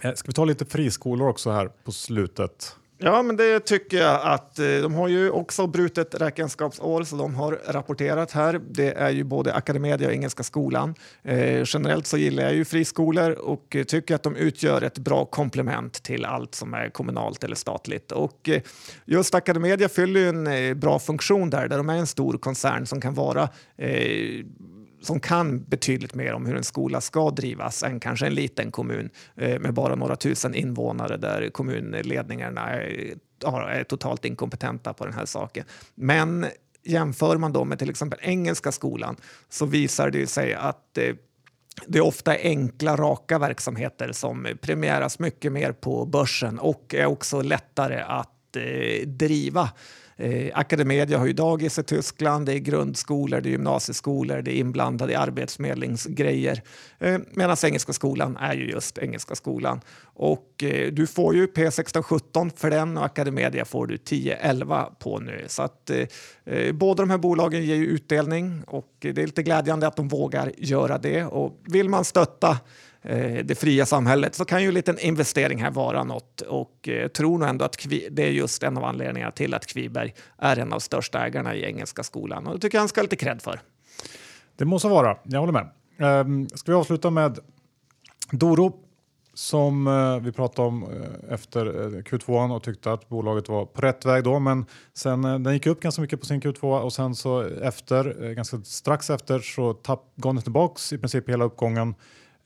Eh, 0.00 0.14
ska 0.14 0.26
vi 0.26 0.32
ta 0.32 0.44
lite 0.44 0.64
friskolor 0.64 1.28
också 1.28 1.50
här 1.50 1.70
på 1.84 1.92
slutet? 1.92 2.76
Ja, 2.98 3.22
men 3.22 3.36
det 3.36 3.60
tycker 3.60 3.96
jag 3.96 4.20
att 4.22 4.58
eh, 4.58 4.66
de 4.66 4.94
har 4.94 5.08
ju 5.08 5.30
också 5.30 5.66
brutet 5.66 6.14
räkenskapsår 6.14 7.02
så 7.02 7.16
de 7.16 7.34
har 7.34 7.60
rapporterat 7.68 8.32
här. 8.32 8.60
Det 8.70 8.92
är 8.92 9.10
ju 9.10 9.24
både 9.24 9.54
Academedia 9.54 10.08
och 10.08 10.14
Engelska 10.14 10.42
skolan. 10.42 10.94
Eh, 11.22 11.62
generellt 11.66 12.06
så 12.06 12.16
gillar 12.16 12.42
jag 12.42 12.54
ju 12.54 12.64
friskolor 12.64 13.32
och 13.32 13.76
tycker 13.88 14.14
att 14.14 14.22
de 14.22 14.36
utgör 14.36 14.82
ett 14.82 14.98
bra 14.98 15.24
komplement 15.24 16.02
till 16.02 16.24
allt 16.24 16.54
som 16.54 16.74
är 16.74 16.90
kommunalt 16.90 17.44
eller 17.44 17.56
statligt. 17.56 18.12
Och 18.12 18.48
eh, 18.48 18.62
just 19.04 19.34
Academedia 19.34 19.88
fyller 19.88 20.20
ju 20.20 20.28
en 20.28 20.46
eh, 20.46 20.74
bra 20.74 20.98
funktion 20.98 21.50
där, 21.50 21.68
där 21.68 21.76
de 21.76 21.88
är 21.88 21.96
en 21.96 22.06
stor 22.06 22.38
koncern 22.38 22.86
som 22.86 23.00
kan 23.00 23.14
vara 23.14 23.48
eh, 23.76 24.44
som 25.02 25.20
kan 25.20 25.64
betydligt 25.64 26.14
mer 26.14 26.32
om 26.32 26.46
hur 26.46 26.56
en 26.56 26.64
skola 26.64 27.00
ska 27.00 27.30
drivas 27.30 27.82
än 27.82 28.00
kanske 28.00 28.26
en 28.26 28.34
liten 28.34 28.70
kommun 28.70 29.10
eh, 29.36 29.60
med 29.60 29.74
bara 29.74 29.94
några 29.94 30.16
tusen 30.16 30.54
invånare 30.54 31.16
där 31.16 31.50
kommunledningarna 31.50 32.60
är, 32.60 33.14
är 33.68 33.84
totalt 33.84 34.24
inkompetenta 34.24 34.92
på 34.92 35.04
den 35.04 35.14
här 35.14 35.26
saken. 35.26 35.64
Men 35.94 36.46
jämför 36.84 37.36
man 37.36 37.52
då 37.52 37.64
med 37.64 37.78
till 37.78 37.90
exempel 37.90 38.18
engelska 38.22 38.72
skolan 38.72 39.16
så 39.48 39.66
visar 39.66 40.10
det 40.10 40.26
sig 40.26 40.54
att 40.54 40.98
eh, 40.98 41.14
det 41.86 41.98
är 41.98 42.04
ofta 42.04 42.32
enkla, 42.32 42.96
raka 42.96 43.38
verksamheter 43.38 44.12
som 44.12 44.46
premieras 44.60 45.18
mycket 45.18 45.52
mer 45.52 45.72
på 45.72 46.06
börsen 46.06 46.58
och 46.58 46.94
är 46.94 47.06
också 47.06 47.42
lättare 47.42 48.00
att 48.00 48.56
eh, 48.56 49.06
driva. 49.06 49.70
Eh, 50.18 50.58
Academedia 50.58 51.18
har 51.18 51.26
ju 51.26 51.32
dagis 51.32 51.78
i 51.78 51.82
Tyskland, 51.82 52.46
det 52.46 52.52
är 52.52 52.58
grundskolor, 52.58 53.40
det 53.40 53.48
är 53.48 53.50
gymnasieskolor, 53.50 54.42
det 54.42 54.56
är 54.56 54.58
inblandade 54.58 55.12
i 55.12 55.14
arbetsförmedlingsgrejer. 55.14 56.62
Eh, 56.98 57.18
Medan 57.32 57.56
Engelska 57.64 57.92
skolan 57.92 58.36
är 58.36 58.54
ju 58.54 58.70
just 58.70 58.98
Engelska 58.98 59.34
skolan. 59.34 59.80
Och 60.02 60.64
eh, 60.64 60.92
du 60.92 61.06
får 61.06 61.34
ju 61.34 61.46
P1617 61.46 62.50
för 62.56 62.70
den 62.70 62.98
och 62.98 63.04
Academedia 63.04 63.64
får 63.64 63.86
du 63.86 63.94
1011 63.94 64.88
på 64.98 65.18
nu. 65.18 65.44
Så 65.46 65.62
att 65.62 65.90
eh, 65.90 66.06
eh, 66.44 66.72
båda 66.72 67.02
de 67.02 67.10
här 67.10 67.18
bolagen 67.18 67.64
ger 67.64 67.76
ju 67.76 67.86
utdelning 67.86 68.62
och 68.66 68.92
det 68.98 69.18
är 69.18 69.26
lite 69.26 69.42
glädjande 69.42 69.86
att 69.86 69.96
de 69.96 70.08
vågar 70.08 70.52
göra 70.56 70.98
det. 70.98 71.24
Och 71.24 71.60
vill 71.64 71.88
man 71.88 72.04
stötta 72.04 72.58
Eh, 73.06 73.44
det 73.44 73.54
fria 73.54 73.86
samhället 73.86 74.34
så 74.34 74.44
kan 74.44 74.62
ju 74.62 74.68
en 74.68 74.74
liten 74.74 74.98
investering 74.98 75.62
här 75.62 75.70
vara 75.70 76.04
något. 76.04 76.40
Och 76.40 76.88
eh, 76.88 77.08
tror 77.08 77.38
nog 77.38 77.48
ändå 77.48 77.64
att 77.64 77.76
Kvi, 77.76 78.08
det 78.10 78.22
är 78.22 78.30
just 78.30 78.62
en 78.62 78.76
av 78.76 78.84
anledningarna 78.84 79.32
till 79.32 79.54
att 79.54 79.66
Kviberg 79.66 80.14
är 80.38 80.58
en 80.58 80.72
av 80.72 80.78
största 80.78 81.26
ägarna 81.26 81.54
i 81.54 81.64
Engelska 81.64 82.02
skolan. 82.02 82.46
Och 82.46 82.54
det 82.54 82.60
tycker 82.60 82.78
jag 82.78 82.82
han 82.82 82.88
ska 82.88 83.00
ha 83.00 83.02
lite 83.02 83.16
cred 83.16 83.42
för. 83.42 83.60
Det 84.56 84.64
måste 84.64 84.88
vara, 84.88 85.16
jag 85.24 85.40
håller 85.40 85.52
med. 85.52 85.68
Ehm, 85.98 86.48
ska 86.48 86.72
vi 86.72 86.76
avsluta 86.76 87.10
med 87.10 87.38
Doro 88.30 88.82
som 89.34 89.86
eh, 89.86 90.18
vi 90.18 90.32
pratade 90.32 90.68
om 90.68 90.82
eh, 90.82 91.34
efter 91.34 91.66
Q2 92.02 92.54
och 92.54 92.62
tyckte 92.62 92.92
att 92.92 93.08
bolaget 93.08 93.48
var 93.48 93.66
på 93.66 93.80
rätt 93.80 94.04
väg 94.06 94.24
då, 94.24 94.38
men 94.38 94.66
sen 94.94 95.22
den 95.22 95.52
gick 95.52 95.66
upp 95.66 95.80
ganska 95.80 96.02
mycket 96.02 96.20
på 96.20 96.26
sin 96.26 96.40
Q2 96.40 96.80
och 96.80 96.92
sen 96.92 97.14
så 97.14 97.42
efter, 97.42 98.32
ganska 98.34 98.58
strax 98.64 99.10
efter 99.10 99.38
så 99.38 99.72
tapp, 99.72 100.12
gav 100.16 100.34
den 100.34 100.42
tillbaks 100.42 100.92
i 100.92 100.98
princip 100.98 101.28
hela 101.28 101.44
uppgången. 101.44 101.94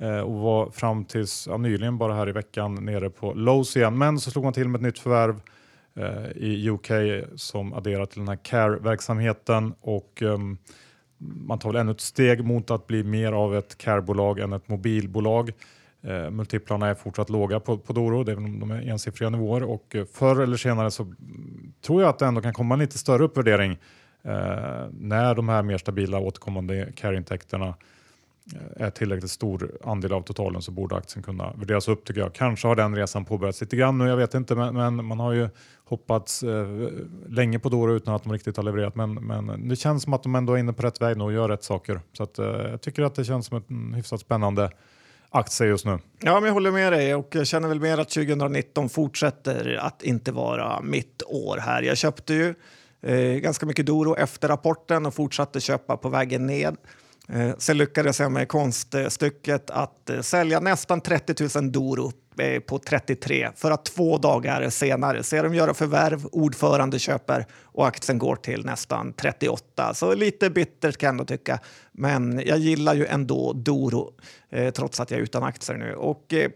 Eh, 0.01 0.21
och 0.21 0.41
var 0.41 0.71
fram 0.71 1.05
tills 1.05 1.47
ja, 1.51 1.57
nyligen, 1.57 1.99
bara 1.99 2.15
här 2.15 2.29
i 2.29 2.33
veckan, 2.33 2.75
nere 2.75 3.11
på 3.11 3.33
lows 3.35 3.77
igen. 3.77 3.99
Men 3.99 4.19
så 4.19 4.31
slog 4.31 4.45
man 4.45 4.53
till 4.53 4.69
med 4.69 4.79
ett 4.79 4.83
nytt 4.83 4.99
förvärv 4.99 5.41
eh, 5.95 6.31
i 6.37 6.71
UK 6.71 6.91
som 7.37 7.73
adderar 7.73 8.07
till 8.07 8.19
den 8.19 8.29
här 8.29 8.37
care-verksamheten 8.37 9.75
och 9.81 10.23
eh, 10.23 10.39
man 11.19 11.59
tar 11.59 11.69
väl 11.69 11.81
ännu 11.81 11.93
ett 11.93 12.01
steg 12.01 12.45
mot 12.45 12.71
att 12.71 12.87
bli 12.87 13.05
mer 13.05 13.33
av 13.33 13.57
ett 13.57 13.79
care-bolag 13.79 14.39
än 14.39 14.53
ett 14.53 14.69
mobilbolag. 14.69 15.53
Eh, 16.03 16.31
multiplarna 16.31 16.87
är 16.87 16.95
fortsatt 16.95 17.31
låga 17.31 17.61
på, 17.61 17.79
på 17.79 17.93
Doro, 17.93 18.25
det 18.25 18.33
är, 18.33 18.37
de 18.37 18.71
är 18.71 18.89
ensiffriga 18.89 19.31
nivåer 19.31 19.63
och 19.63 19.97
eh, 19.97 20.05
förr 20.05 20.41
eller 20.41 20.57
senare 20.57 20.91
så 20.91 21.15
tror 21.87 22.03
jag 22.03 22.09
att 22.09 22.19
det 22.19 22.27
ändå 22.27 22.41
kan 22.41 22.53
komma 22.53 22.75
en 22.75 22.81
lite 22.81 22.99
större 22.99 23.25
uppvärdering 23.25 23.73
eh, 24.23 24.87
när 24.93 25.35
de 25.35 25.49
här 25.49 25.63
mer 25.63 25.79
stabila 25.79 26.19
återkommande 26.19 26.93
care-intäkterna 26.97 27.67
Eh, 27.69 27.75
Eh, 28.55 28.87
är 28.87 28.91
tillräckligt 28.91 29.31
stor 29.31 29.79
andel 29.85 30.13
av 30.13 30.23
totalen 30.23 30.63
så 30.63 30.71
borde 30.71 30.97
aktien 30.97 31.23
kunna 31.23 31.53
värderas 31.53 31.89
upp 31.89 32.05
tycker 32.05 32.21
jag. 32.21 32.35
Kanske 32.35 32.69
har 32.69 32.77
den 32.77 32.97
resan 32.97 33.25
påbörjats 33.25 33.61
lite 33.61 33.77
grann 33.77 33.99
nu, 33.99 34.09
jag 34.09 34.17
vet 34.17 34.35
inte, 34.35 34.55
men, 34.55 34.75
men 34.75 35.05
man 35.05 35.21
har 35.21 35.33
ju 35.33 35.49
hoppats 35.85 36.43
eh, 36.43 36.69
länge 37.29 37.59
på 37.59 37.69
Doro 37.69 37.95
utan 37.95 38.15
att 38.15 38.23
de 38.23 38.33
riktigt 38.33 38.57
har 38.57 38.65
levererat. 38.65 38.95
Men, 38.95 39.15
men 39.15 39.69
det 39.69 39.77
känns 39.77 40.03
som 40.03 40.13
att 40.13 40.23
de 40.23 40.35
ändå 40.35 40.55
är 40.55 40.59
inne 40.59 40.73
på 40.73 40.83
rätt 40.83 41.01
väg 41.01 41.17
nu 41.17 41.25
och 41.25 41.33
gör 41.33 41.49
rätt 41.49 41.65
saker. 41.65 42.01
Så 42.13 42.23
att, 42.23 42.39
eh, 42.39 42.47
jag 42.47 42.81
tycker 42.81 43.03
att 43.03 43.15
det 43.15 43.25
känns 43.25 43.47
som 43.47 43.57
en 43.57 43.65
mm, 43.71 43.95
hyfsat 43.95 44.21
spännande 44.21 44.71
aktie 45.31 45.67
just 45.67 45.85
nu. 45.85 45.99
Ja, 46.21 46.35
men 46.35 46.45
jag 46.45 46.53
håller 46.53 46.71
med 46.71 46.93
dig 46.93 47.15
och 47.15 47.29
jag 47.35 47.47
känner 47.47 47.69
väl 47.69 47.81
mer 47.81 47.99
att 47.99 48.11
2019 48.11 48.89
fortsätter 48.89 49.79
att 49.83 50.03
inte 50.03 50.33
vara 50.33 50.81
mitt 50.83 51.23
år 51.27 51.57
här. 51.57 51.83
Jag 51.83 51.97
köpte 51.97 52.35
ju 52.35 52.55
eh, 53.03 53.41
ganska 53.41 53.67
mycket 53.67 53.87
Doro 53.87 54.17
efter 54.17 54.49
rapporten 54.49 55.07
och 55.07 55.15
fortsatte 55.15 55.61
köpa 55.61 55.97
på 55.97 56.09
vägen 56.09 56.47
ned. 56.47 56.77
Eh, 57.33 57.55
sen 57.59 57.79
lyckades 57.79 58.21
jag 58.21 58.33
med 58.33 58.49
konststycket 58.49 59.71
att 59.71 60.11
eh, 60.11 60.21
sälja 60.21 60.61
nästan 60.61 61.01
30 61.01 61.61
000 61.61 61.73
Doro 61.73 62.13
på 62.67 62.79
33 62.79 63.51
för 63.57 63.71
att 63.71 63.85
två 63.85 64.19
dagar 64.19 64.71
senare 64.71 65.23
se 65.23 65.43
dem 65.43 65.55
göra 65.55 65.75
förvärv, 65.75 66.27
ordförande 66.33 66.99
köper 66.99 67.47
och 67.63 67.87
aktien 67.87 68.19
går 68.19 68.37
till 68.37 68.65
nästan 68.65 69.13
38. 69.13 69.95
Så 69.95 70.15
lite 70.15 70.51
bittert 70.51 70.97
kan 70.97 71.07
jag 71.07 71.13
ändå 71.13 71.25
tycka. 71.25 71.59
Men 71.93 72.43
jag 72.47 72.59
gillar 72.59 72.95
ju 72.95 73.07
ändå 73.07 73.53
Doro 73.53 74.13
eh, 74.51 74.71
trots 74.71 75.01
att 75.01 75.11
jag 75.11 75.19
är 75.19 75.23
utan 75.23 75.43
aktier 75.43 75.77
nu. 75.77 75.95
Och, 75.95 76.35
eh, 76.35 76.51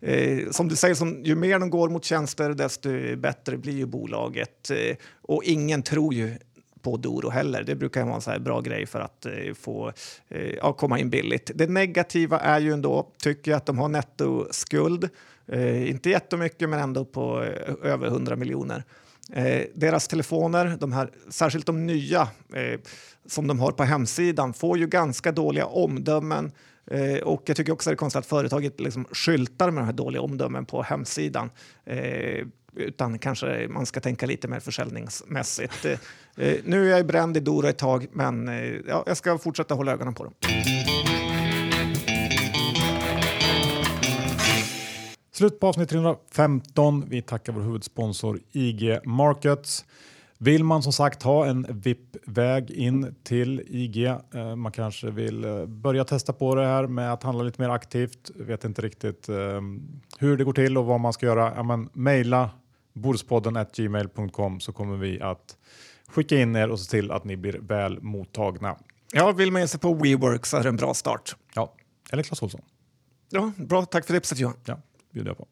Eh, 0.00 0.50
som 0.50 0.68
du 0.68 0.76
säger, 0.76 0.94
som, 0.94 1.24
ju 1.24 1.34
mer 1.34 1.58
de 1.58 1.70
går 1.70 1.88
mot 1.88 2.04
tjänster 2.04 2.50
desto 2.50 3.16
bättre 3.16 3.56
blir 3.56 3.76
ju 3.76 3.86
bolaget. 3.86 4.70
Eh, 4.70 4.96
och 5.22 5.44
ingen 5.44 5.82
tror 5.82 6.14
ju 6.14 6.38
på 6.82 6.96
Doro 6.96 7.30
heller. 7.30 7.62
Det 7.62 7.74
brukar 7.74 8.04
vara 8.04 8.14
en 8.14 8.20
så 8.20 8.40
bra 8.40 8.60
grej 8.60 8.86
för 8.86 9.00
att 9.00 9.26
eh, 9.26 9.54
få 9.54 9.92
eh, 10.28 10.54
ja, 10.56 10.72
komma 10.72 10.98
in 10.98 11.10
billigt. 11.10 11.50
Det 11.54 11.66
negativa 11.66 12.38
är 12.38 12.60
ju 12.60 12.72
ändå, 12.72 13.08
tycker 13.18 13.50
jag, 13.50 13.56
att 13.56 13.66
de 13.66 13.78
har 13.78 13.88
nettoskuld. 13.88 15.08
Eh, 15.46 15.90
inte 15.90 16.10
jättemycket, 16.10 16.68
men 16.68 16.80
ändå 16.80 17.04
på 17.04 17.42
eh, 17.42 17.90
över 17.90 18.06
100 18.06 18.36
miljoner. 18.36 18.84
Eh, 19.32 19.62
deras 19.74 20.08
telefoner, 20.08 20.76
de 20.80 20.92
här, 20.92 21.10
särskilt 21.28 21.66
de 21.66 21.86
nya 21.86 22.28
eh, 22.54 22.80
som 23.26 23.46
de 23.46 23.60
har 23.60 23.72
på 23.72 23.82
hemsidan, 23.82 24.52
får 24.52 24.78
ju 24.78 24.86
ganska 24.86 25.32
dåliga 25.32 25.66
omdömen. 25.66 26.52
Eh, 26.90 27.18
och 27.18 27.42
jag 27.46 27.56
tycker 27.56 27.72
också 27.72 27.90
att 27.90 27.92
det 27.92 27.94
är 27.94 27.96
konstigt 27.96 28.18
att 28.18 28.26
företaget 28.26 28.80
liksom 28.80 29.04
skyltar 29.12 29.70
med 29.70 29.82
de 29.82 29.86
här 29.86 29.92
dåliga 29.92 30.22
omdömen 30.22 30.66
på 30.66 30.82
hemsidan. 30.82 31.50
Eh, 31.84 32.46
utan 32.74 33.18
kanske 33.18 33.68
man 33.68 33.86
ska 33.86 34.00
tänka 34.00 34.26
lite 34.26 34.48
mer 34.48 34.60
försäljningsmässigt. 34.60 35.84
Eh, 35.84 35.92
eh, 36.36 36.56
nu 36.64 36.92
är 36.92 36.96
jag 36.96 37.06
bränd 37.06 37.36
i 37.36 37.40
Doro 37.40 37.66
ett 37.66 37.78
tag, 37.78 38.06
men 38.12 38.48
eh, 38.48 38.74
ja, 38.88 39.04
jag 39.06 39.16
ska 39.16 39.38
fortsätta 39.38 39.74
hålla 39.74 39.92
ögonen 39.92 40.14
på 40.14 40.24
dem. 40.24 40.34
Slut 45.32 45.60
på 45.60 45.66
avsnitt 45.66 45.88
315. 45.88 47.04
Vi 47.08 47.22
tackar 47.22 47.52
vår 47.52 47.62
huvudsponsor 47.62 48.40
IG 48.52 48.98
Markets. 49.04 49.84
Vill 50.42 50.64
man 50.64 50.82
som 50.82 50.92
sagt 50.92 51.22
ha 51.22 51.46
en 51.46 51.66
VIP-väg 51.68 52.70
in 52.70 53.14
till 53.22 53.62
IG, 53.66 54.06
eh, 54.06 54.56
man 54.56 54.72
kanske 54.72 55.10
vill 55.10 55.44
eh, 55.44 55.66
börja 55.66 56.04
testa 56.04 56.32
på 56.32 56.54
det 56.54 56.66
här 56.66 56.86
med 56.86 57.12
att 57.12 57.22
handla 57.22 57.44
lite 57.44 57.62
mer 57.62 57.68
aktivt, 57.68 58.30
vet 58.34 58.64
inte 58.64 58.82
riktigt 58.82 59.28
eh, 59.28 59.60
hur 60.18 60.36
det 60.36 60.44
går 60.44 60.52
till 60.52 60.78
och 60.78 60.84
vad 60.84 61.00
man 61.00 61.12
ska 61.12 61.26
göra, 61.26 61.52
ja, 61.56 61.62
men 61.62 61.88
mejla 61.92 62.50
bordspodden 62.92 63.66
gmail.com 63.76 64.60
så 64.60 64.72
kommer 64.72 64.96
vi 64.96 65.20
att 65.20 65.56
skicka 66.08 66.36
in 66.36 66.56
er 66.56 66.70
och 66.70 66.80
se 66.80 66.90
till 66.90 67.10
att 67.10 67.24
ni 67.24 67.36
blir 67.36 67.58
väl 67.58 68.02
mottagna. 68.02 68.76
Ja, 69.12 69.32
vill 69.32 69.52
man 69.52 69.62
ge 69.62 69.68
sig 69.68 69.80
på 69.80 69.94
WeWork 69.94 70.46
så 70.46 70.56
är 70.56 70.62
det 70.62 70.68
en 70.68 70.76
bra 70.76 70.94
start. 70.94 71.36
Ja, 71.54 71.74
eller 72.12 72.22
Clas 72.22 72.42
Ohlson. 72.42 72.62
Ja, 73.30 73.52
bra, 73.56 73.84
tack 73.84 74.06
för 74.06 74.14
tipset 74.14 74.38
Johan. 74.38 74.56
Ja, 74.64 74.78
bjuder 75.10 75.30
jag 75.30 75.38
på. 75.38 75.46